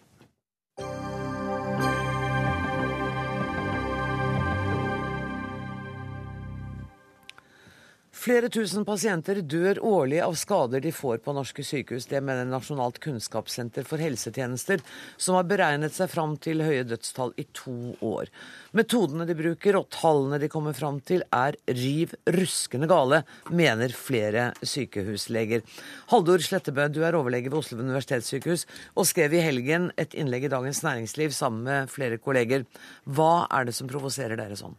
Flere 8.25 8.47
tusen 8.49 8.81
pasienter 8.81 9.38
dør 9.45 9.77
årlig 9.85 10.17
av 10.25 10.33
skader 10.39 10.81
de 10.81 10.89
får 10.89 11.19
på 11.21 11.33
norske 11.38 11.61
sykehus. 11.61 12.07
Det 12.09 12.17
mener 12.25 12.47
Nasjonalt 12.49 12.95
kunnskapssenter 13.03 13.85
for 13.85 14.01
helsetjenester, 14.01 14.81
som 15.21 15.38
har 15.38 15.45
beregnet 15.45 15.93
seg 15.93 16.09
fram 16.09 16.33
til 16.41 16.63
høye 16.65 16.88
dødstall 16.89 17.35
i 17.38 17.45
to 17.53 17.93
år. 18.01 18.31
Metodene 18.73 19.27
de 19.29 19.35
bruker 19.38 19.77
og 19.77 19.91
tallene 19.93 20.39
de 20.41 20.49
kommer 20.49 20.73
fram 20.73 20.97
til 21.05 21.21
er 21.29 21.53
riv 21.69 22.15
ruskende 22.33 22.89
gale, 22.89 23.21
mener 23.53 23.93
flere 23.93 24.47
sykehusleger. 24.65 25.61
Haldor 26.09 26.41
Slettebø, 26.41 26.88
du 26.89 27.03
er 27.05 27.19
overlege 27.19 27.51
ved 27.51 27.59
Oslo 27.59 27.77
universitetssykehus 27.83 28.65
og 28.95 29.05
skrev 29.05 29.38
i 29.38 29.43
helgen 29.45 29.91
et 30.01 30.17
innlegg 30.17 30.49
i 30.49 30.51
Dagens 30.55 30.81
Næringsliv 30.88 31.38
sammen 31.38 31.61
med 31.69 31.93
flere 31.93 32.17
kolleger. 32.17 32.65
Hva 33.05 33.45
er 33.53 33.69
det 33.69 33.77
som 33.77 33.91
provoserer 33.91 34.41
dere 34.41 34.57
sånn? 34.57 34.73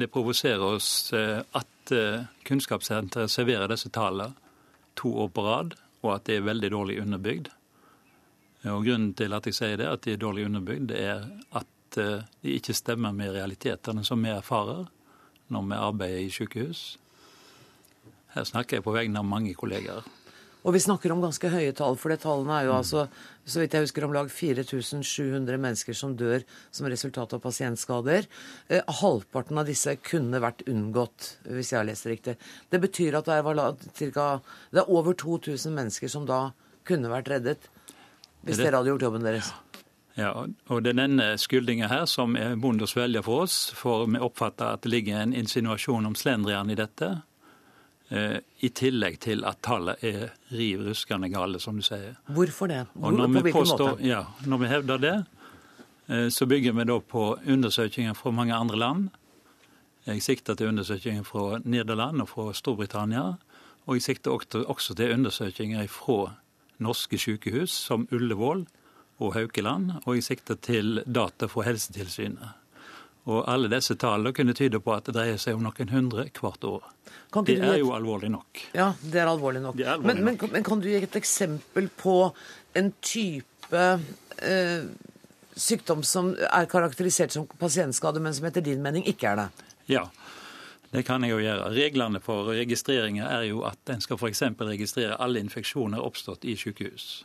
Det 0.00 0.12
provoserer 0.12 0.62
oss 0.62 1.12
eh, 1.12 1.40
at 1.56 1.92
eh, 1.92 2.26
Kunnskapssenteret 2.44 3.32
serverer 3.32 3.70
disse 3.72 3.88
tallene 3.88 4.34
to 4.96 5.12
år 5.24 5.30
på 5.32 5.44
rad, 5.44 5.76
og 6.04 6.10
at 6.14 6.26
det 6.28 6.38
er 6.38 6.44
veldig 6.46 6.70
dårlig 6.72 6.98
underbygd. 7.02 7.48
Og 8.66 8.84
Grunnen 8.84 9.14
til 9.16 9.32
at 9.36 9.46
jeg 9.46 9.56
sier 9.56 9.80
det, 9.80 9.88
at 9.88 10.04
de 10.04 10.14
er 10.14 10.20
dårlig 10.20 10.46
underbygd, 10.48 10.92
er 10.92 11.26
at 11.56 12.00
eh, 12.02 12.28
de 12.42 12.58
ikke 12.58 12.76
stemmer 12.76 13.14
med 13.16 13.34
realitetene 13.36 14.04
som 14.04 14.22
vi 14.24 14.32
erfarer 14.32 14.86
når 15.52 15.66
vi 15.70 15.80
arbeider 15.88 16.24
i 16.24 16.30
sykehus. 16.34 16.84
Her 18.34 18.44
snakker 18.44 18.78
jeg 18.78 18.84
på 18.84 18.94
vegne 18.96 19.22
av 19.22 19.28
mange 19.28 19.54
kolleger. 19.56 20.04
Og 20.66 20.74
vi 20.74 20.82
snakker 20.82 21.12
om 21.14 21.22
ganske 21.22 21.48
høye 21.52 21.74
tall, 21.78 21.94
for 21.94 22.10
det 22.10 22.24
tallene 22.24 22.56
er 22.58 22.64
jo 22.66 22.72
mm. 22.72 22.78
altså, 22.80 23.04
så 23.46 23.60
vidt 23.62 23.76
jeg 23.76 23.86
husker, 23.86 24.06
om 24.06 24.14
lag 24.16 24.30
4700 24.34 25.60
mennesker 25.62 25.94
som 25.94 26.16
dør 26.18 26.42
som 26.74 26.88
resultat 26.90 27.36
av 27.36 27.42
pasientskader. 27.44 28.26
Eh, 28.66 28.82
halvparten 29.00 29.62
av 29.62 29.70
disse 29.70 29.94
kunne 30.02 30.42
vært 30.42 30.64
unngått, 30.66 31.36
hvis 31.46 31.70
jeg 31.70 31.78
har 31.78 31.86
lest 31.86 32.10
riktig. 32.10 32.34
Det 32.72 32.82
betyr 32.82 33.20
at 33.20 33.30
det 33.30 33.38
er, 33.38 33.86
cirka, 33.94 34.26
det 34.74 34.82
er 34.82 34.90
over 34.90 35.14
2000 35.14 35.76
mennesker 35.76 36.10
som 36.10 36.26
da 36.26 36.48
kunne 36.86 37.14
vært 37.14 37.30
reddet, 37.30 37.70
hvis 38.42 38.58
dere 38.58 38.80
hadde 38.80 38.90
gjort 38.90 39.06
jobben 39.06 39.26
deres. 39.26 39.52
Ja, 40.16 40.32
og 40.32 40.82
Det 40.82 40.94
er 40.94 40.98
denne 41.02 41.28
skyldninga 41.38 41.90
her 41.92 42.06
som 42.10 42.34
er 42.40 42.56
vond 42.58 42.82
å 42.82 42.88
svelge 42.88 43.22
for 43.22 43.44
oss, 43.44 43.70
for 43.76 44.08
vi 44.08 44.18
oppfatter 44.18 44.74
at 44.74 44.82
det 44.82 44.90
ligger 44.90 45.20
en 45.20 45.34
insinuasjon 45.36 46.08
om 46.08 46.18
slendrian 46.18 46.72
i 46.72 46.78
dette. 46.78 47.10
Eh, 48.08 48.38
I 48.62 48.68
tillegg 48.70 49.18
til 49.24 49.42
at 49.48 49.58
tallet 49.66 50.02
er 50.06 50.28
riv 50.54 50.84
ruskende 50.86 51.30
gale, 51.32 51.58
som 51.62 51.78
du 51.78 51.82
sier. 51.82 52.14
Hvorfor 52.30 52.70
det? 52.70 52.84
Hvor, 52.94 53.10
når, 53.10 53.42
vi 53.42 53.52
påstår, 53.52 53.98
ja, 54.06 54.22
når 54.46 54.62
vi 54.62 54.70
hevder 54.70 55.02
det, 55.02 55.16
eh, 56.08 56.28
så 56.30 56.46
bygger 56.46 56.76
vi 56.78 56.86
da 56.86 57.00
på 57.00 57.24
undersøkelser 57.42 58.14
fra 58.14 58.30
mange 58.30 58.54
andre 58.54 58.78
land. 58.78 59.08
Jeg 60.06 60.22
sikter 60.22 60.54
til 60.54 60.70
undersøkelser 60.70 61.26
fra 61.26 61.60
Nederland 61.64 62.22
og 62.22 62.28
fra 62.30 62.52
Storbritannia. 62.54 63.32
Og 63.86 63.98
jeg 63.98 64.02
sikter 64.02 64.30
også 64.66 64.94
til 64.94 65.12
undersøkelser 65.12 65.86
fra 65.90 66.36
norske 66.78 67.18
sykehus, 67.18 67.70
som 67.70 68.06
Ullevål 68.12 68.66
og 69.18 69.34
Haukeland. 69.34 69.92
Og 70.04 70.14
jeg 70.14 70.24
sikter 70.24 70.54
til 70.54 71.02
data 71.06 71.46
fra 71.50 71.66
Helsetilsynet. 71.66 72.54
Og 73.26 73.42
alle 73.50 73.70
disse 73.72 73.96
tallene 73.98 74.30
kunne 74.34 74.54
tyde 74.54 74.78
på 74.82 74.92
at 74.94 75.08
det 75.08 75.16
dreier 75.16 75.40
seg 75.42 75.58
om 75.58 75.64
noen 75.66 75.90
hundre 75.90 76.28
hvert 76.30 76.66
år. 76.68 76.84
Det 77.46 77.56
er 77.58 77.80
jo 77.80 77.90
alvorlig 77.96 78.30
nok. 78.32 78.62
Ja, 78.76 78.92
det 79.02 79.18
er 79.20 79.28
alvorlig 79.28 79.60
nok. 79.64 79.80
Er 79.82 79.96
alvorlig 79.96 80.14
men, 80.14 80.36
nok. 80.36 80.46
Men, 80.46 80.52
men, 80.54 80.66
kan 80.66 80.80
du 80.80 80.86
gi 80.88 81.00
et 81.00 81.18
eksempel 81.18 81.90
på 81.98 82.16
en 82.78 82.92
type 83.04 83.82
eh, 84.38 84.86
sykdom 85.56 86.04
som 86.06 86.30
er 86.36 86.70
karakterisert 86.70 87.34
som 87.34 87.48
pasientskade, 87.58 88.22
men 88.22 88.34
som 88.36 88.46
etter 88.48 88.64
din 88.64 88.84
mening 88.84 89.04
ikke 89.10 89.32
er 89.32 89.42
det? 89.42 89.48
Ja, 89.90 90.06
det 90.94 91.02
kan 91.08 91.26
jeg 91.26 91.34
jo 91.34 91.42
gjøre. 91.42 91.70
Reglene 91.74 92.22
for 92.22 92.52
registreringer 92.54 93.26
er 93.26 93.48
jo 93.50 93.64
at 93.66 93.90
en 93.92 94.04
skal 94.04 94.20
f.eks. 94.20 94.44
registrere 94.62 95.18
alle 95.20 95.42
infeksjoner 95.42 96.04
oppstått 96.04 96.46
i 96.46 96.54
sykehus. 96.56 97.24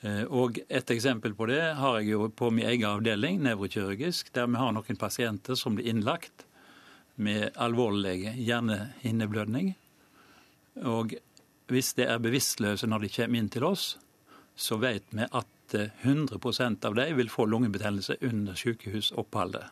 Eh, 0.00 0.24
og 0.24 0.58
Et 0.68 0.90
eksempel 0.90 1.34
på 1.34 1.48
det 1.50 1.74
har 1.78 1.98
jeg 1.98 2.12
jo 2.12 2.28
på 2.30 2.50
min 2.50 2.66
egen 2.66 2.86
avdeling, 2.86 3.42
nevrokirurgisk, 3.42 4.32
der 4.34 4.46
vi 4.46 4.60
har 4.60 4.72
noen 4.72 5.00
pasienter 5.00 5.58
som 5.58 5.74
blir 5.74 5.90
innlagt 5.90 6.46
med 7.16 7.50
alvorlig 7.56 8.34
hjernehinneblødning. 8.38 9.74
Og 10.86 11.16
hvis 11.68 11.94
de 11.98 12.06
er 12.06 12.22
bevisstløse 12.22 12.86
når 12.86 13.04
de 13.04 13.14
kommer 13.16 13.38
inn 13.42 13.50
til 13.50 13.66
oss, 13.66 13.96
så 14.54 14.78
vet 14.78 15.10
vi 15.10 15.26
at 15.26 15.74
100% 15.74 16.86
av 16.86 16.94
dem 16.94 17.16
vil 17.18 17.28
få 17.28 17.44
lungebetennelse 17.46 18.16
under 18.24 18.54
sykehusoppholdet. 18.56 19.66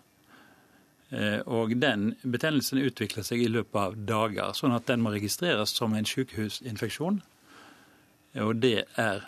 Eh, 1.15 1.39
og 1.47 1.77
den 1.79 2.17
betennelsen 2.27 2.83
utvikler 2.83 3.23
seg 3.27 3.45
i 3.45 3.51
løpet 3.51 3.79
av 3.79 3.97
dager, 4.09 4.53
sånn 4.59 4.75
at 4.75 4.89
den 4.91 5.05
må 5.05 5.15
registreres 5.15 5.71
som 5.71 5.95
en 5.95 6.09
sykehusinfeksjon. 6.09 7.21
Og 8.43 8.59
det 8.61 8.89
er 8.99 9.23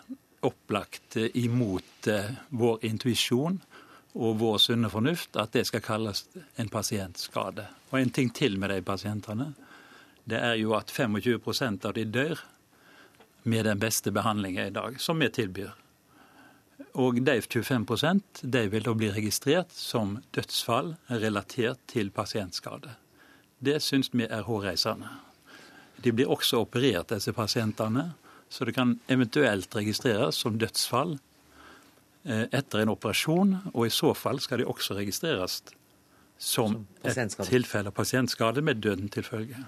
opplagt 0.45 1.17
imot 1.33 2.07
eh, 2.07 2.31
vår 2.49 2.85
intuisjon 2.85 3.59
og 4.19 4.37
vår 4.41 4.57
sunne 4.61 4.89
fornuft 4.91 5.37
at 5.39 5.53
det 5.53 5.65
skal 5.69 5.83
kalles 5.85 6.25
en 6.59 6.69
pasientskade. 6.71 7.67
Og 7.91 7.99
en 7.99 8.13
ting 8.13 8.31
til 8.35 8.57
med 8.59 8.73
de 8.73 8.81
pasientene. 8.85 9.51
Det 10.29 10.39
er 10.39 10.57
jo 10.61 10.73
at 10.77 10.91
25% 10.91 11.85
av 11.85 11.93
de 11.97 12.05
dør 12.05 12.41
med 13.43 13.65
den 13.65 13.79
beste 13.79 14.11
behandlingen 14.11 14.67
i 14.67 14.75
dag, 14.75 14.99
som 15.01 15.19
vi 15.19 15.29
tilbyr. 15.33 15.71
Og 16.99 17.21
de 17.25 17.37
25% 17.41 18.41
de 18.41 18.65
vil 18.71 18.85
da 18.85 18.93
bli 18.97 19.11
registrert 19.13 19.73
som 19.75 20.17
dødsfall 20.35 20.95
relatert 21.09 21.81
til 21.87 22.11
pasientskade. 22.11 22.95
Det 23.59 23.79
syns 23.83 24.11
vi 24.13 24.27
er 24.27 24.45
hårreisende. 24.47 25.09
De 25.99 26.13
blir 26.15 26.31
også 26.31 26.61
operert, 26.63 27.11
disse 27.11 27.33
pasientene, 27.35 28.13
så 28.49 28.65
det 28.65 28.73
kan 28.75 28.97
eventuelt 29.07 29.75
registreres 29.75 30.41
som 30.41 30.57
dødsfall 30.59 31.17
Eh, 32.27 32.45
etter 32.51 32.83
en 32.83 32.91
operasjon, 32.91 33.53
og 33.71 33.85
i 33.87 33.91
så 33.93 34.11
fall 34.17 34.41
skal 34.43 34.59
de 34.59 34.67
også 34.67 34.97
registreres 34.97 35.61
som 36.39 36.81
et 37.07 37.35
tilfelle 37.47 37.91
av 37.91 37.95
pasientskade 37.95 38.63
med 38.63 38.81
døden 38.83 39.07
til 39.11 39.23
følge. 39.23 39.61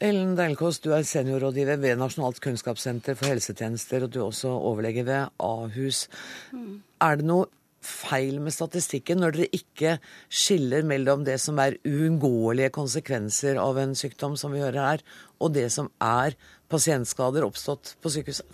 Ellen 0.00 0.34
Deilkås, 0.36 0.78
du 0.84 0.92
er 0.96 1.04
seniorrådgiver 1.08 1.80
ved 1.80 1.98
Nasjonalt 2.00 2.40
kunnskapssenter 2.44 3.16
for 3.16 3.32
helsetjenester, 3.32 4.04
og 4.04 4.12
du 4.12 4.20
er 4.20 4.26
også 4.26 4.52
overlege 4.52 5.04
ved 5.08 5.32
Ahus. 5.40 6.06
Mm. 6.52 6.82
Er 7.00 7.18
det 7.20 7.26
noe 7.28 7.48
feil 7.84 8.38
med 8.44 8.54
statistikken 8.54 9.22
når 9.22 9.36
dere 9.36 9.56
ikke 9.56 9.96
skiller 10.28 10.84
mellom 10.86 11.24
det 11.26 11.38
som 11.40 11.58
er 11.62 11.78
uunngåelige 11.88 12.72
konsekvenser 12.76 13.60
av 13.60 13.80
en 13.80 13.96
sykdom, 13.96 14.36
som 14.36 14.52
vi 14.52 14.62
hører 14.62 14.80
her, 14.80 15.04
og 15.40 15.54
det 15.56 15.68
som 15.72 15.88
er 16.04 16.36
pasientskader 16.70 17.46
oppstått 17.46 17.96
på 18.02 18.12
sykehuset? 18.12 18.46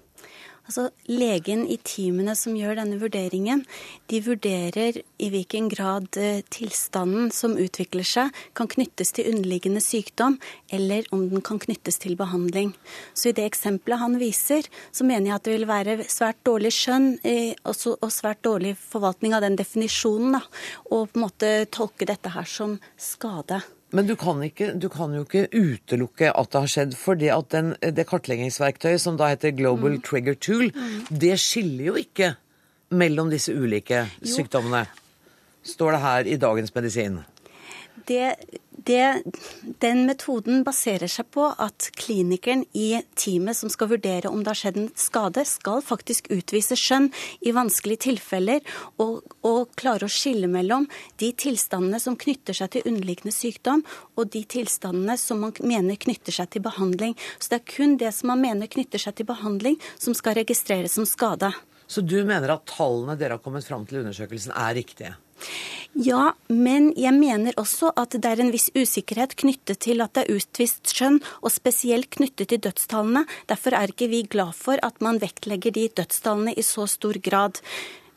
Altså, 0.66 0.88
Legen 1.06 1.62
i 1.70 1.76
teamene 1.86 2.34
som 2.38 2.56
gjør 2.58 2.80
denne 2.80 2.98
vurderingen, 2.98 3.62
de 4.10 4.18
vurderer 4.24 4.98
i 5.22 5.28
hvilken 5.30 5.68
grad 5.70 6.18
eh, 6.18 6.40
tilstanden 6.50 7.30
som 7.34 7.54
utvikler 7.60 8.06
seg, 8.06 8.34
kan 8.58 8.70
knyttes 8.72 9.14
til 9.14 9.30
underliggende 9.30 9.82
sykdom, 9.84 10.40
eller 10.74 11.06
om 11.14 11.28
den 11.30 11.44
kan 11.46 11.62
knyttes 11.62 12.00
til 12.02 12.18
behandling. 12.18 12.74
Så 13.14 13.30
i 13.30 13.36
det 13.38 13.46
eksempelet 13.46 14.02
han 14.02 14.18
viser, 14.18 14.66
så 14.90 15.06
mener 15.06 15.30
jeg 15.30 15.38
at 15.38 15.46
det 15.46 15.54
vil 15.54 15.70
være 15.70 15.96
svært 16.10 16.42
dårlig 16.46 16.74
skjønn 16.74 17.12
eh, 17.22 17.54
og 17.62 18.10
svært 18.10 18.42
dårlig 18.46 18.74
forvaltning 18.80 19.38
av 19.38 19.46
den 19.46 19.58
definisjonen, 19.60 20.40
da, 20.40 20.44
og 20.90 21.12
på 21.12 21.20
en 21.20 21.28
måte 21.28 21.56
tolke 21.70 22.10
dette 22.10 22.34
her 22.34 22.54
som 22.56 22.80
skade. 22.98 23.62
Men 23.95 24.09
du 24.09 24.16
kan, 24.18 24.41
ikke, 24.43 24.72
du 24.74 24.89
kan, 24.91 25.12
jo 25.14 25.22
ikke 25.22 25.47
utelukke 25.55 26.32
at 26.32 26.51
det 26.51 26.62
har 26.64 26.72
skjedd. 26.72 26.97
For 26.99 27.18
det 27.18 27.30
at 27.30 27.53
den, 27.55 27.70
det 27.95 28.07
kartleggingsverktøyet 28.11 29.03
som 29.03 29.18
da 29.18 29.30
heter 29.30 29.55
Global 29.55 29.99
mm. 29.99 30.03
Trigger 30.07 30.34
Tool, 30.34 30.72
mm. 30.74 31.07
det 31.22 31.37
skiller 31.43 31.93
jo 31.93 31.97
ikke 32.01 32.32
mellom 32.97 33.30
disse 33.30 33.55
ulike 33.55 34.03
jo. 34.09 34.32
sykdommene. 34.34 34.87
Står 35.66 35.97
det 35.97 36.03
her 36.03 36.30
i 36.34 36.39
Dagens 36.43 36.74
Medisin. 36.74 37.20
Det 38.07 38.36
det, 38.86 39.22
den 39.78 40.04
metoden 40.07 40.62
baserer 40.64 41.11
seg 41.11 41.26
på 41.34 41.48
at 41.50 41.88
klinikeren 41.98 42.62
i 42.76 43.00
teamet 43.18 43.59
som 43.59 43.70
skal 43.72 43.90
vurdere 43.90 44.30
om 44.30 44.44
det 44.44 44.52
har 44.52 44.61
skjedd 44.61 44.78
en 44.78 44.90
skade, 44.98 45.42
skal 45.48 45.82
faktisk 45.84 46.30
utvise 46.34 46.78
skjønn 46.78 47.09
i 47.42 47.54
vanskelige 47.57 48.04
tilfeller 48.07 48.62
og, 49.02 49.24
og 49.46 49.74
klare 49.80 50.07
å 50.07 50.12
skille 50.12 50.50
mellom 50.50 50.86
de 51.22 51.32
tilstandene 51.34 52.00
som 52.02 52.18
knytter 52.20 52.57
seg 52.61 52.76
til 52.76 52.86
underliggende 52.86 53.34
sykdom, 53.34 53.82
og 54.14 54.30
de 54.34 54.44
tilstandene 54.54 55.18
som 55.18 55.42
man 55.42 55.57
mener 55.66 55.98
knytter 56.07 56.38
seg 56.38 56.54
til 56.54 56.66
behandling. 56.66 57.18
Så 57.40 57.52
det 57.52 57.62
er 57.62 57.68
kun 57.74 57.98
det 58.00 58.14
som 58.14 58.30
man 58.30 58.44
mener 58.44 58.70
knytter 58.70 59.02
seg 59.02 59.18
til 59.18 59.28
behandling, 59.28 59.80
som 59.98 60.14
skal 60.14 60.38
registreres 60.38 60.94
som 60.94 61.09
skade. 61.09 61.50
Så 61.90 62.02
du 62.02 62.18
mener 62.26 62.54
at 62.54 62.66
tallene 62.70 63.18
dere 63.18 63.38
har 63.38 63.42
kommet 63.42 63.66
fram 63.66 63.86
til 63.86 63.98
i 63.98 64.04
undersøkelsen 64.07 64.54
er 64.54 64.74
riktige? 64.78 65.16
Ja, 65.97 66.34
men 66.53 66.91
jeg 66.99 67.14
mener 67.16 67.57
også 67.57 67.89
at 67.97 68.12
det 68.12 68.28
er 68.28 68.43
en 68.43 68.53
viss 68.53 68.68
usikkerhet 68.76 69.37
knyttet 69.41 69.80
til 69.87 70.03
at 70.05 70.12
det 70.16 70.26
er 70.26 70.37
utvist 70.37 70.93
skjønn, 70.93 71.22
og 71.41 71.55
spesielt 71.55 72.11
knyttet 72.18 72.51
til 72.53 72.61
dødstallene. 72.66 73.24
Derfor 73.49 73.76
er 73.76 73.93
ikke 73.93 74.11
vi 74.12 74.26
glad 74.28 74.53
for 74.59 74.80
at 74.84 75.01
man 75.01 75.20
vektlegger 75.22 75.72
de 75.72 75.89
dødstallene 75.97 76.53
i 76.53 76.64
så 76.66 76.84
stor 76.91 77.16
grad. 77.24 77.62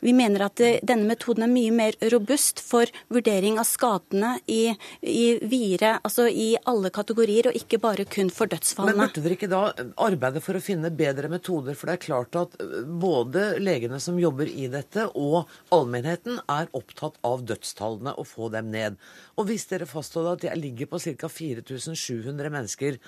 Vi 0.00 0.12
mener 0.16 0.46
at 0.46 0.60
denne 0.60 1.08
metoden 1.08 1.44
er 1.44 1.52
mye 1.52 1.72
mer 1.74 1.96
robust 2.12 2.62
for 2.64 2.90
vurdering 3.12 3.58
av 3.60 3.68
skadene 3.68 4.36
i, 4.50 4.72
i 5.02 5.24
videre, 5.42 5.98
altså 6.02 6.26
i 6.28 6.54
alle 6.70 6.92
kategorier, 6.94 7.50
og 7.50 7.58
ikke 7.58 7.80
bare 7.82 8.06
kun 8.08 8.32
for 8.34 8.50
dødsfallene. 8.50 8.96
Men 8.96 9.10
burde 9.10 9.24
dere 9.24 9.38
ikke 9.38 9.50
da 9.52 9.62
arbeide 10.00 10.42
for 10.44 10.56
å 10.56 10.64
finne 10.64 10.92
bedre 10.94 11.30
metoder? 11.32 11.76
For 11.78 11.90
det 11.90 11.98
er 11.98 12.04
klart 12.06 12.38
at 12.40 12.56
både 13.00 13.46
legene 13.60 14.00
som 14.02 14.18
jobber 14.20 14.50
i 14.50 14.68
dette, 14.72 15.08
og 15.14 15.50
allmennheten 15.74 16.40
er 16.48 16.70
opptatt 16.76 17.20
av 17.26 17.44
dødstallene 17.48 18.16
og 18.16 18.28
få 18.30 18.50
dem 18.54 18.70
ned. 18.72 18.98
Og 19.36 19.50
hvis 19.50 19.68
dere 19.70 19.88
fastholder 19.90 20.38
at 20.38 20.48
jeg 20.50 20.60
ligger 20.60 20.90
på 20.90 21.02
ca. 21.04 21.30
4700 21.30 22.50
mennesker 22.52 22.98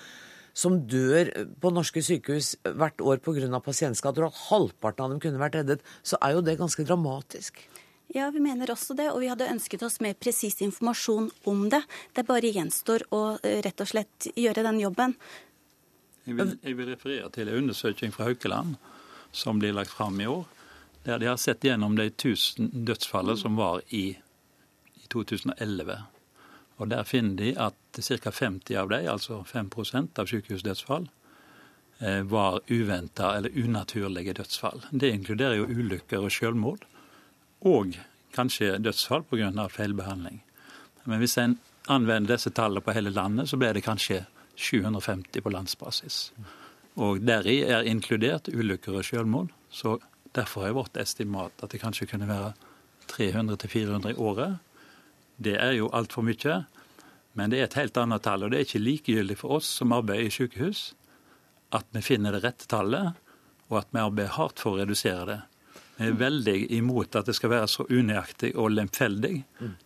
som 0.55 0.81
dør 0.89 1.31
på 1.61 1.73
norske 1.73 2.03
sykehus 2.05 2.55
hvert 2.65 3.01
år 3.01 3.23
pga. 3.25 3.61
pasientskader, 3.61 4.27
og 4.27 4.33
at 4.33 4.43
halvparten 4.51 5.05
av 5.05 5.11
dem 5.11 5.21
kunne 5.21 5.41
vært 5.41 5.61
reddet, 5.61 5.85
så 6.03 6.19
er 6.21 6.37
jo 6.37 6.43
det 6.43 6.59
ganske 6.59 6.85
dramatisk. 6.85 7.63
Ja, 8.13 8.31
vi 8.31 8.41
mener 8.45 8.71
også 8.71 8.95
det, 8.95 9.09
og 9.11 9.23
vi 9.23 9.31
hadde 9.33 9.49
ønsket 9.49 9.83
oss 9.83 10.01
mer 10.05 10.13
presis 10.15 10.61
informasjon 10.61 11.31
om 11.49 11.69
det. 11.73 11.81
Det 12.13 12.27
bare 12.29 12.51
gjenstår 12.53 13.07
å 13.09 13.39
eh, 13.41 13.63
rett 13.65 13.81
og 13.81 13.89
slett 13.89 14.29
gjøre 14.37 14.65
den 14.67 14.83
jobben. 14.83 15.15
Jeg 16.27 16.37
vil, 16.37 16.53
jeg 16.61 16.77
vil 16.77 16.91
referere 16.93 17.31
til 17.35 17.49
en 17.49 17.63
undersøking 17.65 18.13
fra 18.13 18.29
Haukeland 18.29 18.77
som 19.33 19.59
blir 19.59 19.73
lagt 19.73 19.91
fram 19.91 20.21
i 20.21 20.29
år, 20.29 20.45
der 21.07 21.19
de 21.19 21.31
har 21.31 21.41
sett 21.41 21.65
gjennom 21.65 21.97
de 21.97 22.11
1000 22.13 22.85
dødsfallene 22.87 23.41
som 23.41 23.57
var 23.57 23.81
i, 23.89 24.13
i 25.01 25.09
2011. 25.11 25.97
Og 26.83 26.89
Der 26.91 27.05
finner 27.07 27.37
de 27.37 27.53
at 27.55 27.75
ca. 27.95 28.31
50 28.31 28.77
av 28.77 28.89
dem, 28.91 29.07
altså 29.07 29.45
5% 29.47 30.19
av 30.19 30.27
sykehusdødsfall, 30.27 31.09
eh, 32.01 32.23
var 32.23 32.61
uventa 32.69 33.37
eller 33.37 33.51
unaturlige 33.55 34.35
dødsfall. 34.35 34.83
Det 34.91 35.13
inkluderer 35.15 35.61
jo 35.61 35.69
ulykker 35.71 36.25
og 36.25 36.33
selvmord, 36.33 36.83
og 37.61 37.95
kanskje 38.35 38.83
dødsfall 38.83 39.23
pga. 39.23 39.69
feilbehandling. 39.69 40.43
Men 41.05 41.19
hvis 41.19 41.39
en 41.39 41.59
anvender 41.89 42.35
disse 42.35 42.51
tallene 42.51 42.81
på 42.81 42.93
hele 42.93 43.11
landet, 43.11 43.49
så 43.49 43.57
blir 43.57 43.73
det 43.75 43.85
kanskje 43.85 44.27
750 44.57 45.41
på 45.41 45.51
landsbasis. 45.51 46.33
Og 46.97 47.21
deri 47.21 47.63
er 47.63 47.83
inkludert 47.83 48.49
ulykker 48.49 48.97
og 48.97 49.05
selvmord. 49.05 49.49
Så 49.71 50.01
derfor 50.35 50.67
er 50.67 50.73
vårt 50.73 50.97
estimat 50.97 51.53
at 51.63 51.71
det 51.71 51.81
kanskje 51.81 52.07
kunne 52.07 52.29
være 52.29 52.53
300-400 53.07 54.11
i 54.11 54.15
året 54.15 54.59
det 55.37 55.57
er 55.57 55.77
jo 55.79 55.91
altfor 55.95 56.27
mye. 56.27 56.63
Men 57.33 57.53
det 57.53 57.61
er 57.61 57.69
et 57.69 57.79
helt 57.81 57.97
annet 57.97 58.25
tall. 58.25 58.45
Og 58.45 58.53
det 58.53 58.61
er 58.61 58.67
ikke 58.67 58.83
likegyldig 58.83 59.39
for 59.41 59.59
oss 59.59 59.71
som 59.81 59.95
arbeider 59.97 60.29
i 60.29 60.35
sykehus, 60.35 60.93
at 61.73 61.89
vi 61.95 62.05
finner 62.05 62.37
det 62.37 62.43
rette 62.45 62.69
tallet, 62.69 63.17
og 63.71 63.79
at 63.81 63.89
vi 63.93 64.03
arbeider 64.03 64.37
hardt 64.37 64.61
for 64.61 64.77
å 64.77 64.83
redusere 64.83 65.25
det. 65.31 65.41
Vi 65.97 66.09
er 66.09 66.15
veldig 66.19 66.55
imot 66.73 67.17
at 67.21 67.29
det 67.29 67.35
skal 67.37 67.51
være 67.53 67.67
så 67.69 67.85
unøyaktig 67.85 68.55
og 68.59 68.73
lemfeldig, 68.73 69.33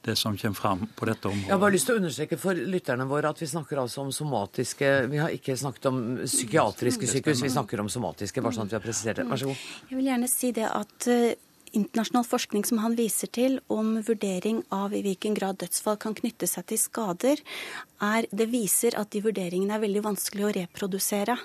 det 0.06 0.14
som 0.16 0.36
kommer 0.38 0.56
fram 0.58 0.84
på 0.96 1.08
dette 1.08 1.28
området. 1.28 1.48
Jeg 1.48 1.52
har 1.52 1.60
bare 1.60 1.74
lyst 1.74 1.90
til 1.90 1.96
å 1.96 2.00
understreke 2.00 2.38
for 2.40 2.66
lytterne 2.74 3.08
våre 3.10 3.32
at 3.34 3.42
vi 3.42 3.48
snakker 3.50 3.80
altså 3.82 4.04
om 4.04 4.12
somatiske 4.14 4.92
Vi 5.10 5.18
har 5.20 5.34
ikke 5.34 5.58
snakket 5.58 5.90
om 5.90 5.98
psykiatriske 6.22 7.10
sykehus, 7.10 7.42
vi 7.44 7.50
snakker 7.52 7.82
om 7.82 7.90
somatiske. 7.92 8.42
bare 8.42 8.56
sånn 8.56 8.70
at 8.70 8.72
vi 8.72 8.78
har 8.78 8.86
presisert 8.86 9.20
det. 9.20 9.26
Vær 9.28 9.42
så 9.42 9.50
god. 9.50 9.66
Jeg 9.90 9.98
vil 9.98 10.08
gjerne 10.12 10.30
si 10.30 10.52
det 10.56 10.70
at 10.70 11.10
eh, 11.10 11.34
internasjonal 11.72 12.26
forskning 12.26 12.64
som 12.68 12.80
han 12.82 12.96
viser 12.98 13.30
til 13.32 13.58
om 13.72 13.96
vurdering 14.06 14.62
av 14.74 14.94
i 14.94 15.02
hvilken 15.04 15.36
grad 15.38 15.60
dødsfall 15.62 15.98
kan 16.02 16.16
knytte 16.16 16.48
seg 16.50 16.68
til 16.70 16.80
skader, 16.80 17.42
er, 18.02 18.28
det 18.30 18.48
viser 18.52 18.98
at 19.00 19.12
de 19.14 19.22
vurderingene 19.24 19.76
er 19.76 19.84
veldig 19.84 20.04
vanskelig 20.06 20.48
å 20.48 20.54
reprodusere. 20.60 21.38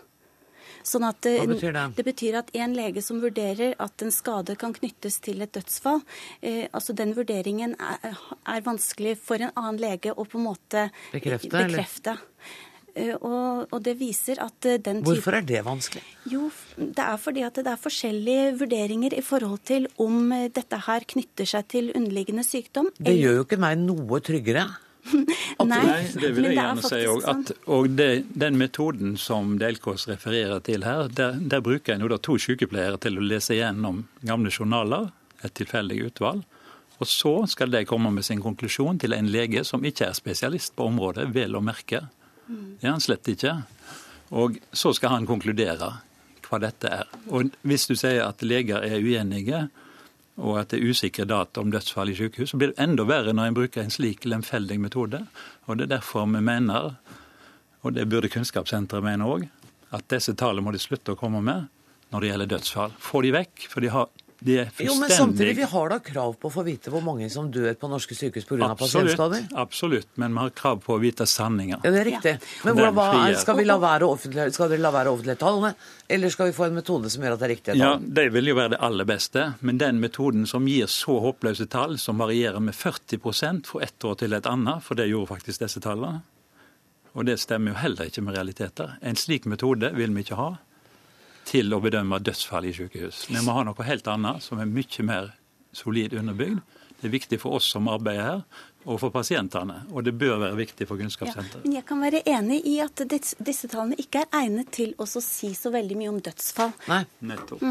Sånn 0.87 1.05
at 1.05 1.19
det, 1.25 1.35
Hva 1.41 1.51
betyr 1.51 1.75
det? 1.75 1.83
Det 1.97 2.05
betyr 2.07 2.37
at 2.39 2.49
en 2.57 2.73
lege 2.77 3.03
som 3.05 3.21
vurderer 3.21 3.75
at 3.81 4.01
en 4.01 4.13
skade 4.13 4.55
kan 4.59 4.73
knyttes 4.73 5.19
til 5.21 5.43
et 5.45 5.53
dødsfall, 5.53 6.01
eh, 6.41 6.65
altså 6.71 6.95
den 6.97 7.13
vurderingen 7.17 7.75
er, 7.77 8.17
er, 8.41 8.65
vanskelig 8.65 9.17
for 9.21 9.41
en 9.41 9.53
annen 9.53 9.81
lege 9.81 10.13
å 10.15 10.25
på 10.25 10.39
en 10.39 10.47
måte 10.49 10.87
bekrefte. 11.13 11.53
bekrefte. 11.53 12.17
Eh, 12.17 12.70
og, 13.17 13.67
og, 13.71 13.79
det 13.85 13.95
viser 13.99 14.41
at 14.43 14.67
eh, 14.67 14.79
den 14.83 15.01
type 15.01 15.09
Hvorfor 15.09 15.37
er 15.39 15.47
det 15.47 15.63
vanskelig? 15.65 16.03
Jo, 16.31 16.49
det 16.77 17.03
er 17.05 17.17
fordi 17.21 17.43
at 17.47 17.59
det 17.61 17.71
er 17.71 17.81
forskjellige 17.81 18.53
vurderinger 18.59 19.15
i 19.17 19.23
forhold 19.25 19.63
til 19.67 19.87
om 20.01 20.31
eh, 20.35 20.47
dette 20.53 20.79
her 20.87 21.07
knytter 21.15 21.49
seg 21.49 21.67
til 21.71 21.91
underliggende 21.95 22.45
sykdom. 22.47 22.91
Det 22.99 23.15
gjør 23.17 23.41
jo 23.41 23.45
ikke 23.47 23.61
meg 23.61 23.81
noe 23.81 24.21
tryggere 24.25 24.67
Nei, 25.11 25.79
Nei, 25.81 26.01
det 26.13 26.29
vil 26.35 26.45
jeg 26.45 26.53
er 26.53 26.59
gjerne 26.59 26.83
si 26.85 26.99
òg. 27.09 27.51
Og 27.73 27.89
det, 27.97 28.09
den 28.37 28.57
metoden 28.59 29.15
som 29.17 29.55
Delkås 29.61 30.07
refererer 30.09 30.61
til 30.65 30.85
her, 30.85 31.09
der, 31.09 31.39
der 31.41 31.63
bruker 31.65 31.95
en 31.95 32.05
jo 32.05 32.11
da 32.11 32.19
to 32.21 32.37
sykepleiere 32.41 32.99
til 33.01 33.17
å 33.17 33.25
lese 33.25 33.57
gjennom 33.57 34.03
gamle 34.21 34.53
journaler, 34.53 35.09
et 35.41 35.55
tilfeldig 35.57 36.03
utvalg. 36.11 36.45
Og 37.01 37.09
så 37.09 37.33
skal 37.49 37.71
de 37.73 37.81
komme 37.89 38.11
med 38.13 38.25
sin 38.25 38.41
konklusjon 38.43 38.99
til 39.01 39.15
en 39.17 39.29
lege 39.33 39.63
som 39.65 39.81
ikke 39.85 40.11
er 40.11 40.17
spesialist 40.17 40.75
på 40.77 40.85
området, 40.91 41.31
vel 41.33 41.57
å 41.57 41.63
merke. 41.65 42.03
Det 42.79 42.87
er 42.87 42.95
han 42.95 43.03
slett 43.03 43.29
ikke. 43.31 43.55
Og 44.37 44.57
så 44.71 44.93
skal 44.95 45.15
han 45.17 45.27
konkludere 45.29 45.91
hva 46.47 46.59
dette 46.59 46.89
er. 46.91 47.07
Og 47.31 47.51
hvis 47.67 47.87
du 47.87 47.95
sier 47.95 48.23
at 48.25 48.43
leger 48.43 48.83
er 48.83 48.99
uenige, 49.03 49.65
og 50.41 50.57
at 50.61 50.71
det 50.71 50.79
er 50.79 50.91
usikre 50.91 51.27
data 51.27 51.61
om 51.61 51.71
dødsfall 51.71 52.11
i 52.11 52.15
sykehus, 52.17 52.53
så 52.53 52.59
blir 52.59 52.71
det 52.71 52.81
enda 52.81 53.05
verre 53.07 53.33
når 53.35 53.49
en 53.49 53.57
bruker 53.57 53.83
en 53.83 53.93
slik 53.93 54.25
lemfeldig 54.25 54.79
metode. 54.81 55.25
Og 55.67 55.77
det 55.77 55.87
er 55.87 55.97
derfor 55.97 56.25
vi 56.25 56.41
mener, 56.43 56.95
og 57.81 57.95
det 57.95 58.07
burde 58.09 58.31
Kunnskapssenteret 58.31 59.05
mene 59.05 59.27
òg, 59.27 59.47
at 59.91 60.07
disse 60.11 60.33
tallene 60.39 60.63
må 60.65 60.73
de 60.73 60.81
slutte 60.81 61.13
å 61.13 61.19
komme 61.19 61.43
med 61.43 61.67
når 62.11 62.23
det 62.23 62.31
gjelder 62.31 62.51
dødsfall. 62.55 62.95
Få 62.99 63.21
de 63.25 63.33
vekk, 63.35 63.67
for 63.71 63.83
de, 63.83 63.91
har, 63.91 64.07
de 64.43 64.55
er 64.57 64.69
Jo, 64.81 64.95
men 64.97 65.09
samtidig, 65.09 65.53
vi 65.55 65.65
har 65.69 65.91
da 65.93 65.99
krav 66.01 66.33
på 66.41 66.49
å 66.49 66.53
få 66.53 66.63
vite 66.65 66.89
hvor 66.89 67.03
mange 67.05 67.27
som 67.29 67.51
dør 67.53 67.75
på 67.77 67.89
norske 67.91 68.15
sykehus 68.17 68.47
pga. 68.49 68.71
pasientskader? 68.79 69.43
Absolutt, 69.61 70.07
men 70.17 70.33
vi 70.33 70.41
har 70.41 70.53
krav 70.57 70.79
på 70.81 70.95
å 70.95 70.97
vite 71.01 71.27
sanninga. 71.29 71.77
Ja, 71.83 71.91
det 71.93 71.99
er 71.99 72.09
riktig. 72.09 72.33
Men 72.65 72.73
hvordan, 72.79 72.95
hva 72.97 73.35
skal, 73.37 73.59
vi 73.59 73.67
la 73.69 73.77
være 73.83 74.09
å 74.09 74.15
skal 74.17 74.71
dere 74.71 74.81
la 74.81 74.91
være 74.95 75.11
å 75.11 75.19
offentliggjøre 75.19 75.41
tallene, 75.43 75.71
eller 76.09 76.33
skal 76.33 76.49
vi 76.49 76.55
få 76.57 76.65
en 76.71 76.79
metode 76.79 77.11
som 77.13 77.21
gjør 77.21 77.35
at 77.35 77.43
det 77.43 77.47
er 77.47 77.53
riktige 77.53 77.77
Ja, 77.77 77.91
tall? 77.93 78.09
Det 78.17 78.25
vil 78.33 78.49
jo 78.49 78.57
være 78.57 78.73
det 78.73 78.81
aller 78.89 79.09
beste, 79.11 79.45
men 79.61 79.83
den 79.83 80.01
metoden 80.01 80.49
som 80.49 80.65
gir 80.65 80.89
så 80.89 81.19
håpløse 81.27 81.69
tall, 81.69 81.99
som 82.01 82.25
varierer 82.25 82.65
med 82.65 82.73
40% 82.73 83.69
fra 83.69 83.85
ett 83.85 84.09
år 84.09 84.17
til 84.23 84.33
et 84.33 84.49
annet, 84.49 84.81
for 84.81 84.97
det 84.97 85.05
gjorde 85.11 85.35
faktisk 85.35 85.67
disse 85.67 85.85
tallene, 85.85 86.25
og 87.13 87.29
det 87.29 87.37
stemmer 87.43 87.75
jo 87.75 87.79
heller 87.83 88.09
ikke 88.09 88.25
med 88.25 88.39
realiteter. 88.39 88.97
En 89.05 89.19
slik 89.19 89.45
metode 89.45 89.93
vil 89.93 90.17
vi 90.17 90.25
ikke 90.25 90.41
ha 90.41 90.51
til 91.49 91.73
å 91.73 91.81
bedømme 91.83 92.19
dødsfall 92.23 92.67
i 92.69 92.73
sykehus. 92.75 93.25
Vi 93.31 93.41
må 93.45 93.55
ha 93.55 93.65
noe 93.67 93.87
helt 93.87 94.07
annet, 94.11 94.43
som 94.45 94.61
er 94.61 94.69
mye 94.69 95.07
mer 95.07 95.31
solid 95.75 96.13
underbygd. 96.17 96.61
Det 97.01 97.09
er 97.09 97.15
viktig 97.15 97.39
for 97.41 97.57
oss 97.57 97.69
som 97.73 97.89
arbeider 97.89 98.23
her, 98.27 98.41
og 98.85 98.99
for 98.99 99.13
pasientene. 99.13 99.81
Og 99.93 100.03
det 100.05 100.13
bør 100.17 100.39
være 100.41 100.57
viktig 100.57 100.87
for 100.89 100.97
Ja, 100.97 101.03
Kunnskapssenteret. 101.05 101.63
men 101.65 101.73
jeg 101.77 101.85
kan 101.85 102.01
være 102.01 102.21
enig 102.25 102.61
i 102.65 102.79
at 102.83 103.01
disse 103.09 103.67
tallene 103.71 103.95
ikke 104.01 104.23
er 104.25 104.29
egnet 104.43 104.71
til 104.71 104.95
å 104.97 105.05
si 105.07 105.53
så 105.57 105.71
veldig 105.73 105.97
mye 105.99 106.09
om 106.09 106.21
dødsfall. 106.21 106.73
Nei. 106.89 107.03
Nettopp. 107.21 107.61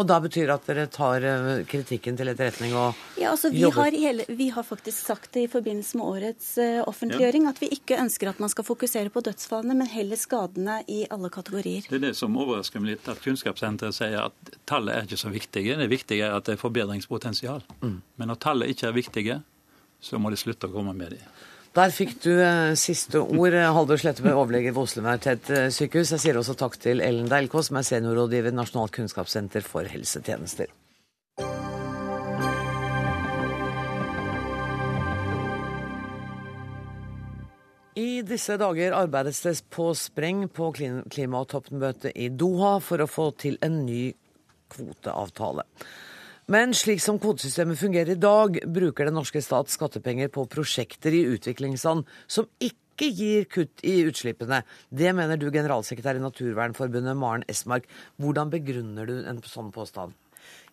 Og 0.00 0.06
da 0.08 0.16
betyr 0.24 0.46
det 0.48 0.54
at 0.54 0.66
dere 0.66 0.86
tar 0.90 1.22
eh, 1.22 1.64
kritikken 1.68 2.16
til 2.16 2.30
etterretning 2.32 2.72
og 2.74 2.94
Ja, 3.20 3.30
altså 3.34 3.50
vi 3.52 3.60
jobber 3.60 3.84
har, 3.90 3.92
hele, 3.92 4.24
vi 4.28 4.48
har 4.54 4.64
faktisk 4.64 5.04
sagt 5.04 5.32
det 5.36 5.44
i 5.44 5.50
forbindelse 5.52 5.98
med 6.00 6.06
årets 6.06 6.48
eh, 6.58 6.80
offentliggjøring 6.88 7.46
at 7.50 7.60
vi 7.60 7.68
ikke 7.76 7.98
ønsker 8.00 8.30
at 8.32 8.40
man 8.40 8.48
skal 8.48 8.64
fokusere 8.66 9.12
på 9.12 9.20
dødsfallene, 9.22 9.76
men 9.76 9.86
heller 9.92 10.16
skadene 10.16 10.80
i 10.88 11.02
alle 11.12 11.28
kategorier. 11.30 11.84
Det 11.90 12.00
er 12.00 12.06
det 12.08 12.16
som 12.18 12.34
overrasker 12.40 12.80
meg 12.80 12.94
litt, 12.96 13.08
at 13.12 13.20
Kunnskapssenteret 13.22 13.94
sier 13.94 14.18
at 14.24 14.52
tallet 14.66 14.96
er 14.96 15.06
ikke 15.06 15.20
så 15.20 15.30
viktige. 15.34 15.76
Det 15.78 15.90
viktige 15.92 16.24
er 16.26 16.38
at 16.38 16.48
det 16.48 16.56
er 16.56 16.62
forbedringspotensial. 16.64 17.62
Men 17.82 18.28
når 18.32 18.40
tallet 18.42 18.72
ikke 18.72 18.88
er 18.88 18.96
viktige, 18.96 19.42
så 20.02 20.18
må 20.18 20.32
de 20.32 20.40
slutte 20.40 20.68
å 20.68 20.74
komme 20.74 20.94
med 20.98 21.14
de. 21.14 21.22
Der 21.72 21.92
fikk 21.94 22.18
du 22.20 22.34
eh, 22.34 22.74
siste 22.76 23.22
ord. 23.22 23.54
eh, 23.56 23.70
Haldor 23.72 23.96
Slettebø, 23.96 24.34
overlege 24.36 24.74
ved 24.74 24.82
Oslo 24.82 25.00
universitetssykehus. 25.00 25.78
sykehus. 25.78 26.12
Jeg 26.12 26.24
sier 26.26 26.40
også 26.40 26.58
takk 26.60 26.76
til 26.82 27.00
Ellen 27.00 27.30
Deilkås, 27.32 27.70
som 27.70 27.78
er 27.80 27.86
seniorrådgiver 27.88 28.52
Nasjonalt 28.52 28.92
kunnskapssenter 28.92 29.64
for 29.64 29.88
helsetjenester. 29.88 30.68
I 37.96 38.22
disse 38.24 38.56
dager 38.60 38.94
arbeides 38.96 39.40
det 39.44 39.56
på 39.72 39.90
spreng 39.96 40.46
på 40.52 40.70
klimatoppmøtet 40.76 42.16
i 42.16 42.28
Doha 42.28 42.78
for 42.84 43.04
å 43.04 43.08
få 43.08 43.30
til 43.36 43.58
en 43.64 43.82
ny 43.84 44.06
kvoteavtale. 44.72 45.64
Men 46.52 46.74
slik 46.76 47.00
som 47.00 47.16
kvotesystemet 47.22 47.78
fungerer 47.80 48.12
i 48.12 48.20
dag, 48.20 48.58
bruker 48.68 49.08
den 49.08 49.14
norske 49.16 49.40
stat 49.40 49.70
skattepenger 49.72 50.28
på 50.32 50.42
prosjekter 50.50 51.14
i 51.14 51.22
utviklingsland 51.32 52.04
som 52.26 52.48
ikke 52.60 53.08
gir 53.08 53.46
kutt 53.48 53.80
i 53.88 54.02
utslippene. 54.04 54.58
Det 54.90 55.14
mener 55.16 55.40
du, 55.40 55.46
generalsekretær 55.54 56.18
i 56.18 56.24
Naturvernforbundet, 56.24 57.16
Maren 57.16 57.46
Esmark. 57.48 57.86
Hvordan 58.20 58.52
begrunner 58.52 59.08
du 59.08 59.14
en 59.22 59.40
sånn 59.48 59.70
påstand? 59.72 60.12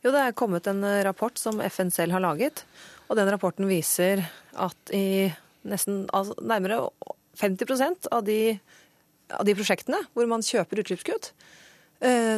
Jo, 0.04 0.12
det 0.12 0.26
er 0.26 0.36
kommet 0.36 0.68
en 0.68 0.84
eh, 0.84 1.04
rapport 1.08 1.40
som 1.40 1.62
FN 1.64 1.94
selv 1.96 2.18
har 2.18 2.26
laget. 2.26 2.66
Og 3.08 3.16
den 3.22 3.32
rapporten 3.32 3.70
viser 3.70 4.26
at 4.60 4.94
i 4.96 5.30
nesten 5.70 6.10
altså 6.16 6.36
nærmere 6.44 6.82
50 7.40 8.10
av 8.12 8.26
de, 8.28 8.58
av 9.32 9.48
de 9.48 9.56
prosjektene 9.56 10.04
hvor 10.12 10.28
man 10.28 10.44
kjøper 10.44 10.84
utslippskutt, 10.84 11.32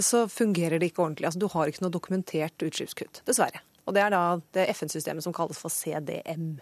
så 0.02 0.24
fungerer 0.32 0.80
det 0.82 0.88
ikke 0.92 1.04
ordentlig. 1.06 1.28
Altså, 1.30 1.40
du 1.40 1.48
har 1.54 1.68
ikke 1.70 1.84
noe 1.84 1.94
dokumentert 1.94 2.64
utslippskutt, 2.66 3.22
dessverre. 3.28 3.62
Og 3.86 3.94
det 3.94 4.02
er 4.04 4.10
da 4.14 4.22
det 4.54 4.68
FN-systemet 4.76 5.24
som 5.26 5.34
kalles 5.34 5.58
for 5.62 5.70
CDM. 5.74 6.60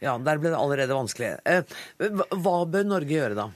Ja, 0.00 0.16
der 0.18 0.38
ble 0.40 0.50
det 0.52 0.58
allerede 0.58 0.96
vanskelig. 0.96 1.34
Eh, 1.48 1.62
hva- 2.00 2.28
Hva 2.32 2.56
bør 2.68 2.84
Norge 2.84 3.08
gjøre 3.12 3.34
da? 3.38 3.46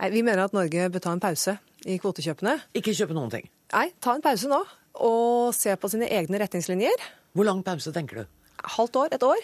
Nei, 0.00 0.10
vi 0.10 0.22
mener 0.22 0.44
at 0.44 0.52
Norge 0.52 0.88
bør 0.92 1.00
ta 1.04 1.12
en 1.12 1.20
pause 1.20 1.58
i 1.86 1.98
kvotekjøpene. 1.98 2.58
Ikke 2.74 2.92
kjøpe 2.94 3.14
noen 3.16 3.30
ting. 3.30 3.48
Nei, 3.72 3.90
ta 4.00 4.14
en 4.14 4.22
pause 4.22 4.48
nå 4.48 4.60
og 5.00 5.54
se 5.54 5.74
på 5.76 5.88
sine 5.90 6.08
egne 6.10 6.38
retningslinjer. 6.40 6.96
Hvor 7.36 7.44
lang 7.44 7.62
pause 7.64 7.92
tenker 7.92 8.22
du? 8.22 8.26
halvt 8.58 8.96
år, 8.98 9.08
et 9.14 9.22
år, 9.22 9.42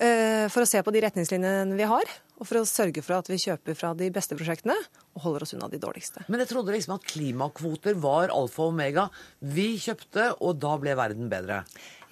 eh, 0.00 0.48
for 0.48 0.62
å 0.62 0.66
se 0.66 0.80
på 0.82 0.90
de 0.92 1.00
retningslinjene 1.04 1.76
vi 1.76 1.82
har, 1.84 2.02
og 2.34 2.48
for 2.48 2.60
å 2.60 2.66
sørge 2.68 3.02
for 3.04 3.16
at 3.18 3.28
vi 3.30 3.38
kjøper 3.40 3.76
fra 3.78 3.92
de 3.98 4.08
beste 4.14 4.36
prosjektene 4.38 4.76
og 5.14 5.22
holder 5.22 5.44
oss 5.46 5.54
unna 5.56 5.68
de 5.70 5.80
dårligste. 5.82 6.24
Men 6.28 6.42
jeg 6.42 6.50
trodde 6.50 6.74
liksom 6.74 6.96
at 6.96 7.06
klimakvoter 7.06 7.98
var 8.02 8.32
alfa 8.34 8.64
og 8.64 8.72
omega. 8.74 9.06
Vi 9.38 9.74
kjøpte, 9.82 10.32
og 10.42 10.58
da 10.62 10.74
ble 10.82 10.96
verden 10.98 11.30
bedre. 11.32 11.62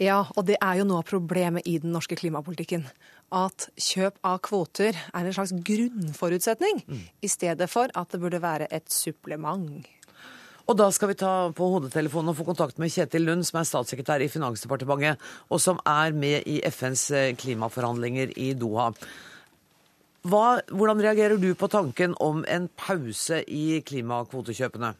Ja, 0.02 0.22
og 0.36 0.46
det 0.48 0.58
er 0.62 0.78
jo 0.80 0.86
noe 0.88 1.02
av 1.02 1.08
problemet 1.10 1.66
i 1.68 1.78
den 1.82 1.94
norske 1.94 2.18
klimapolitikken. 2.18 2.86
At 3.32 3.70
kjøp 3.80 4.20
av 4.28 4.38
kvoter 4.44 4.94
er 4.94 5.24
en 5.24 5.34
slags 5.34 5.54
grunnforutsetning, 5.66 6.84
i 7.22 7.30
stedet 7.30 7.68
for 7.72 7.90
at 7.98 8.12
det 8.12 8.20
burde 8.22 8.42
være 8.42 8.70
et 8.70 8.86
supplement. 8.92 9.82
Og 10.70 10.78
da 10.78 10.86
skal 10.94 11.10
vi 11.10 11.18
ta 11.18 11.32
på 11.56 11.68
hodetelefonen 11.74 12.30
og 12.30 12.38
få 12.38 12.46
kontakt 12.46 12.78
med 12.78 12.92
Kjetil 12.94 13.26
Lund, 13.26 13.42
som 13.48 13.58
er 13.58 13.66
statssekretær 13.66 14.22
i 14.22 14.30
Finansdepartementet, 14.30 15.18
og 15.50 15.60
som 15.60 15.80
er 15.88 16.14
med 16.14 16.46
i 16.46 16.60
FNs 16.70 17.08
eh, 17.10 17.32
klimaforhandlinger 17.38 18.36
i 18.38 18.52
Doha. 18.58 18.92
Hva, 20.22 20.60
hvordan 20.70 21.00
reagerer 21.02 21.40
du 21.42 21.48
på 21.58 21.66
tanken 21.66 22.12
om 22.22 22.44
en 22.46 22.68
pause 22.78 23.40
i 23.50 23.80
klimakvotekjøpene? 23.82 24.92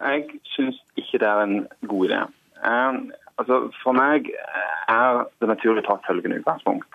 Jeg 0.00 0.24
syns 0.54 0.78
ikke 0.96 1.20
det 1.20 1.28
er 1.28 1.42
en 1.42 1.66
god 1.88 2.06
idé. 2.08 2.20
Eh, 2.64 2.96
altså 3.36 3.58
for 3.82 3.96
meg 3.96 4.30
er 4.88 5.20
det 5.40 5.50
naturlig 5.52 5.84
å 5.84 5.88
ta 5.90 5.98
følgende 6.08 6.40
utgangspunkt. 6.40 6.88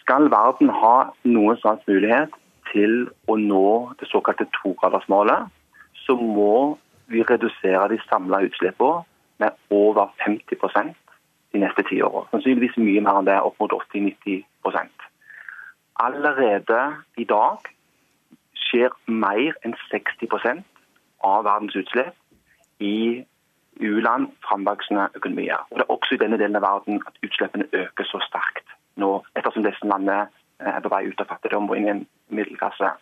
Skal 0.00 0.26
verden 0.34 0.74
ha 0.74 0.96
noen 1.22 1.62
slags 1.62 1.86
mulighet 1.86 2.34
til 2.72 3.06
å 3.30 3.38
nå 3.38 3.94
det 4.00 4.10
såkalte 4.10 4.50
togradersmålet, 4.58 5.46
så 6.02 6.18
må 6.18 6.76
vi 7.06 7.22
redusere 7.22 7.86
de 7.94 8.02
samla 8.08 8.42
utslippene 8.48 9.06
med 9.38 9.54
over 9.70 10.10
50% 10.26 10.94
de 11.54 11.62
neste 11.62 11.86
ti 11.86 12.02
årene. 12.02 12.26
Sannsynligvis 12.34 12.78
mye 12.82 13.06
mer 13.06 13.22
enn 13.22 13.30
det, 13.30 13.38
opp 13.38 13.54
mot 13.62 13.78
80-90 13.78 14.42
Allerede 16.00 16.96
i 17.16 17.24
dag 17.24 17.68
skjer 18.58 18.94
mer 19.06 19.54
enn 19.62 19.76
60% 19.90 20.64
av 21.24 21.44
verdens 21.46 21.76
utslipp 21.78 22.82
i 22.82 23.22
u-land, 23.80 24.28
framvoksende 24.46 25.08
økonomier. 25.14 25.62
Og 25.70 25.78
Det 25.78 25.84
er 25.84 25.92
også 25.92 26.14
i 26.14 26.22
denne 26.22 26.38
delen 26.38 26.56
av 26.56 26.66
verden 26.66 27.02
at 27.06 27.18
utslippene 27.22 27.68
øker 27.72 28.04
så 28.10 28.20
sterkt 28.26 28.74
nå, 28.96 29.24
ettersom 29.34 29.66
disse 29.66 29.86
landene 29.86 30.28
er 30.58 30.80
på 30.80 30.90
vei 30.92 31.04
ut 31.08 31.20
av 31.20 31.30
fattigdom 31.30 31.66
og 31.70 31.76
inn 31.76 31.86
i 31.86 31.92
en 31.94 32.06
middelklasse. 32.30 32.92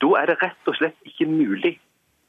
Da 0.00 0.10
er 0.20 0.30
det 0.30 0.38
rett 0.42 0.70
og 0.70 0.78
slett 0.78 0.98
ikke 1.06 1.26
mulig 1.28 1.74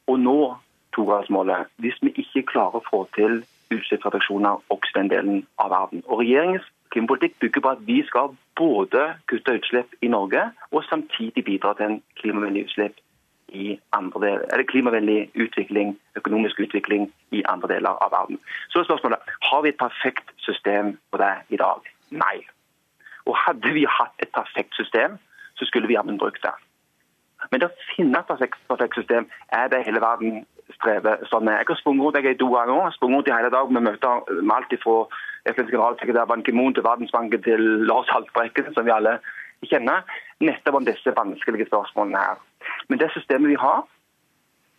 å 0.10 0.18
nå 0.18 0.58
togradersmålet 0.96 1.70
hvis 1.82 2.00
vi 2.02 2.14
ikke 2.24 2.48
klarer 2.52 2.82
å 2.82 2.88
få 2.90 3.06
til 3.16 3.44
utslippsreduksjoner 3.72 4.66
også 4.74 4.92
i 4.92 4.98
den 5.00 5.12
delen 5.14 5.44
av 5.62 5.72
verden. 5.72 6.04
Og 6.08 6.24
Regjeringens 6.24 6.66
klimapolitikk 6.92 7.38
bygger 7.40 7.64
på 7.64 7.74
at 7.76 7.86
vi 7.88 8.02
skal 8.10 8.34
både 8.62 9.02
kutte 9.30 9.58
utslipp 9.58 9.96
i 10.06 10.10
Norge 10.16 10.44
og 10.72 10.84
samtidig 10.90 11.46
bidra 11.50 11.74
til 11.78 11.86
en 11.86 12.02
klimavennlig 12.22 12.68
utslipp 12.68 13.00
i 13.52 13.80
andre 13.98 14.22
deler, 14.26 14.46
eller 14.54 14.70
klimavennlig 14.72 15.20
utvikling, 15.44 15.98
økonomisk 16.16 16.60
utvikling 16.66 17.10
i 17.32 17.44
andre 17.54 17.74
deler 17.74 18.00
av 18.06 18.14
verden. 18.14 18.40
Så 18.70 18.80
er 18.80 18.88
spørsmålet 18.88 19.34
har 19.50 19.62
vi 19.64 19.74
et 19.74 19.82
perfekt 19.86 20.32
system 20.48 20.96
på 21.12 21.20
det 21.24 21.34
i 21.50 21.60
dag. 21.60 21.90
Nei. 22.24 22.38
Og 23.26 23.36
hadde 23.46 23.74
vi 23.76 23.86
hatt 24.00 24.24
et 24.24 24.32
perfekt 24.36 24.76
system, 24.80 25.18
så 25.60 25.68
skulle 25.68 25.88
vi 25.88 25.98
jammen 25.98 26.22
brukt 26.22 26.44
det. 26.44 26.56
Men 27.52 27.62
det 27.62 27.72
å 27.72 27.86
finne 27.96 28.22
et 28.22 28.30
perfekt, 28.30 28.96
system 28.96 29.28
er 29.50 29.68
det 29.74 29.84
hele 29.88 30.02
verden 30.04 30.44
strever 30.78 31.26
sånn 31.30 31.46
med. 31.48 31.60
Jeg 31.60 31.70
har 31.72 31.80
sprunget 31.82 32.06
rundt 32.06 32.20
jeg 32.20 32.30
er 32.30 32.38
i 32.38 32.40
Doha 32.40 32.64
nå, 32.70 32.78
sprunget 32.96 33.18
rundt 33.18 33.32
i 33.32 33.36
hele 33.36 33.52
dag 33.54 33.72
med 33.74 33.88
møter 33.90 34.42
med 34.42 34.56
alt 34.56 34.76
fra 34.84 34.98
FNs 35.46 35.72
generalsekretær 35.72 36.28
Ban 36.30 36.44
Ki-moon 36.46 36.74
til 36.74 36.84
Verdensbanken 36.86 37.44
til 37.44 37.62
Lars 37.90 38.10
Haltbrekken, 38.14 38.74
som 38.74 38.86
vi 38.86 38.94
alle 38.94 39.18
kjenner, 39.66 40.06
nettopp 40.42 40.80
om 40.80 40.86
disse 40.86 41.14
vanskelige 41.18 41.70
spørsmålene 41.70 42.22
her. 42.22 42.42
Men 42.90 43.00
det 43.02 43.12
systemet 43.16 43.50
vi 43.54 43.58
har, 43.62 43.86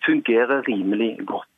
fungerer 0.06 0.62
rimelig 0.68 1.18
godt. 1.26 1.48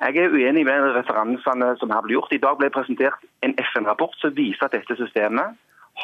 Jeg 0.00 0.16
er 0.16 0.30
uenig 0.30 0.64
med 0.64 0.92
referansene 0.94 1.72
som 1.80 1.90
her 1.90 2.04
ble 2.04 2.14
gjort. 2.14 2.32
I 2.32 2.42
dag 2.44 2.58
ble 2.60 2.70
presentert 2.70 3.24
en 3.42 3.56
FN-rapport 3.72 4.14
som 4.20 4.36
viser 4.36 4.68
at 4.68 4.76
dette 4.76 4.96
systemet 4.96 5.56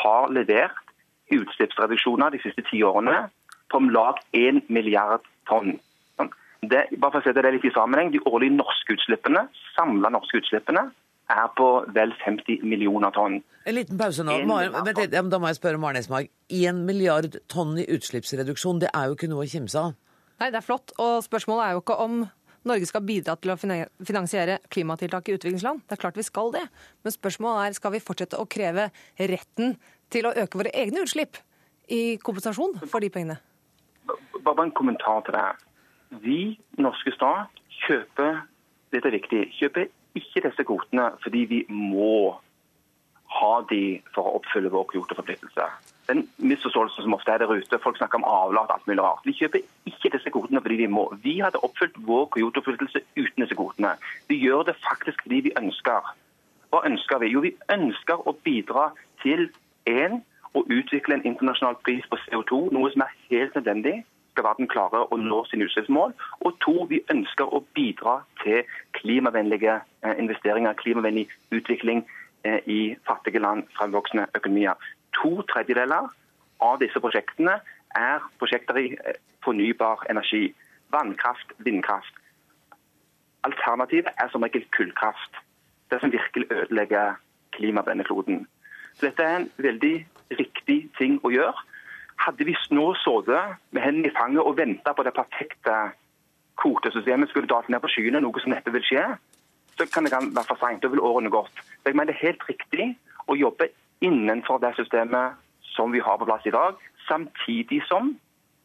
har 0.02 0.32
levert 0.34 0.80
utslippsreduksjoner 1.32 2.34
de 2.34 2.40
siste 2.42 2.64
ti 2.70 2.82
årene 2.82 3.28
på 3.70 3.78
om 3.80 3.92
lag 3.94 4.18
1 4.32 4.66
milliard 4.68 5.22
tonn. 5.48 5.76
Det, 6.64 6.86
bare 6.96 7.12
for 7.12 7.20
å 7.20 7.24
sette 7.26 7.42
det 7.44 7.52
litt 7.54 7.66
i 7.68 7.74
sammenheng, 7.74 8.10
De 8.10 8.22
årlige 8.24 8.56
norske 8.56 8.96
utslippene, 8.96 9.46
samla 9.76 10.08
norske 10.10 10.40
utslippene 10.40 10.88
er 11.32 11.50
på 11.56 11.68
vel 11.96 12.12
50 12.24 12.64
millioner 12.68 13.12
tonn. 13.14 13.40
En 13.64 13.76
liten 13.78 13.98
pause 13.98 14.24
nå. 14.26 14.36
Vent 14.44 15.00
litt, 15.00 15.14
da 15.14 15.40
må 15.40 15.48
jeg 15.48 15.58
spørre 15.58 15.80
Maren 15.80 16.00
Esmark. 16.00 16.30
1 16.52 16.84
milliard 16.84 17.38
tonn 17.48 17.78
i 17.80 17.86
utslippsreduksjon, 17.96 18.82
det 18.82 18.90
er 18.92 19.08
jo 19.08 19.16
ikke 19.16 19.30
noe 19.32 19.46
å 19.46 19.50
kimse 19.50 19.80
av? 19.80 19.94
Nei, 20.42 20.50
det 20.50 20.60
er 20.60 20.66
flott. 20.66 20.92
Og 21.00 21.22
spørsmålet 21.24 21.64
er 21.64 21.76
jo 21.76 21.84
ikke 21.84 21.96
om 22.04 22.24
Norge 22.64 22.88
skal 22.88 23.04
bidra 23.04 23.34
til 23.36 23.52
å 23.52 23.58
finansiere 23.60 24.58
klimatiltak 24.72 25.28
i 25.28 25.34
utviklingsland. 25.36 25.82
Det 25.84 25.96
er 25.96 26.00
klart 26.00 26.16
vi 26.16 26.24
skal 26.24 26.52
det. 26.54 26.64
Men 27.04 27.12
spørsmålet 27.12 27.68
er 27.68 27.76
skal 27.76 27.92
vi 27.92 28.04
fortsette 28.04 28.40
å 28.40 28.48
kreve 28.48 28.88
retten 29.20 29.76
til 30.12 30.28
å 30.28 30.32
øke 30.44 30.60
våre 30.60 30.72
egne 30.72 31.04
utslipp 31.04 31.40
i 31.92 32.16
kompensasjon 32.24 32.78
for 32.88 33.04
de 33.04 33.12
pengene? 33.12 33.36
Bare 34.44 34.64
en 34.64 34.72
kommentar 34.76 35.24
til 35.26 35.36
det. 35.36 35.44
Vi, 36.24 36.40
norske 36.80 37.12
stat, 37.16 37.52
kjøper 37.84 38.44
dette 38.94 39.10
er 39.10 39.16
viktig, 39.16 39.42
kjøper 39.58 39.88
ikke 40.18 40.44
disse 40.46 40.64
kvotene 40.66 41.10
fordi 41.22 41.44
vi 41.50 41.60
må 41.68 42.36
ha 43.34 43.54
de 43.70 43.82
for 44.14 44.28
å 44.28 44.38
oppfylle 44.38 44.70
vår 44.70 44.86
kvoteforpliktelse. 44.92 45.66
Den 46.08 46.26
misforståelsen 46.36 47.06
som 47.06 47.16
ofte 47.16 47.32
er 47.32 47.40
der 47.40 47.50
ute, 47.50 47.80
folk 47.82 47.96
snakker 47.96 48.20
om 48.20 48.26
avlat 48.28 48.70
alt 48.70 48.86
mulig 48.86 49.02
rart. 49.02 49.24
Vi 49.24 49.34
kjøper 49.38 49.64
ikke 49.88 50.12
disse 50.12 50.30
kvotene 50.30 50.62
fordi 50.62 50.76
vi 50.82 50.90
må. 50.92 51.06
Vi 51.24 51.38
hadde 51.40 51.62
oppfylt 51.64 51.96
vår 52.06 52.28
kvoteforpliktelse 52.36 53.02
uten 53.16 53.42
disse 53.42 53.56
kvotene. 53.58 53.94
Vi 54.28 54.38
gjør 54.42 54.68
det 54.68 54.76
faktisk 54.84 55.24
fordi 55.24 55.40
vi 55.48 55.56
ønsker. 55.58 56.12
Hva 56.70 56.84
ønsker 56.86 57.22
vi? 57.22 57.32
Jo, 57.32 57.42
vi 57.46 57.54
ønsker 57.72 58.28
å 58.28 58.36
bidra 58.46 58.90
til 59.24 59.48
én 59.88 60.20
å 60.54 60.62
utvikle 60.70 61.18
en 61.18 61.26
internasjonal 61.26 61.80
pris 61.82 62.04
på 62.10 62.20
CO2, 62.26 62.68
noe 62.74 62.92
som 62.92 63.02
er 63.02 63.16
helt 63.30 63.56
nødvendig 63.58 64.02
skal 64.34 64.48
verden 64.48 64.68
klare 64.70 65.04
å 65.06 65.18
nå 65.20 65.42
sine 65.48 65.68
utslippsmål. 65.68 66.14
Og 66.44 66.58
to, 66.64 66.74
vi 66.90 67.00
ønsker 67.14 67.46
å 67.54 67.62
bidra 67.76 68.18
til 68.42 68.64
klimavennlige 68.98 69.78
eh, 69.78 70.16
investeringer, 70.18 70.74
klimavennlig 70.80 71.28
utvikling 71.54 72.02
eh, 72.42 72.60
i 72.66 72.80
fattige 73.06 73.42
land, 73.42 73.68
fremvoksende 73.78 74.26
økonomier. 74.34 74.74
To 75.20 75.38
tredjedeler 75.52 76.10
av 76.64 76.80
disse 76.82 77.00
prosjektene 77.02 77.60
er 77.98 78.26
prosjekter 78.42 78.80
i 78.82 78.90
eh, 78.98 79.20
fornybar 79.46 80.02
energi. 80.10 80.48
Vannkraft, 80.94 81.54
vindkraft. 81.66 82.18
Alternativet 83.46 84.10
er 84.18 84.32
som 84.32 84.42
regel 84.46 84.66
kullkraft. 84.74 85.38
Det 85.92 86.00
som 86.00 86.12
virkelig 86.12 86.50
ødelegger 86.50 87.20
klimaet 87.54 88.06
på. 88.08 88.24
Så 88.94 89.06
dette 89.06 89.22
er 89.22 89.36
en 89.36 89.48
veldig 89.62 89.94
riktig 90.38 90.78
ting 90.98 91.20
å 91.22 91.30
gjøre. 91.30 91.54
Hadde 92.22 92.46
vi 92.46 92.54
nå 92.70 92.86
sittet 93.02 93.60
med 93.74 93.82
hendene 93.82 94.08
i 94.08 94.16
fanget 94.16 94.42
og 94.42 94.56
venta 94.56 94.94
på 94.94 95.04
det 95.04 95.14
perfekte 95.16 95.76
kvotesystemet 96.62 97.28
skulle 97.28 97.50
dalt 97.50 97.68
ned 97.68 97.82
på 97.82 97.90
skyene, 97.90 98.20
noe 98.22 98.40
som 98.42 98.54
neppe 98.54 98.72
vil 98.74 98.84
skje, 98.86 99.04
så 99.74 99.86
kan 99.90 100.06
det 100.06 100.12
være 100.14 100.46
for 100.46 100.60
seint. 100.60 100.82
Da 100.82 100.90
vil 100.92 101.02
årene 101.02 101.32
gått. 101.34 101.54
Så 101.82 101.90
jeg 101.90 101.98
mener 101.98 102.12
det 102.12 102.18
er 102.20 102.28
helt 102.28 102.44
riktig 102.48 102.90
å 103.26 103.36
jobbe 103.38 103.70
innenfor 104.04 104.60
det 104.62 104.74
systemet 104.78 105.40
som 105.74 105.90
vi 105.92 106.02
har 106.04 106.20
på 106.20 106.28
plass 106.28 106.46
i 106.46 106.54
dag, 106.54 106.78
samtidig 107.08 107.82
som 107.88 108.14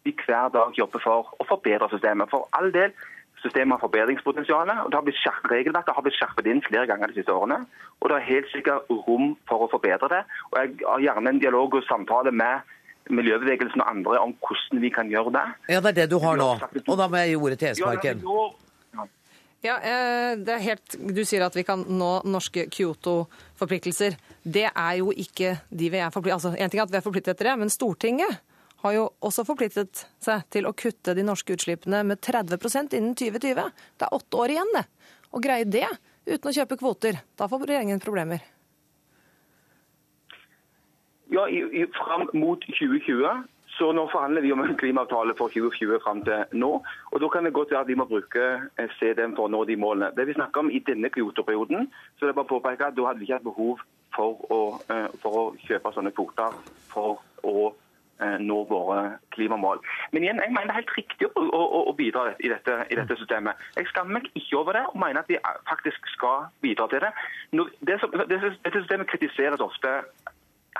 vi 0.06 0.14
hver 0.26 0.52
dag 0.54 0.76
jobber 0.78 1.02
for 1.04 1.32
å 1.41 1.47
forbedre 1.50 1.89
systemet. 1.91 2.30
For 2.32 2.47
all 2.58 2.70
del, 2.76 2.93
systemet 3.41 3.76
har 3.76 3.84
forbedringspotensial. 3.84 4.70
og 4.86 4.91
det 4.91 5.16
Regelverket 5.52 5.95
har 5.95 6.04
blitt 6.04 6.20
skjerpet 6.20 6.47
inn 6.47 6.62
flere 6.62 6.88
ganger 6.88 7.08
de 7.08 7.20
siste 7.20 7.34
årene. 7.34 7.66
Og 8.00 8.10
det 8.10 8.18
er 8.18 8.32
helt 8.34 8.52
sikkert 8.52 8.89
rom 8.89 9.36
for 9.47 9.66
å 9.66 9.72
forbedre 9.72 10.10
det. 10.10 10.24
Og 10.52 10.60
Jeg 10.60 10.76
har 10.86 11.00
gjerne 11.00 11.30
en 11.30 11.39
dialog 11.39 11.74
og 11.74 11.84
samtale 11.84 12.32
med 12.32 12.62
miljøbevegelsen 13.10 13.82
og 13.82 13.89
andre 13.89 14.20
om 14.22 14.34
hvordan 14.38 14.82
vi 14.84 14.91
kan 14.93 15.10
gjøre 15.10 15.34
det. 15.36 15.45
Ja, 15.74 15.82
det 15.82 15.93
er 15.93 15.97
det 16.02 16.10
du 16.12 16.20
har 16.24 16.39
nå. 16.39 16.50
Og 16.86 16.97
da 17.00 17.08
må 17.10 17.22
jeg 17.22 17.34
gi 17.34 17.39
ordet 17.39 17.60
til 17.62 17.72
Esmarken. 17.72 18.26
Ja, 19.60 19.76
eh, 19.84 20.38
det 20.39 20.54
er 20.54 20.62
helt, 20.64 20.95
Du 21.16 21.26
sier 21.28 21.43
at 21.43 21.56
vi 21.56 21.66
kan 21.68 21.82
nå 21.84 22.12
norske 22.24 22.70
Kyoto-forpliktelser. 22.72 24.16
Det 24.43 24.70
er 24.70 24.93
jo 25.02 25.12
ikke 25.12 25.58
de 25.70 25.89
vi 25.91 26.00
er 26.00 26.14
forpliktet 26.14 26.38
altså, 26.38 26.54
En 26.56 26.70
ting 26.70 26.80
er 26.80 26.86
at 26.88 26.93
vi 26.93 27.00
er 27.02 27.04
forpliktet 27.04 27.36
etter 27.36 27.52
det, 27.52 27.58
men 27.60 27.74
Stortinget 27.74 28.39
har 28.80 28.93
jo 28.95 29.10
også 29.20 29.43
forpliktet 29.43 30.06
seg 30.24 30.45
til 30.50 30.70
å 30.70 30.72
kutte 30.72 31.12
de 31.18 31.26
norske 31.28 31.52
utslippene 31.52 32.06
med 32.08 32.22
30% 32.24 32.95
innen 32.95 33.18
2020. 33.20 33.74
Det 34.00 34.08
er 34.08 34.16
åtte 34.16 34.39
år 34.39 34.56
igjen, 34.56 34.72
det. 34.78 34.86
Å 35.36 35.43
greie 35.43 35.68
det 35.68 35.89
uten 36.30 36.52
å 36.52 36.56
kjøpe 36.56 36.80
kvoter, 36.80 37.20
da 37.36 37.50
får 37.52 37.68
regjeringen 37.68 38.00
problemer. 38.00 38.45
Ja, 41.30 41.48
i, 41.48 41.62
i, 41.82 41.86
Fram 41.94 42.30
mot 42.34 42.62
2020 42.66 43.44
så 43.80 43.92
nå 43.96 44.08
forhandler 44.12 44.42
vi 44.42 44.52
om 44.52 44.62
en 44.64 44.78
klimaavtale 44.78 45.36
for 45.40 45.54
2020 45.54 46.00
fram 46.04 46.24
til 46.28 46.58
nå. 46.62 46.72
og 47.12 47.22
Da 47.22 47.28
kan 47.32 47.46
det 47.46 47.54
godt 47.54 47.72
være 47.72 47.86
at 47.86 47.88
vi 47.88 47.96
må 47.96 48.06
bruke 48.10 48.46
eh, 48.78 48.96
CDM 49.00 49.36
for 49.38 49.48
å 49.48 49.52
nå 49.54 49.62
de 49.70 49.78
målene. 49.80 50.12
Det 50.18 50.26
vi 50.28 50.36
snakker 50.36 50.66
om 50.66 50.72
i 50.74 50.82
denne 50.88 51.12
kvoteperioden, 51.14 51.88
så 52.18 52.26
det 52.26 52.34
er 52.34 52.40
bare 52.40 52.50
å 52.50 52.56
påpeke 52.56 52.90
at 52.90 52.98
da 52.98 53.06
hadde 53.08 53.22
vi 53.22 53.30
ikke 53.30 53.38
hatt 53.38 53.48
behov 53.48 53.84
for 54.16 54.42
å, 54.52 54.60
eh, 54.92 55.06
for 55.22 55.38
å 55.42 55.44
kjøpe 55.68 55.94
sånne 55.96 56.12
kvoter 56.18 56.58
for 56.92 57.22
å 57.48 57.70
eh, 57.70 58.36
nå 58.42 58.58
våre 58.72 59.04
klimamål. 59.38 59.80
Men 60.12 60.26
igjen, 60.26 60.42
jeg 60.44 60.56
mener 60.56 60.74
det 60.74 60.76
er 60.76 60.82
helt 60.82 60.98
riktig 60.98 61.30
å, 61.30 61.46
å, 61.46 61.84
å 61.92 61.94
bidra 61.96 62.26
i 62.36 62.52
dette, 62.52 62.82
i 62.90 62.98
dette, 63.00 63.20
systemet. 63.22 63.62
Jeg 63.78 63.88
skammer 63.94 64.18
meg 64.18 64.28
ikke 64.34 64.60
over 64.60 64.76
det 64.76 64.84
og 64.90 65.00
mener 65.06 65.22
at 65.22 65.32
vi 65.32 65.40
faktisk 65.70 66.12
skal 66.18 66.50
bidra 66.66 66.90
til 66.92 67.06
det. 67.06 67.14
Det, 67.54 67.70
det, 67.94 68.02
dette 68.34 68.76
systemet 68.82 69.14
kritiseres 69.14 69.64
ofte 69.64 70.02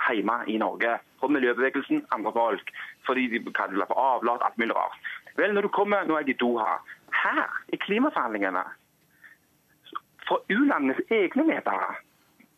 hjemme 0.08 0.42
i 0.46 0.58
Norge. 0.58 0.98
på 1.20 1.28
miljøbevegelsen, 1.28 2.06
andre 2.10 2.32
folk. 2.32 2.70
Fordi 3.06 3.26
de 3.28 3.52
kaller 3.52 3.76
det 3.78 3.86
for 3.86 4.00
avlat, 4.00 4.40
alt 4.44 4.58
mulig 4.58 4.76
rart. 4.76 4.96
Vel, 5.36 5.54
når 5.54 5.60
du 5.60 5.68
kommer, 5.68 6.04
Nå 6.04 6.14
er 6.14 6.18
jeg 6.24 6.28
i 6.28 6.40
Doha. 6.40 6.80
Her, 7.12 7.60
i 7.68 7.76
klimaforhandlingene, 7.76 8.62
fra 10.26 10.36
u-landenes 10.48 11.00
egne 11.10 11.44
ledere 11.46 11.94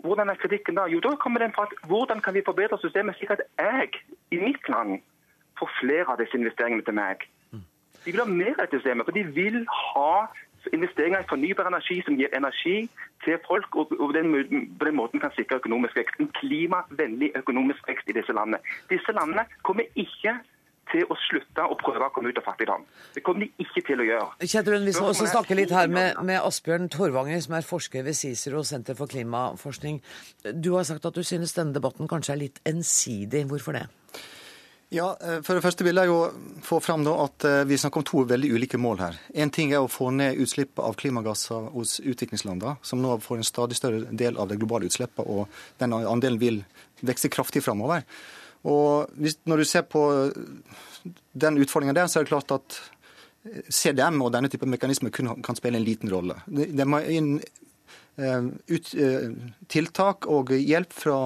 hvordan 0.03 0.29
er 0.29 0.35
kritikken 0.35 0.79
da? 0.79 0.87
Jo, 0.91 1.01
da 1.01 1.15
kommer 1.17 1.39
den 1.43 1.53
fra 1.55 1.67
at 1.69 1.75
hvordan 1.89 2.21
kan 2.21 2.35
vi 2.35 2.43
forbedre 2.45 2.79
systemet 2.79 3.17
slik 3.17 3.31
at 3.31 3.43
jeg 3.59 3.89
i 4.31 4.41
mitt 4.43 4.69
land 4.69 4.99
får 5.59 5.71
flere 5.81 6.09
av 6.11 6.19
disse 6.19 6.39
investeringene 6.39 6.85
til 6.87 6.97
meg? 6.99 7.27
De 8.05 8.11
vil 8.11 8.23
ha 8.25 8.27
mer 8.27 8.59
av 8.59 8.73
systemet, 8.73 9.07
for 9.07 9.15
de 9.15 9.23
vil 9.37 9.61
ha 9.71 10.15
investeringer 10.73 11.25
i 11.25 11.29
fornybar 11.29 11.69
energi 11.71 11.99
som 12.07 12.17
gir 12.19 12.33
energi 12.37 12.77
til 13.25 13.39
folk, 13.47 13.77
og 13.77 13.93
på 13.99 14.13
den, 14.17 14.33
på 14.79 14.89
den 14.89 14.97
måten 14.97 15.23
kan 15.23 15.35
sikre 15.37 15.61
økonomisk 15.63 15.97
vekst. 15.97 16.21
En 16.21 16.33
klimavennlig 16.41 17.33
økonomisk 17.43 17.89
vekst 17.89 18.11
i 18.11 18.17
disse 18.19 18.35
landene. 18.37 18.63
Disse 18.91 19.15
landene 19.17 19.47
kommer 19.67 19.87
ikke 19.95 20.39
til 20.93 21.07
å 21.09 21.17
slutte 21.29 21.65
å 21.65 21.77
prøve 21.81 22.09
å 22.09 22.13
komme 22.15 22.33
ut 22.33 22.39
av 22.41 22.47
fattigdom. 22.47 22.85
Det 23.15 23.23
kommer 23.25 23.47
de 23.47 23.65
ikke 23.65 23.85
til 23.87 24.03
å 24.03 24.07
gjøre. 24.07 24.29
Kjetilund, 24.43 24.89
Vi 24.89 24.95
skal 24.97 25.13
også 25.13 25.31
snakke 25.31 25.57
litt 25.57 25.73
her 25.73 25.89
med, 25.93 26.19
med 26.27 26.43
Asbjørn 26.43 26.91
Torvanger, 26.93 27.41
som 27.45 27.57
er 27.57 27.67
forsker 27.67 28.05
ved 28.07 28.19
CICERO 28.19 28.65
senter 28.67 28.99
for 28.99 29.11
klimaforskning. 29.11 30.03
Du 30.53 30.75
har 30.77 30.87
sagt 30.89 31.07
at 31.09 31.17
du 31.17 31.23
synes 31.27 31.55
denne 31.57 31.75
debatten 31.77 32.11
kanskje 32.11 32.37
er 32.37 32.43
litt 32.45 32.63
ensidig. 32.69 33.47
Hvorfor 33.51 33.79
det? 33.79 33.87
Ja, 34.93 35.17
eh, 35.21 35.41
For 35.41 35.57
det 35.57 35.65
første 35.65 35.87
vil 35.87 35.97
jeg 35.97 36.11
jo 36.11 36.19
få 36.65 36.77
fram 36.85 37.07
at 37.09 37.47
eh, 37.49 37.63
vi 37.65 37.79
snakker 37.81 38.03
om 38.03 38.05
to 38.05 38.25
veldig 38.29 38.51
ulike 38.53 38.77
mål 38.77 38.99
her. 39.01 39.21
En 39.33 39.51
ting 39.51 39.73
er 39.73 39.81
å 39.81 39.89
få 39.89 40.11
ned 40.13 40.37
utslippet 40.45 40.83
av 40.85 40.99
klimagasser 41.01 41.71
hos 41.73 41.95
utviklingslandene, 42.01 42.77
som 42.85 43.01
nå 43.01 43.15
får 43.25 43.41
en 43.41 43.49
stadig 43.49 43.79
større 43.79 44.03
del 44.13 44.37
av 44.37 44.51
det 44.51 44.59
globale 44.61 44.91
utslippet, 44.91 45.25
og 45.25 45.49
den 45.81 45.97
andelen 45.97 46.37
vil 46.43 46.61
vokse 47.01 47.31
kraftig 47.33 47.65
framover. 47.65 48.05
Og 48.69 49.09
Når 49.49 49.57
du 49.57 49.65
ser 49.65 49.83
på 49.89 50.03
den 51.33 51.57
utfordringen 51.59 51.97
der, 51.97 52.07
så 52.07 52.21
er 52.21 52.27
det 52.27 52.35
klart 52.35 52.53
at 52.53 52.77
CDM 53.73 54.21
og 54.23 54.31
denne 54.37 54.53
type 54.53 54.69
mekanismer 54.69 55.11
kun 55.11 55.33
kan 55.43 55.57
spille 55.57 55.81
en 55.81 55.89
liten 55.89 56.13
rolle. 56.13 56.37
Det 56.47 56.87
må 56.87 57.01
inn 57.01 57.41
eh, 57.41 58.45
ut, 58.69 58.95
tiltak 59.73 60.29
og 60.29 60.53
hjelp 60.53 60.93
fra 60.93 61.19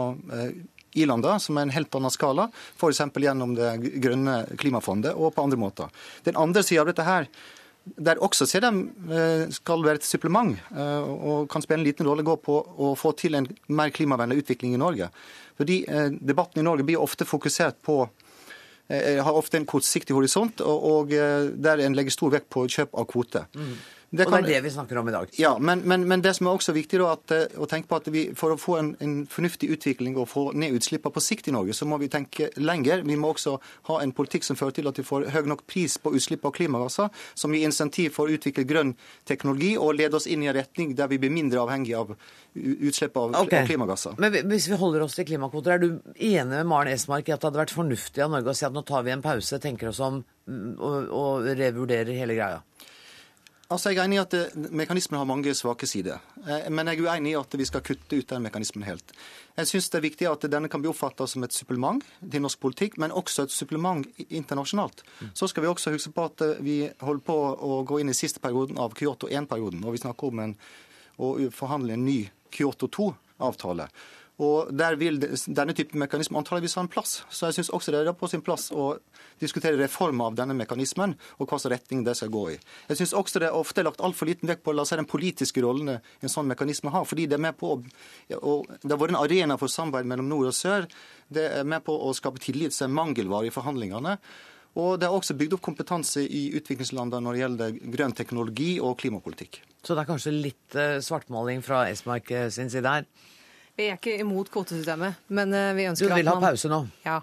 i-landa, 0.97 1.37
som 1.43 1.59
er 1.59 1.67
en 1.67 1.75
helt 1.75 1.95
annen 1.99 2.13
skala, 2.13 2.49
f.eks. 2.77 3.05
gjennom 3.23 3.55
det 3.59 3.75
grønne 4.03 4.41
klimafondet 4.61 5.15
og 5.15 5.35
på 5.37 5.47
andre 5.47 5.61
måter. 5.61 6.03
Den 6.27 6.39
andre 6.41 6.65
sida 6.67 6.85
av 6.85 6.91
dette 6.91 7.07
her, 7.07 7.29
der 7.87 8.21
også 8.25 8.49
CDM 8.51 8.81
eh, 9.15 9.47
skal 9.55 9.85
være 9.87 10.01
et 10.01 10.07
supplement 10.07 10.57
eh, 10.75 11.07
og 11.07 11.47
kan 11.53 11.63
spille 11.63 11.81
en 11.85 11.87
liten 11.87 12.09
rolle, 12.09 12.27
gå 12.27 12.35
på 12.43 12.59
å 12.59 12.95
få 12.99 13.13
til 13.19 13.39
en 13.39 13.47
mer 13.69 13.93
klimavennlig 13.95 14.43
utvikling 14.43 14.75
i 14.75 14.81
Norge. 14.81 15.11
Fordi 15.59 15.83
eh, 15.87 16.09
Debatten 16.19 16.63
i 16.63 16.67
Norge 16.67 16.87
blir 16.87 17.03
ofte 17.03 17.29
fokusert 17.29 17.83
på 17.87 18.05
har 18.87 19.35
ofte 19.35 19.59
en 19.59 19.65
kortsiktig 19.67 20.15
horisont, 20.15 20.61
og, 20.63 21.11
der 21.11 21.81
en 21.83 21.97
legger 21.99 22.15
stor 22.15 22.31
vekt 22.37 22.47
på 22.55 22.63
kjøp 22.71 22.93
av 22.95 23.09
kvote. 23.11 23.41
Mm. 23.59 23.73
Det 24.17 24.27
og 24.27 24.33
det 24.35 24.41
er 24.41 24.49
det 24.57 24.63
vi 24.67 24.73
snakker 24.75 25.01
om 25.01 25.09
i 25.11 25.15
dag. 25.15 25.33
Ja, 25.41 25.53
men, 25.59 25.83
men, 25.89 26.07
men 26.09 26.23
det 26.25 26.35
som 26.39 26.49
er 26.49 26.57
også 26.59 26.75
viktig 26.77 27.01
da, 27.03 27.13
at, 27.17 27.35
eh, 27.35 27.59
å 27.61 27.69
tenke 27.71 27.91
på 27.91 27.99
at 28.01 28.11
vi, 28.13 28.25
for 28.39 28.55
å 28.55 28.59
få 28.61 28.79
en, 28.81 28.93
en 29.05 29.17
fornuftig 29.31 29.71
utvikling 29.77 30.17
og 30.17 30.29
få 30.31 30.47
ned 30.57 30.77
utslippene 30.79 31.15
på 31.15 31.23
sikt 31.25 31.51
i 31.51 31.55
Norge, 31.55 31.77
så 31.77 31.89
må 31.89 32.01
vi 32.03 32.11
tenke 32.13 32.51
lenger. 32.57 33.05
Vi 33.07 33.19
må 33.21 33.35
også 33.35 33.57
ha 33.91 34.01
en 34.03 34.15
politikk 34.17 34.47
som 34.47 34.59
fører 34.59 34.79
til 34.79 34.91
at 34.91 35.01
vi 35.01 35.07
får 35.07 35.29
høy 35.35 35.43
nok 35.51 35.67
pris 35.69 35.99
på 36.03 36.15
utslipp 36.17 36.47
av 36.49 36.57
klimagasser, 36.57 37.13
som 37.35 37.55
gir 37.55 37.69
insentiv 37.69 38.15
for 38.17 38.27
å 38.27 38.39
utvikle 38.39 38.67
grønn 38.69 38.97
teknologi 39.29 39.75
og 39.77 39.97
lede 39.99 40.19
oss 40.19 40.29
inn 40.31 40.45
i 40.45 40.51
en 40.51 40.57
retning 40.57 40.97
der 40.97 41.11
vi 41.13 41.21
blir 41.23 41.35
mindre 41.35 41.63
avhengig 41.65 41.97
av 41.99 42.15
utslipp 42.57 43.17
av, 43.17 43.35
okay. 43.43 43.67
klimagasser. 43.67 44.17
Men 44.19 44.35
hvis 44.51 44.69
vi 44.71 44.79
holder 44.81 45.05
oss 45.05 45.17
til 45.19 45.27
klimakvoter, 45.29 45.77
er 45.77 45.83
du 45.83 45.89
enig 46.15 46.53
med 46.53 46.69
Maren 46.69 46.93
Esmark 46.93 47.29
i 47.29 47.35
at 47.35 47.43
det 47.43 47.51
hadde 47.51 47.63
vært 47.65 47.75
fornuftig 47.77 48.25
av 48.25 48.33
Norge 48.33 48.53
å 48.53 48.57
si 48.57 48.67
at 48.69 48.75
nå 48.75 48.83
tar 48.87 49.05
vi 49.07 49.13
en 49.15 49.25
pause, 49.25 49.61
tenker 49.63 49.91
oss 49.93 50.01
om 50.05 50.23
mm, 50.23 50.73
og, 50.77 50.97
og 51.21 51.51
revurderer 51.59 52.17
hele 52.17 52.39
greia? 52.39 52.63
Altså, 53.67 53.91
Jeg 53.91 53.99
er 53.99 54.05
enig 54.07 54.19
i 54.21 54.23
at 54.23 54.35
mekanismen 54.71 55.19
har 55.19 55.27
mange 55.27 55.51
svake 55.55 55.89
sider. 55.91 56.21
Eh, 56.47 56.69
men 56.71 56.87
jeg 56.87 57.01
er 57.01 57.09
uenig 57.09 57.33
i 57.33 57.39
at 57.39 57.57
vi 57.59 57.65
skal 57.67 57.83
kutte 57.83 58.15
ut 58.15 58.29
den 58.31 58.45
mekanismen 58.45 58.85
helt. 58.87 59.11
Jeg 59.57 59.67
syns 59.67 59.91
det 59.91 59.99
er 59.99 60.05
viktig 60.05 60.29
at 60.31 60.47
denne 60.53 60.71
kan 60.71 60.85
bli 60.85 60.91
oppfatta 60.93 61.27
som 61.27 61.43
et 61.43 61.53
supplement 61.53 62.05
til 62.31 62.45
norsk 62.45 62.61
politikk, 62.63 62.99
men 63.03 63.11
også 63.11 63.43
et 63.49 63.51
supplement 63.51 64.07
internasjonalt. 64.29 65.03
Så 65.35 65.49
skal 65.51 65.65
vi 65.65 65.73
også 65.73 65.91
huske 65.97 66.15
på 66.15 66.29
at 66.31 66.47
eh, 66.47 66.63
vi 66.63 66.77
holder 67.01 67.25
på 67.27 67.37
å 67.67 67.81
gå 67.83 67.99
inn 68.01 68.13
i 68.13 68.15
siste 68.15 68.39
perioden 68.45 68.79
av 68.79 68.95
Kyoto 68.95 69.27
1-perioden, 69.27 69.83
og 69.83 69.97
vi 69.97 70.03
snakker 70.05 70.31
om 70.31 70.45
en, 70.45 70.55
å 71.19 71.35
forhandle 71.51 71.99
en 71.99 72.07
ny 72.07 72.21
Kyoto 72.55 72.87
2-avtale. 72.87 73.89
Og 74.37 74.69
Der 74.77 74.97
vil 75.01 75.17
denne 75.19 75.73
typen 75.73 76.03
mekanisme 76.03 76.37
antageligvis 76.37 76.75
ha 76.77 76.83
en 76.85 76.91
plass. 76.93 77.23
Så 77.33 77.49
jeg 77.49 77.57
syns 77.57 77.71
også 77.73 77.93
det 77.95 78.03
er 78.03 78.13
på 78.13 78.29
sin 78.29 78.43
plass 78.45 78.69
å 78.69 78.99
diskutere 79.41 79.79
reformer 79.81 80.29
av 80.29 80.37
denne 80.37 80.57
mekanismen, 80.57 81.15
og 81.41 81.49
hva 81.49 81.57
slags 81.57 81.73
retning 81.73 82.03
det 82.05 82.17
skal 82.19 82.33
gå 82.35 82.43
i. 82.53 82.57
Jeg 82.91 83.01
syns 83.01 83.15
også 83.17 83.41
det 83.41 83.49
er 83.49 83.57
ofte 83.57 83.85
lagt 83.87 84.03
altfor 84.05 84.29
liten 84.29 84.49
vekt 84.51 84.65
på 84.65 84.75
la 84.77 84.85
oss 84.85 84.93
si, 84.93 84.99
den 85.01 85.09
politiske 85.09 85.63
rollen 85.65 85.95
en 85.97 86.33
sånn 86.33 86.51
mekanisme 86.51 86.93
har. 86.93 87.07
fordi 87.09 87.27
det 87.27 87.39
er 87.39 87.47
med 87.47 87.57
på 87.57 87.77
å, 87.77 87.79
og 88.43 88.67
Det 88.83 88.93
har 88.93 89.01
vært 89.01 89.15
en 89.17 89.25
arena 89.25 89.57
for 89.57 89.69
samarbeid 89.69 90.05
mellom 90.05 90.29
nord 90.29 90.53
og 90.53 90.55
sør. 90.55 90.87
Det 91.29 91.47
er 91.61 91.65
med 91.65 91.85
på 91.85 91.97
å 91.97 92.13
skape 92.13 92.39
tillit 92.39 92.75
som 92.75 92.91
er 92.91 92.95
mangelvare 92.95 93.47
i 93.47 93.55
forhandlingene. 93.55 94.19
Og 94.77 94.99
det 95.01 95.09
er 95.09 95.15
også 95.17 95.37
bygd 95.39 95.57
opp 95.57 95.63
kompetanse 95.65 96.21
i 96.21 96.51
utviklingslandene 96.59 97.25
når 97.25 97.33
det 97.33 97.41
gjelder 97.41 97.79
grønn 97.95 98.13
teknologi 98.13 98.75
og 98.77 98.99
klimapolitikk. 99.01 99.63
Så 99.81 99.95
det 99.95 100.05
er 100.05 100.11
kanskje 100.11 100.35
litt 100.35 100.77
eh, 100.77 100.99
svartmaling 101.01 101.63
fra 101.65 101.87
Esmark 101.89 102.31
eh, 102.31 102.51
sin 102.53 102.69
side 102.69 102.85
her? 102.85 103.09
Vi 103.77 103.89
er 103.91 103.99
ikke 103.99 104.19
imot 104.23 104.51
kvotesystemet, 104.53 105.25
men 105.37 105.53
eh, 105.55 105.73
vi 105.77 105.89
ønsker 105.91 106.09
at 106.09 106.15
man 106.15 106.17
Du 106.17 106.23
vil 106.23 106.33
ha 106.33 106.37
pause 106.51 106.71
nå? 106.73 106.79
Ja. 107.05 107.19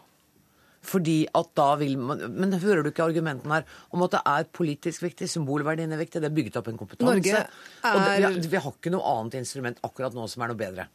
Fordi 0.84 1.18
at 1.32 1.49
da 1.56 1.70
vil 1.80 1.95
man 1.97 2.22
Men 2.36 2.58
hører 2.60 2.84
du 2.84 2.91
ikke 2.91 3.06
argumentene 3.06 3.62
her 3.62 3.78
om 3.95 4.04
at 4.06 4.18
det 4.18 4.22
er 4.34 4.49
politisk 4.60 5.06
viktig, 5.06 5.30
symbolverdien 5.32 5.95
er 5.95 6.01
viktig, 6.01 6.22
det 6.22 6.30
er 6.30 6.36
bygget 6.36 6.60
opp 6.60 6.70
en 6.70 6.80
kompetanse? 6.80 7.10
Norge 7.10 7.39
er... 7.39 7.49
Og 7.93 7.99
det, 8.04 8.14
vi, 8.18 8.28
har, 8.28 8.39
vi 8.54 8.64
har 8.66 8.78
ikke 8.78 8.93
noe 8.93 9.16
annet 9.16 9.39
instrument 9.39 9.80
akkurat 9.88 10.16
nå 10.18 10.28
som 10.30 10.43
er 10.43 10.51
noe 10.51 10.60
bedre. 10.60 10.89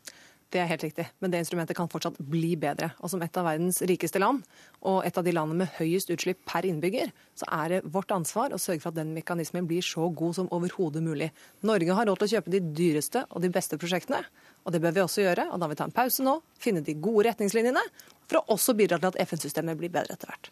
Det 0.49 0.63
er 0.63 0.69
helt 0.71 0.85
riktig, 0.87 1.05
men 1.21 1.29
det 1.29 1.43
instrumentet 1.43 1.77
kan 1.77 1.91
fortsatt 1.93 2.17
bli 2.25 2.55
bedre. 2.57 2.89
Og 3.05 3.11
som 3.13 3.21
et 3.21 3.37
av 3.37 3.45
verdens 3.45 3.83
rikeste 3.85 4.21
land, 4.23 4.41
og 4.81 5.03
et 5.05 5.19
av 5.21 5.27
de 5.27 5.35
landene 5.37 5.61
med 5.61 5.75
høyest 5.77 6.09
utslipp 6.15 6.41
per 6.49 6.65
innbygger, 6.65 7.11
så 7.37 7.49
er 7.53 7.75
det 7.75 7.81
vårt 7.93 8.15
ansvar 8.17 8.55
å 8.57 8.61
sørge 8.61 8.81
for 8.81 8.89
at 8.95 8.97
den 8.97 9.13
mekanismen 9.13 9.69
blir 9.69 9.85
så 9.85 10.09
god 10.09 10.39
som 10.39 10.49
overhodet 10.57 11.05
mulig. 11.05 11.29
Norge 11.69 11.99
har 11.99 12.09
råd 12.09 12.23
til 12.23 12.31
å 12.31 12.33
kjøpe 12.33 12.55
de 12.55 12.63
dyreste 12.81 13.27
og 13.29 13.45
de 13.45 13.53
beste 13.53 13.77
prosjektene, 13.81 14.23
og 14.69 14.75
det 14.75 14.83
bør 14.85 14.93
vi 14.99 15.01
også 15.01 15.25
gjøre. 15.25 15.49
Og 15.49 15.57
da 15.57 15.65
vil 15.65 15.73
vi 15.73 15.81
ta 15.81 15.89
en 15.89 15.97
pause 15.97 16.25
nå, 16.25 16.35
finne 16.61 16.85
de 16.85 16.95
gode 17.01 17.25
retningslinjene, 17.31 17.83
for 18.29 18.43
å 18.43 18.57
også 18.59 18.75
bidra 18.77 19.01
til 19.01 19.09
at 19.15 19.21
FN-systemet 19.25 19.81
blir 19.81 19.93
bedre 19.95 20.19
etter 20.19 20.29
hvert. 20.29 20.51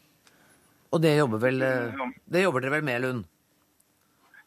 Og 0.97 1.03
det 1.05 1.13
jobber, 1.19 1.43
vel, 1.43 1.65
det 2.33 2.47
jobber 2.47 2.65
dere 2.65 2.79
vel 2.79 2.87
med, 2.89 3.03
Lund? 3.05 3.27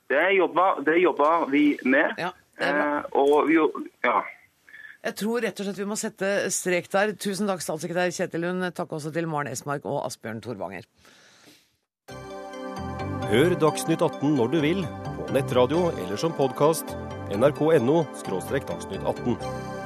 Det 0.09 0.25
jobber, 0.33 0.81
det 0.87 0.97
jobber 1.03 1.45
vi 1.51 1.63
med. 1.85 2.17
Ja, 2.17 2.31
eh, 2.57 2.97
og 3.13 3.45
vi, 3.45 3.59
ja. 4.07 4.23
Jeg 5.05 5.15
tror 5.21 5.45
rett 5.45 5.61
og 5.61 5.67
slett 5.67 5.83
vi 5.83 5.87
må 5.87 5.99
sette 5.99 6.31
strek 6.51 6.89
der. 6.91 7.13
Tusen 7.13 7.47
takk, 7.47 7.61
statssekretær 7.63 8.09
Kjetil 8.15 8.43
Lund. 8.47 8.65
Takk 8.75 8.97
også 8.97 9.13
til 9.13 9.29
Maren 9.29 9.51
Esmark 9.53 9.85
og 9.85 10.01
Asbjørn 10.07 10.41
Torvanger. 10.43 10.89
Hør 13.29 13.53
Dagsnytt 13.61 14.01
18 14.01 14.33
når 14.39 14.51
du 14.55 14.59
vil, 14.65 14.83
på 15.21 15.37
nettradio 15.37 15.91
eller 15.93 16.17
som 16.17 16.33
podkast. 16.33 16.97
nrk.no– 17.35 18.05
dagsnytt 18.69 19.03
18. 19.05 19.79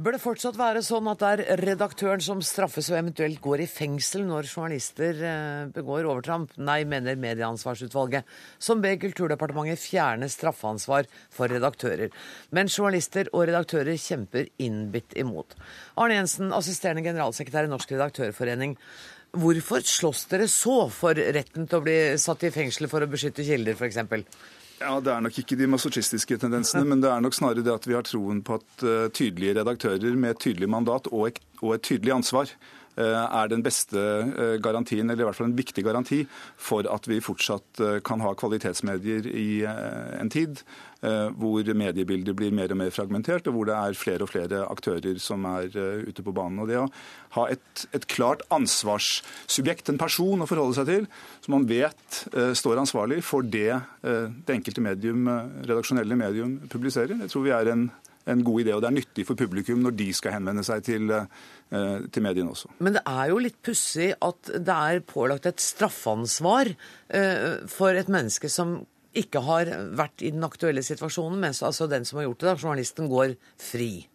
Bør 0.00 0.14
det 0.16 0.22
fortsatt 0.22 0.56
være 0.56 0.80
sånn 0.80 1.10
at 1.10 1.20
det 1.20 1.30
er 1.44 1.60
redaktøren 1.60 2.22
som 2.24 2.38
straffes 2.40 2.86
og 2.88 2.96
eventuelt 2.96 3.36
går 3.44 3.60
i 3.60 3.66
fengsel 3.68 4.22
når 4.24 4.48
journalister 4.48 5.18
eh, 5.28 5.66
begår 5.74 6.08
overtramp? 6.08 6.54
Nei, 6.56 6.78
mener 6.88 7.18
Medieansvarsutvalget, 7.20 8.24
som 8.56 8.80
ber 8.80 8.96
Kulturdepartementet 9.02 9.82
fjerne 9.82 10.30
straffeansvar 10.32 11.10
for 11.28 11.52
redaktører. 11.52 12.16
Men 12.48 12.72
journalister 12.72 13.28
og 13.34 13.44
redaktører 13.50 14.00
kjemper 14.00 14.48
innbitt 14.62 15.12
imot. 15.20 15.52
Arne 16.00 16.16
Jensen, 16.22 16.48
assisterende 16.56 17.04
generalsekretær 17.04 17.68
i 17.68 17.74
Norsk 17.74 17.92
redaktørforening. 17.92 18.78
Hvorfor 19.30 19.84
slåss 19.86 20.24
dere 20.30 20.48
så 20.50 20.88
for 20.90 21.14
retten 21.14 21.68
til 21.70 21.78
å 21.78 21.84
bli 21.84 21.98
satt 22.18 22.48
i 22.48 22.50
fengsel 22.54 22.88
for 22.90 23.04
å 23.04 23.10
beskytte 23.10 23.46
kilder, 23.46 23.78
f.eks.? 23.78 24.00
Ja, 24.80 24.96
Det 24.98 25.12
er 25.12 25.20
nok 25.20 25.36
ikke 25.38 25.58
de 25.60 25.68
masochistiske 25.68 26.38
tendensene, 26.40 26.86
men 26.88 27.02
det 27.04 27.10
er 27.12 27.20
nok 27.22 27.36
snarere 27.36 27.62
det 27.62 27.74
at 27.74 27.86
vi 27.86 27.94
har 27.94 28.06
troen 28.08 28.40
på 28.42 28.56
at 28.56 28.84
uh, 28.86 29.06
tydelige 29.12 29.58
redaktører 29.60 30.16
med 30.16 30.34
et 30.34 30.40
tydelig 30.40 30.70
mandat 30.72 31.10
og 31.12 31.28
et, 31.28 31.40
og 31.60 31.76
et 31.76 31.84
tydelig 31.84 32.14
ansvar 32.16 32.54
er 32.98 33.48
den 33.48 33.62
beste 33.64 33.96
uh, 33.96 34.56
garantien, 34.62 35.08
eller 35.08 35.24
i 35.24 35.28
hvert 35.28 35.38
fall 35.38 35.48
en 35.48 35.58
viktig 35.58 35.84
garanti, 35.86 36.24
for 36.58 36.84
at 36.90 37.06
vi 37.08 37.20
fortsatt 37.24 37.80
kan 38.04 38.20
ha 38.24 38.34
kvalitetsmedier 38.36 39.28
i 39.30 39.48
en 39.64 40.32
tid 40.32 40.62
Eh, 41.00 41.30
hvor 41.32 41.64
mediebildet 41.64 42.34
blir 42.36 42.52
mer 42.52 42.68
og 42.74 42.76
mer 42.76 42.90
fragmentert, 42.92 43.46
og 43.48 43.54
hvor 43.56 43.68
det 43.70 43.72
er 43.72 43.96
flere 43.96 44.26
og 44.26 44.28
flere 44.28 44.66
aktører 44.68 45.16
som 45.16 45.46
er 45.48 45.72
eh, 45.72 46.02
ute 46.04 46.20
på 46.20 46.34
banen. 46.36 46.60
Og 46.60 46.68
Det 46.68 46.76
å 46.76 46.90
ha 47.38 47.46
et, 47.48 47.86
et 47.96 48.04
klart 48.04 48.44
ansvarssubjekt, 48.52 49.88
en 49.88 50.00
person 50.00 50.44
å 50.44 50.48
forholde 50.50 50.76
seg 50.76 50.90
til, 50.90 51.08
som 51.40 51.56
man 51.56 51.64
vet 51.70 52.20
eh, 52.34 52.52
står 52.52 52.82
ansvarlig 52.82 53.22
for 53.24 53.40
det 53.40 53.80
det 54.00 54.52
enkelte 54.52 54.82
medium, 54.82 55.26
redaksjonelle 55.64 56.16
medium 56.16 56.54
publiserer, 56.68 57.16
det 57.16 57.28
tror 57.32 57.44
vi 57.44 57.52
er 57.54 57.68
en, 57.72 57.88
en 58.28 58.44
god 58.44 58.60
idé, 58.62 58.74
og 58.74 58.82
Det 58.82 58.90
er 58.90 58.98
nyttig 58.98 59.26
for 59.28 59.38
publikum 59.38 59.80
når 59.84 59.96
de 59.96 60.10
skal 60.12 60.36
henvende 60.36 60.64
seg 60.66 60.84
til, 60.84 61.08
til 61.70 62.22
mediene 62.22 62.52
også. 62.52 62.68
Men 62.78 62.98
det 62.98 63.02
er 63.08 63.30
jo 63.32 63.40
litt 63.40 63.56
pussig 63.64 64.12
at 64.20 64.52
det 64.52 64.76
er 64.76 65.00
pålagt 65.06 65.48
et 65.48 65.62
straffansvar 65.64 66.74
for 67.70 67.96
et 67.96 68.12
menneske 68.12 68.50
som 68.52 68.82
ikke 69.16 69.42
har 69.42 69.70
vært 69.98 70.22
i 70.22 70.30
den 70.34 70.44
aktuelle 70.46 70.82
situasjonen, 70.86 71.40
mens 71.42 71.62
altså 71.66 71.88
den 71.90 72.04
som 72.06 72.20
har 72.20 72.28
gjort 72.28 72.42
det, 72.42 72.48
da, 72.50 72.56
journalisten, 72.60 73.10
går 73.10 73.34
fri. 73.58 74.06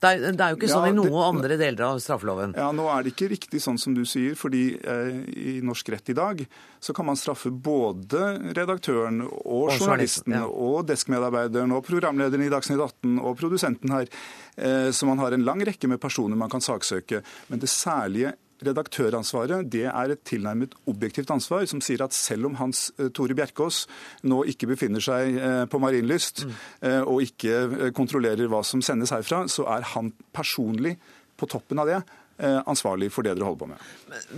Det 0.00 0.08
er, 0.08 0.22
det 0.32 0.40
er, 0.40 0.54
jo 0.54 0.56
ikke 0.56 0.70
sånn 0.70 0.86
ja, 0.88 0.92
i 0.94 0.96
noen 0.96 1.16
andre 1.26 1.56
deler 1.60 1.84
av 1.90 1.98
straffeloven. 2.00 2.54
Ja, 2.56 2.70
Nå 2.72 2.86
er 2.88 3.04
det 3.04 3.12
ikke 3.12 3.28
riktig 3.34 3.60
sånn 3.60 3.76
som 3.80 3.92
du 3.96 4.06
sier, 4.08 4.32
fordi 4.38 4.62
eh, 4.80 5.18
i 5.28 5.54
norsk 5.64 5.92
rett 5.92 6.08
i 6.08 6.16
dag 6.16 6.40
så 6.80 6.94
kan 6.96 7.04
man 7.10 7.20
straffe 7.20 7.52
både 7.52 8.32
redaktøren 8.56 9.20
og, 9.26 9.40
og 9.44 9.74
journalisten 9.76 10.38
ja. 10.38 10.46
og 10.48 10.86
deskmedarbeideren 10.88 11.76
og 11.76 11.84
programlederen 11.84 12.46
i 12.46 12.52
Dagsnytt 12.52 12.80
18 12.80 13.18
og 13.20 13.36
produsenten 13.40 13.92
her. 13.92 14.08
Eh, 14.56 14.88
så 14.96 15.08
man 15.08 15.20
har 15.20 15.36
en 15.36 15.44
lang 15.44 15.60
rekke 15.68 15.90
med 15.92 16.00
personer 16.00 16.38
man 16.40 16.52
kan 16.52 16.64
saksøke. 16.64 17.20
Men 17.52 17.60
det 17.60 17.68
særlige 17.68 18.32
redaktøransvaret 18.66 19.68
det 19.72 19.86
er 19.88 20.14
et 20.14 20.22
tilnærmet 20.28 20.76
objektivt 20.90 21.32
ansvar, 21.32 21.66
som 21.70 21.82
sier 21.84 22.04
at 22.04 22.16
selv 22.16 22.50
om 22.50 22.58
Hans 22.60 22.88
eh, 22.98 23.10
Tore 23.14 23.36
Bjerkås 23.36 23.84
nå 24.28 24.42
ikke 24.52 24.70
befinner 24.70 25.04
seg 25.04 25.36
eh, 25.36 25.64
på 25.70 25.80
Marienlyst 25.82 26.46
mm. 26.46 26.56
Eh, 26.86 27.02
og 27.08 27.22
ikke 27.24 27.90
kontrollerer 27.96 28.48
hva 28.50 28.60
som 28.66 28.82
sendes 28.84 29.12
herfra, 29.14 29.42
så 29.50 29.66
er 29.72 29.84
han 29.94 30.10
personlig 30.34 30.96
på 31.40 31.48
toppen 31.50 31.80
av 31.80 31.88
det 31.88 32.00
ansvarlig 32.40 33.10
for 33.12 33.20
det 33.20 33.34
dere 33.36 33.44
holder 33.44 33.58
på 33.60 33.66
med. 33.68 33.88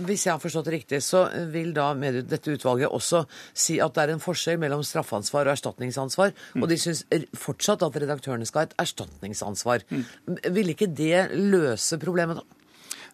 Hvis 0.09 0.25
jeg 0.25 0.33
har 0.33 0.41
forstått 0.43 0.65
det 0.67 0.73
riktig, 0.73 0.97
så 1.05 1.21
vil 1.53 1.69
da 1.71 1.85
dette 1.95 2.51
utvalget 2.51 2.91
også 2.91 3.21
si 3.55 3.77
at 3.79 3.95
det 3.95 4.03
er 4.03 4.11
en 4.11 4.23
forskjell 4.23 4.59
mellom 4.59 4.83
straffansvar 4.83 5.47
og 5.47 5.53
erstatningsansvar, 5.53 6.33
mm. 6.35 6.65
og 6.65 6.67
de 6.67 6.79
syns 6.83 7.05
fortsatt 7.39 7.85
at 7.87 8.01
redaktørene 8.03 8.43
skal 8.49 8.65
ha 8.65 8.67
et 8.67 8.75
erstatningsansvar. 8.83 9.87
Mm. 9.87 10.03
Vil 10.51 10.73
ikke 10.75 10.89
det 10.91 11.29
løse 11.31 11.95
problemet, 12.03 12.43
da? 12.43 12.62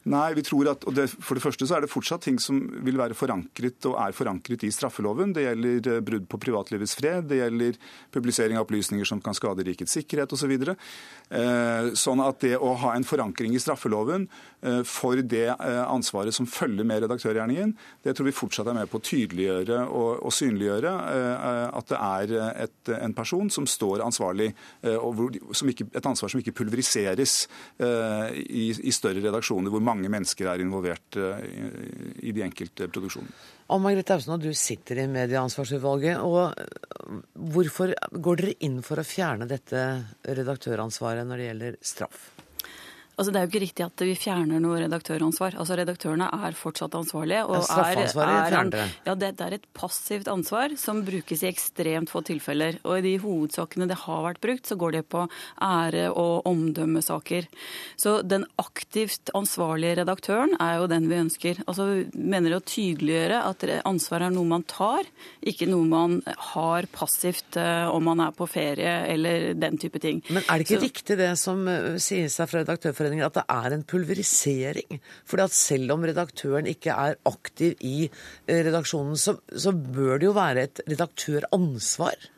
Nei, 0.07 0.31
vi 0.37 0.43
tror 0.47 0.69
at, 0.71 0.85
og 0.87 0.95
det, 0.95 1.09
For 1.11 1.35
det 1.35 1.43
første 1.43 1.67
så 1.67 1.75
er 1.75 1.83
det 1.83 1.91
fortsatt 1.91 2.23
ting 2.23 2.39
som 2.39 2.61
vil 2.85 2.97
være 2.99 3.17
forankret 3.17 3.83
og 3.89 3.97
er 3.99 4.15
forankret 4.15 4.63
i 4.63 4.71
straffeloven. 4.71 5.33
Det 5.35 5.43
gjelder 5.43 5.91
eh, 5.95 6.03
brudd 6.05 6.27
på 6.31 6.39
privatlivets 6.39 6.95
fred, 6.95 7.27
det 7.29 7.41
gjelder 7.41 7.79
publisering 8.15 8.57
av 8.57 8.67
opplysninger 8.67 9.07
som 9.07 9.19
kan 9.23 9.35
skade 9.37 9.65
rikets 9.67 9.97
sikkerhet 9.99 10.31
osv. 10.31 10.39
Så 10.39 10.47
videre. 10.49 10.73
sånn 11.99 12.21
at 12.25 12.39
det 12.41 12.55
å 12.57 12.71
ha 12.81 12.95
en 12.95 13.03
forankring 13.05 13.53
i 13.53 13.59
straffeloven 13.61 14.23
eh, 14.65 14.81
for 14.87 15.19
det 15.21 15.45
eh, 15.51 15.81
ansvaret 15.83 16.33
som 16.33 16.47
følger 16.49 16.87
med 16.87 17.03
redaktørgjerningen, 17.03 17.75
det 18.05 18.15
tror 18.17 18.29
vi 18.29 18.35
fortsatt 18.35 18.71
er 18.71 18.77
med 18.79 18.89
på 18.89 18.97
å 18.99 19.05
tydeliggjøre 19.05 19.81
og, 19.85 20.23
og 20.25 20.33
synliggjøre 20.33 20.93
eh, 21.13 21.65
at 21.79 21.91
det 21.91 21.99
er 21.99 22.33
et, 22.65 22.93
en 22.97 23.15
person 23.17 23.51
som 23.53 23.67
står 23.69 24.03
ansvarlig, 24.05 24.51
eh, 24.81 24.97
og 24.97 25.19
hvor, 25.19 25.37
ikke, 25.37 25.89
et 25.93 26.09
ansvar 26.09 26.33
som 26.33 26.41
ikke 26.41 26.55
pulveriseres 26.61 27.35
i, 27.79 28.65
i 28.71 28.91
større 28.93 29.21
redaksjoner. 29.23 29.71
hvor 29.71 29.83
mange 29.89 30.11
mennesker 30.11 30.53
er 30.53 30.63
involvert 30.63 31.17
i 31.19 32.33
de 32.35 32.45
enkelte 32.45 32.87
produksjonene. 32.93 33.33
Ann 33.69 33.83
Margrethe 33.83 34.15
Ausen, 34.17 34.39
du 34.41 34.49
sitter 34.57 35.03
i 35.03 35.09
Medieansvarsutvalget. 35.11 36.17
og 36.21 36.55
Hvorfor 37.53 37.93
går 38.17 38.41
dere 38.41 38.57
inn 38.65 38.79
for 38.85 39.01
å 39.01 39.05
fjerne 39.05 39.49
dette 39.49 39.83
redaktøransvaret 40.25 41.27
når 41.27 41.41
det 41.41 41.49
gjelder 41.51 41.81
straff? 41.85 42.29
Altså, 43.19 43.33
det 43.35 43.39
er 43.39 43.47
jo 43.47 43.51
ikke 43.51 43.63
riktig 43.65 43.83
at 43.83 44.01
vi 44.07 44.13
fjerner 44.15 44.61
noe 44.63 44.77
redaktøransvar. 44.85 45.57
Altså, 45.59 45.75
Redaktørene 45.75 46.29
er 46.31 46.55
fortsatt 46.55 46.93
ansvarlige. 46.95 47.41
Og 47.51 47.65
straffansvaret 47.67 48.53
er, 48.53 48.55
en. 48.61 48.93
Ja, 49.03 49.15
det, 49.19 49.33
det, 49.39 49.47
er 49.47 49.55
et 49.57 49.65
passivt 49.75 50.29
ansvar 50.31 50.71
som 50.79 51.01
brukes 51.03 51.43
i 51.43 51.49
ekstremt 51.49 52.11
få 52.13 52.21
tilfeller. 52.29 52.79
Og 52.87 53.01
i 53.01 53.03
de 53.03 53.13
hovedsakene 53.19 53.89
det 53.89 53.97
har 54.05 54.23
vært 54.23 54.39
brukt, 54.45 54.69
så 54.69 54.77
går 54.79 54.95
det 54.95 55.03
på 55.11 55.25
ære- 55.65 56.07
og 56.13 56.47
omdømmesaker. 56.47 57.49
Så 57.99 58.21
den 58.23 58.45
aktivt 58.61 59.33
ansvarlige 59.35 59.99
redaktøren 59.99 60.55
er 60.55 60.79
jo 60.79 60.87
den 60.91 61.11
vi 61.11 61.19
ønsker. 61.19 61.59
Altså, 61.67 61.89
vi 61.91 62.23
mener 62.23 62.55
å 62.55 62.63
tydeliggjøre 62.63 63.43
at 63.49 63.67
ansvar 63.83 64.29
er 64.29 64.35
noe 64.35 64.47
man 64.47 64.63
tar, 64.69 65.03
ikke 65.43 65.67
noe 65.67 65.83
man 65.91 66.17
har 66.53 66.87
passivt 66.95 67.59
uh, 67.59 67.91
om 67.91 68.07
man 68.07 68.23
er 68.23 68.31
på 68.35 68.47
ferie 68.47 68.95
eller 69.11 69.51
den 69.59 69.75
type 69.81 69.99
ting. 69.99 70.23
Men 70.31 70.45
er 70.45 70.61
det 70.61 70.69
ikke 70.69 70.79
så, 70.79 70.85
riktig 70.87 71.19
det 71.19 71.31
som 71.41 71.67
uh, 71.67 71.99
sies 71.99 72.39
fra 72.39 72.63
Redaktørforeningen? 72.63 73.08
Redaktørforeningen 73.09 73.25
at 73.25 73.37
det 73.37 73.45
er 73.49 73.75
en 73.75 73.83
pulverisering. 73.83 74.99
Fordi 75.25 75.45
at 75.45 75.55
selv 75.55 75.93
om 75.93 76.03
redaktøren 76.05 76.67
ikke 76.69 76.93
er 76.93 77.17
aktiv 77.25 77.75
i 77.81 78.09
eh, 78.47 78.65
redaksjonen, 78.65 79.17
så, 79.17 79.37
så 79.49 79.73
bør 79.73 80.19
det 80.19 80.29
jo 80.29 80.35
være 80.37 80.67
et 80.67 80.81
redaktøransvar. 80.87 82.29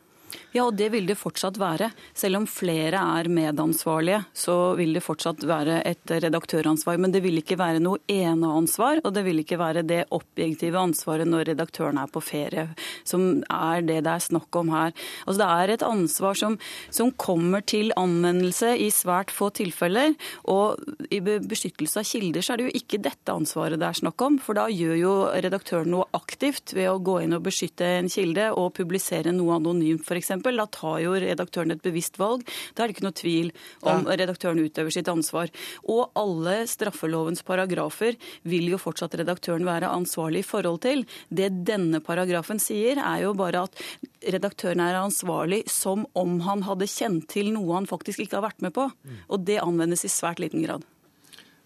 Ja, 0.51 0.65
og 0.67 0.75
det 0.75 0.89
vil 0.91 1.05
det 1.07 1.15
fortsatt 1.15 1.55
være. 1.61 1.87
Selv 2.17 2.41
om 2.41 2.45
flere 2.49 2.99
er 2.99 3.29
medansvarlige, 3.31 4.25
så 4.35 4.73
vil 4.75 4.91
det 4.97 5.03
fortsatt 5.05 5.45
være 5.47 5.77
et 5.87 6.11
redaktøransvar. 6.11 6.97
Men 6.99 7.13
det 7.13 7.21
vil 7.23 7.39
ikke 7.39 7.55
være 7.59 7.79
noe 7.79 8.01
eneansvar, 8.11 8.99
og 9.05 9.13
det 9.15 9.23
vil 9.23 9.39
ikke 9.39 9.59
være 9.61 9.85
det 9.87 10.01
objektive 10.11 10.81
ansvaret 10.81 11.29
når 11.29 11.53
redaktøren 11.53 12.01
er 12.01 12.11
på 12.11 12.19
ferie, 12.25 12.65
som 13.07 13.39
er 13.47 13.85
det 13.87 14.01
det 14.03 14.11
er 14.11 14.25
snakk 14.25 14.59
om 14.59 14.73
her. 14.75 14.91
Altså 15.23 15.39
Det 15.39 15.47
er 15.47 15.73
et 15.77 15.85
ansvar 15.87 16.35
som, 16.35 16.59
som 16.91 17.13
kommer 17.15 17.63
til 17.63 17.95
anvendelse 17.95 18.73
i 18.75 18.89
svært 18.91 19.31
få 19.31 19.53
tilfeller. 19.55 20.17
Og 20.51 20.83
i 21.07 21.21
beskyttelse 21.23 22.03
av 22.03 22.11
kilder 22.11 22.43
så 22.43 22.53
er 22.53 22.59
det 22.59 22.67
jo 22.67 22.81
ikke 22.81 22.99
dette 23.07 23.31
ansvaret 23.31 23.79
det 23.79 23.87
er 23.87 24.01
snakk 24.03 24.27
om, 24.27 24.35
for 24.43 24.59
da 24.59 24.67
gjør 24.67 24.99
jo 24.99 25.15
redaktøren 25.31 25.93
noe 25.95 26.09
aktivt 26.17 26.75
ved 26.75 26.91
å 26.91 26.99
gå 26.99 27.21
inn 27.23 27.39
og 27.39 27.47
beskytte 27.47 27.87
en 28.01 28.11
kilde 28.11 28.51
og 28.51 28.73
publisere 28.75 29.31
noe 29.31 29.55
anonymt, 29.55 30.03
f.eks. 30.03 30.40
Da 30.41 30.67
tar 30.71 30.99
jo 31.03 31.13
redaktøren 31.13 31.73
et 31.75 31.83
bevisst 31.83 32.19
valg. 32.21 32.45
Da 32.75 32.83
er 32.83 32.89
det 32.89 32.97
ikke 32.97 33.07
noe 33.07 33.17
tvil 33.17 33.51
om 33.81 34.05
ja. 34.05 34.17
redaktøren 34.21 34.61
utøver 34.61 34.93
sitt 34.93 35.09
ansvar. 35.11 35.51
Og 35.89 36.11
alle 36.19 36.61
straffelovens 36.69 37.43
paragrafer 37.47 38.17
vil 38.43 38.69
jo 38.73 38.79
fortsatt 38.81 39.17
redaktøren 39.21 39.67
være 39.67 39.91
ansvarlig 39.91 40.43
i 40.43 40.49
forhold 40.49 40.81
til. 40.85 41.05
Det 41.29 41.51
denne 41.67 42.01
paragrafen 42.03 42.61
sier, 42.61 43.01
er 43.01 43.25
jo 43.25 43.35
bare 43.37 43.65
at 43.67 43.83
redaktøren 44.21 44.81
er 44.83 44.99
ansvarlig 45.01 45.63
som 45.71 46.05
om 46.17 46.39
han 46.45 46.65
hadde 46.67 46.89
kjent 46.89 47.29
til 47.31 47.53
noe 47.55 47.75
han 47.79 47.89
faktisk 47.89 48.23
ikke 48.23 48.39
har 48.39 48.49
vært 48.49 48.65
med 48.65 48.75
på. 48.75 48.89
Og 49.29 49.45
det 49.47 49.61
anvendes 49.63 50.05
i 50.05 50.11
svært 50.11 50.41
liten 50.43 50.65
grad. 50.65 50.85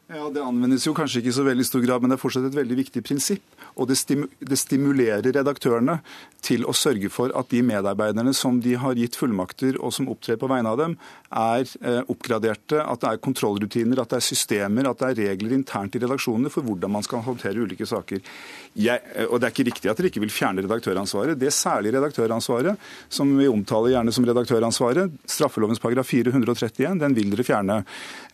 Ja, 0.05 0.29
Det 0.29 0.41
anvendes 0.41 0.85
jo 0.85 0.93
kanskje 0.93 1.23
ikke 1.23 1.31
i 1.33 1.35
så 1.39 1.43
veldig 1.45 1.65
stor 1.65 1.81
grad, 1.81 2.01
men 2.01 2.11
det 2.11 2.19
er 2.19 2.21
fortsatt 2.21 2.45
et 2.45 2.57
veldig 2.59 2.77
viktig 2.77 3.01
prinsipp. 3.01 3.54
Og 3.75 3.89
det, 3.89 3.97
stimulerer 4.59 5.25
redaktørene 5.25 5.99
til 6.45 6.63
å 6.67 6.75
sørge 6.75 7.09
for 7.11 7.33
at 7.35 7.49
de 7.51 7.61
medarbeiderne 7.65 8.33
som 8.37 8.61
de 8.63 8.77
har 8.79 8.95
gitt 8.99 9.17
fullmakter 9.19 9.79
og 9.81 9.93
som 9.95 10.09
opptrer 10.11 10.39
på 10.39 10.49
vegne 10.51 10.71
av 10.71 10.79
dem, 10.79 10.95
er 11.35 11.67
eh, 11.83 12.01
oppgraderte, 12.11 12.79
at 12.79 13.01
det 13.01 13.09
er 13.09 13.21
kontrollrutiner, 13.23 13.99
at 14.01 14.13
det 14.13 14.19
er 14.21 14.25
systemer, 14.25 14.87
at 14.87 15.01
det 15.01 15.09
er 15.09 15.31
regler 15.31 15.55
internt 15.57 15.97
i 15.97 16.01
redaksjonene 16.01 16.51
for 16.53 16.65
hvordan 16.65 16.93
man 16.95 17.05
skal 17.05 17.23
håndtere 17.25 17.65
ulike 17.65 17.87
saker. 17.89 18.21
Jeg, 18.75 19.03
eh, 19.15 19.27
og 19.27 19.41
Det 19.41 19.49
er 19.49 19.53
ikke 19.53 19.67
riktig 19.69 19.91
at 19.91 19.99
dere 19.99 20.11
ikke 20.11 20.23
vil 20.23 20.33
fjerne 20.33 20.63
redaktøransvaret. 20.65 21.39
Det 21.39 21.51
særlige 21.53 21.97
redaktøransvaret, 21.97 22.79
som 23.09 23.33
vi 23.37 23.49
omtaler 23.51 23.95
gjerne 23.95 24.13
som 24.15 24.27
redaktøransvaret, 24.27 25.19
straffelovens 25.27 25.83
paragraf 25.83 26.07
431, 26.07 26.99
den 27.03 27.17
vil 27.17 27.35
dere 27.35 27.47
fjerne. 27.47 27.81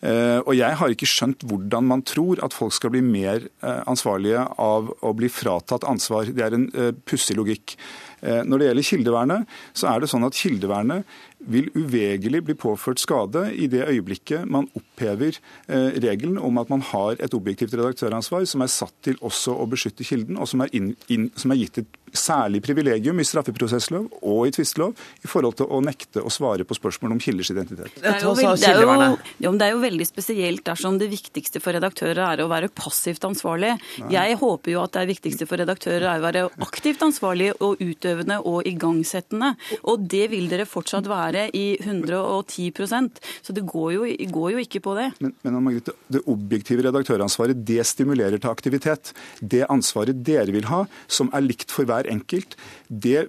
Eh, 0.02 0.38
og 0.44 0.54
jeg 0.56 0.78
har 0.78 0.94
ikke 0.94 1.10
skjønt 1.10 1.42
hvordan 1.48 1.88
man 1.90 2.06
tror 2.06 2.42
at 2.44 2.54
folk 2.54 2.74
skal 2.76 2.94
bli 2.94 3.02
mer 3.02 3.44
ansvarlige 3.62 4.42
av 4.60 4.88
å 5.02 5.12
bli 5.16 5.28
fratatt 5.32 5.84
ansvar. 5.88 6.30
Det 6.30 6.44
er 6.44 6.54
en 6.56 6.66
pussig 7.06 7.36
logikk. 7.38 7.76
Når 8.22 8.60
det 8.60 8.66
gjelder 8.68 8.86
kildevernet, 8.86 9.54
så 9.74 9.88
er 9.90 10.02
det 10.02 10.08
sånn 10.12 10.26
at 10.26 10.36
kildevernet 10.38 11.08
vil 11.46 11.70
uvegerlig 11.74 12.42
bli 12.46 12.56
påført 12.58 13.02
skade 13.02 13.48
i 13.54 13.68
det 13.70 13.84
øyeblikket 13.88 14.46
man 14.50 14.68
opphever 14.78 15.38
eh, 15.68 15.98
regelen 16.02 16.38
om 16.38 16.60
at 16.62 16.70
man 16.72 16.84
har 16.92 17.18
et 17.18 17.34
objektivt 17.34 17.74
redaktøransvar 17.74 18.46
som 18.48 18.64
er 18.64 18.72
satt 18.72 18.94
til 19.04 19.18
også 19.20 19.56
å 19.56 19.66
beskytte 19.70 20.06
kilden, 20.06 20.38
og 20.38 20.50
som 20.50 20.64
er, 20.64 20.72
inn, 20.76 20.92
inn, 21.12 21.30
som 21.38 21.54
er 21.54 21.62
gitt 21.62 21.82
et 21.82 21.98
særlig 22.12 22.60
privilegium 22.64 23.20
i 23.20 23.24
straffeprosesslov 23.24 24.08
og 24.20 24.40
i 24.48 24.52
tvistelov 24.52 24.92
i 25.24 25.30
forhold 25.30 25.56
til 25.60 25.70
å 25.72 25.80
nekte 25.84 26.20
å 26.20 26.30
svare 26.32 26.66
på 26.68 26.76
spørsmål 26.76 27.14
om 27.14 27.22
kilders 27.22 27.50
identitet. 27.54 27.94
Det 27.96 28.04
er, 28.04 28.18
jo, 28.20 28.34
det, 28.36 28.44
er 28.44 28.82
jo, 28.84 29.52
det 29.56 29.66
er 29.66 29.72
jo, 29.72 29.80
veldig 29.82 30.06
spesielt 30.06 30.64
dersom 30.66 30.98
det 31.00 31.08
viktigste 31.12 31.62
for 31.64 31.72
redaktører 31.76 32.20
er 32.26 32.44
å 32.44 32.50
være 32.52 32.68
passivt 32.68 33.24
ansvarlig. 33.24 33.72
Nei. 34.02 34.10
Jeg 34.12 34.38
håper 34.42 34.74
jo 34.74 34.82
at 34.84 34.98
det 34.98 35.06
viktigste 35.14 35.48
for 35.48 35.62
redaktører 35.62 36.08
er 36.12 36.20
å 36.20 36.26
være 36.26 36.44
aktivt 36.66 37.04
ansvarlig 37.06 37.52
og 37.64 37.80
utøvende 37.80 38.42
og 38.48 38.68
igangsettende. 38.68 39.54
Og 39.88 40.04
det 40.12 40.26
vil 40.34 40.50
dere 40.52 40.68
fortsatt 40.68 41.08
være 41.08 41.31
være 41.34 41.52
i 41.56 41.76
110% 41.80 43.20
Så 43.42 43.54
det 43.56 43.64
går 43.68 43.88
jo, 43.96 44.06
går 44.32 44.50
jo 44.54 44.62
ikke 44.62 44.82
på 44.84 44.96
det. 44.98 45.08
Men, 45.20 45.34
men 45.42 45.58
Margrethe, 45.62 45.94
det 46.12 46.24
objektive 46.30 46.84
redaktøransvaret 46.86 47.64
det 47.66 47.80
stimulerer 47.86 48.38
til 48.38 48.52
aktivitet. 48.52 49.12
Det 49.40 49.64
ansvaret 49.70 50.22
dere 50.24 50.52
vil 50.54 50.68
ha, 50.70 50.84
som 51.06 51.30
er 51.34 51.44
likt 51.44 51.72
for 51.72 51.88
hver 51.88 52.08
enkelt, 52.10 52.56
det, 52.92 53.24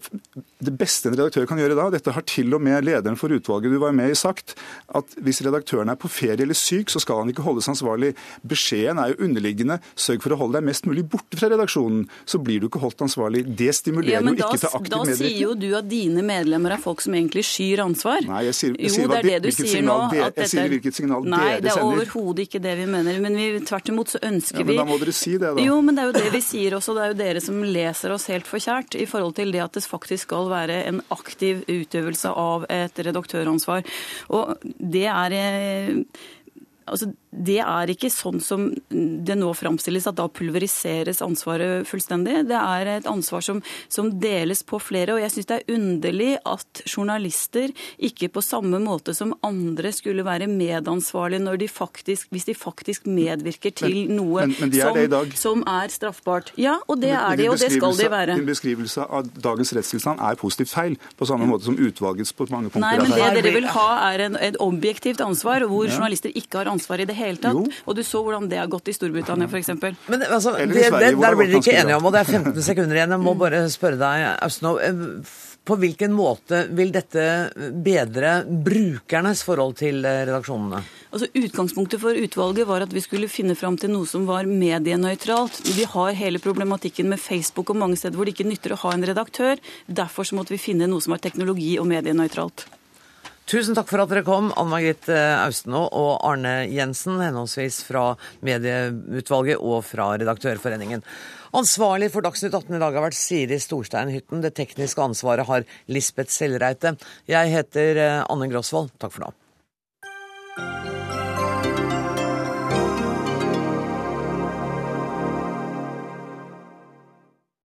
det 0.59 0.73
beste 0.75 1.07
en 1.07 1.15
redaktør 1.15 1.47
kan 1.47 1.59
gjøre 1.61 1.77
da, 1.77 1.87
dette 1.93 2.11
har 2.11 2.25
til 2.27 2.51
og 2.55 2.61
med 2.63 2.83
lederen 2.83 3.15
for 3.19 3.31
utvalget 3.31 3.71
du 3.71 3.79
var 3.79 3.93
med 3.95 4.11
i 4.11 4.17
sagt, 4.17 4.57
at 4.91 5.15
hvis 5.23 5.39
redaktøren 5.45 5.91
er 5.93 5.99
på 5.99 6.11
ferie 6.11 6.41
eller 6.43 6.57
syk, 6.57 6.91
så 6.91 6.99
skal 6.99 7.21
han 7.21 7.31
ikke 7.31 7.45
holdes 7.45 7.69
ansvarlig. 7.71 8.11
Beskjeden 8.43 8.99
er 8.99 9.13
jo 9.13 9.21
underliggende 9.27 9.79
sørg 9.95 10.23
for 10.25 10.35
å 10.35 10.39
holde 10.41 10.59
deg 10.59 10.67
mest 10.67 10.87
mulig 10.89 11.05
borte 11.07 11.39
fra 11.39 11.49
redaksjonen, 11.53 12.03
så 12.27 12.41
blir 12.43 12.63
du 12.63 12.67
ikke 12.67 12.81
holdt 12.83 13.05
ansvarlig. 13.05 13.45
Det 13.47 13.69
stimulerer 13.77 14.19
ja, 14.19 14.23
jo 14.27 14.35
ikke 14.35 14.59
til 14.65 14.69
aktiv 14.69 14.97
medvirkning. 14.99 15.13
Da 15.13 15.21
sier 15.21 15.39
jo 15.39 15.53
du 15.63 15.69
at 15.79 15.89
dine 15.89 16.25
medlemmer 16.27 16.75
er 16.75 16.83
folk 16.83 17.03
som 17.05 17.15
egentlig 17.15 17.45
skyr 17.47 17.85
ansvar. 17.85 18.27
Nei, 18.27 18.43
jeg 18.49 18.59
sier, 18.59 18.75
jeg 18.83 18.95
sier 18.97 19.07
jo, 19.07 19.13
det 19.13 19.21
er 19.21 19.29
det 19.29 19.39
du 19.43 19.63
sier 19.63 19.87
nå. 19.87 19.97
Det, 20.11 20.21
jeg 20.43 20.51
sier 20.53 20.71
hvilket 20.75 20.99
signal 20.99 21.23
nei, 21.23 21.39
dere 21.39 21.39
sender. 21.39 21.55
Nei, 21.55 21.63
det 21.63 21.73
er 21.73 21.87
overhodet 21.87 22.47
ikke 22.49 22.63
det 22.67 22.75
vi 22.81 22.89
mener. 22.97 23.23
Men 23.23 23.39
vi, 23.39 23.47
tvert 23.69 23.93
imot 23.93 24.13
så 24.15 24.23
ønsker 24.23 24.59
vi 24.59 24.75
ja, 24.75 24.83
men 24.83 24.83
Da 24.83 24.87
må 24.91 24.99
dere 25.01 25.15
si 25.15 25.37
det, 25.37 25.55
da. 25.55 25.63
Jo, 25.63 25.79
men 25.85 25.95
det 25.95 26.03
er 26.03 26.11
jo 26.11 26.15
det 26.19 26.33
vi 26.35 26.43
sier 26.43 26.77
også. 26.79 26.97
Det 26.97 27.05
er 27.05 27.13
jo 27.13 27.19
dere 27.23 27.43
som 27.43 27.63
leser 27.63 28.15
oss 28.15 28.27
helt 28.33 28.49
forkjært 28.49 28.99
i 28.99 29.07
forhold 29.09 29.37
til 29.39 29.52
det 29.53 29.63
at 29.63 29.77
det 29.77 29.85
faktisk 29.87 30.27
skal 30.27 30.49
være 30.51 30.83
en 30.89 31.01
aktiv 31.13 31.63
utøvelse 31.69 32.31
av 32.33 32.67
et 32.73 33.03
redaktøransvar. 33.07 33.83
Og 34.33 34.57
det 34.63 35.07
er 35.09 35.37
eh, 35.37 35.99
altså 36.85 37.11
det 37.33 37.59
er 37.63 37.89
ikke 37.89 38.11
sånn 38.13 38.39
som 38.43 38.67
det 38.89 39.35
nå 39.39 39.49
framstilles, 39.57 40.05
at 40.09 40.17
da 40.19 40.27
pulveriseres 40.29 41.21
ansvaret 41.25 41.87
fullstendig. 41.89 42.43
Det 42.49 42.59
er 42.59 42.91
et 42.99 43.07
ansvar 43.09 43.41
som, 43.45 43.61
som 43.91 44.11
deles 44.21 44.61
på 44.67 44.77
flere. 44.81 45.15
Og 45.15 45.23
jeg 45.23 45.33
syns 45.33 45.49
det 45.49 45.57
er 45.59 45.73
underlig 45.73 46.29
at 46.45 46.83
journalister 46.85 47.73
ikke 47.97 48.29
på 48.33 48.43
samme 48.45 48.79
måte 48.83 49.15
som 49.17 49.33
andre 49.45 49.93
skulle 49.95 50.25
være 50.25 50.49
medansvarlige 50.51 51.43
når 51.43 51.61
de 51.63 51.69
faktisk, 51.71 52.29
hvis 52.33 52.47
de 52.49 52.55
faktisk 52.57 53.07
medvirker 53.09 53.73
til 53.73 53.95
men, 54.03 54.15
noe 54.19 54.45
men, 54.45 54.55
men 54.61 54.73
de 54.73 54.83
er 54.83 54.93
som, 54.93 55.33
som, 55.41 55.65
er 55.69 55.93
straffbart. 55.93 56.53
Ja, 56.59 56.77
og 56.87 57.01
det 57.01 57.15
er 57.15 57.39
de, 57.39 57.49
og 57.49 57.57
det 57.61 57.71
skal 57.73 57.97
de 57.97 58.09
være. 58.13 58.37
Din 58.37 58.49
beskrivelse 58.49 59.07
av 59.09 59.29
dagens 59.33 59.73
rettstilstand 59.75 60.21
er 60.21 60.37
positivt 60.39 60.73
feil, 60.73 60.99
på 61.17 61.27
samme 61.29 61.49
måte 61.49 61.65
som 61.65 61.79
utvalgets 61.79 62.35
på 62.37 62.47
mange 62.53 62.69
punkter 62.69 62.85
Nei, 62.85 62.95
men 63.01 63.13
det 63.13 63.41
dere 63.41 63.57
vil 63.57 63.69
ha 63.73 63.89
er 64.11 64.27
en, 64.27 64.37
et 64.37 64.57
objektivt 64.61 65.21
ansvar, 65.23 65.65
hvor 65.69 65.87
ja. 65.87 65.95
journalister 65.97 66.33
ikke 66.33 66.61
har 66.61 66.69
ansvar 66.69 66.72
i 66.73 67.07
det 67.09 67.15
hele 67.17 67.37
tatt. 67.37 67.59
Jo. 67.59 67.83
Og 67.85 67.97
du 67.97 68.03
så 68.07 68.23
hvordan 68.23 68.49
det 68.51 68.59
har 68.61 68.69
gått 68.71 68.89
i 68.89 68.95
Storbritannia 68.95 69.47
f.eks. 69.47 69.73
Men 70.09 70.27
altså, 70.27 70.55
det, 70.57 70.67
det, 70.73 70.91
der 70.91 71.37
blir 71.37 71.49
dere 71.49 71.61
ikke 71.61 71.79
enige 71.79 71.97
om, 71.97 72.09
og 72.09 72.15
det 72.15 72.23
er 72.23 72.31
15 72.41 72.61
sekunder 72.65 72.99
igjen. 72.99 73.17
Jeg 73.17 73.23
må 73.23 73.33
bare 73.39 73.65
spørre 73.73 73.99
deg, 74.01 74.27
Austnov. 74.43 74.81
Eh, 74.83 75.03
på 75.63 75.77
hvilken 75.79 76.11
måte 76.11 76.65
vil 76.75 76.91
dette 76.91 77.23
bedre 77.85 78.33
brukernes 78.43 79.45
forhold 79.47 79.77
til 79.79 80.03
eh, 80.03 80.25
redaksjonene? 80.27 80.81
Altså 81.13 81.29
Utgangspunktet 81.39 82.01
for 82.01 82.19
utvalget 82.19 82.67
var 82.67 82.83
at 82.83 82.93
vi 82.93 83.03
skulle 83.05 83.31
finne 83.31 83.55
fram 83.55 83.77
til 83.79 83.93
noe 83.93 84.09
som 84.09 84.27
var 84.27 84.49
medienøytralt. 84.49 85.61
Vi 85.77 85.87
har 85.87 86.19
hele 86.19 86.43
problematikken 86.43 87.07
med 87.11 87.21
Facebook 87.21 87.71
og 87.71 87.79
mange 87.79 87.99
steder 88.01 88.19
hvor 88.19 88.27
det 88.27 88.35
ikke 88.35 88.49
nytter 88.49 88.75
å 88.75 88.81
ha 88.83 88.95
en 88.97 89.07
redaktør. 89.07 89.61
Derfor 89.87 90.27
så 90.27 90.39
måtte 90.39 90.55
vi 90.55 90.63
finne 90.65 90.89
noe 90.91 91.03
som 91.03 91.15
var 91.15 91.23
teknologi- 91.23 91.77
og 91.79 91.87
medienøytralt. 91.93 92.67
Tusen 93.43 93.75
takk 93.75 93.89
for 93.91 93.99
at 93.99 94.11
dere 94.11 94.23
kom, 94.23 94.53
Anne 94.55 94.71
Margit 94.71 95.09
eh, 95.11 95.35
Austenå 95.43 95.81
og 95.91 96.13
Arne 96.23 96.63
Jensen, 96.71 97.19
henholdsvis 97.19 97.81
fra 97.83 98.13
Medieutvalget 98.45 99.59
og 99.59 99.83
fra 99.83 100.13
Redaktørforeningen. 100.15 101.03
Ansvarlig 101.53 102.09
for 102.13 102.23
Dagsnytt 102.25 102.55
18 102.55 102.79
i 102.79 102.81
dag 102.81 102.95
har 102.95 103.03
vært 103.03 103.19
Siri 103.19 103.59
Storstein 103.61 104.13
Hytten. 104.15 104.41
Det 104.41 104.55
tekniske 104.57 105.03
ansvaret 105.03 105.45
har 105.49 105.67
Lisbeth 105.91 106.31
Sellreite. 106.33 106.95
Jeg 107.29 107.51
heter 107.53 107.99
eh, 108.07 108.19
Anne 108.23 108.47
Grosvold. 108.49 108.95
Takk 108.97 109.17
for 109.17 109.27
nå. 109.27 109.35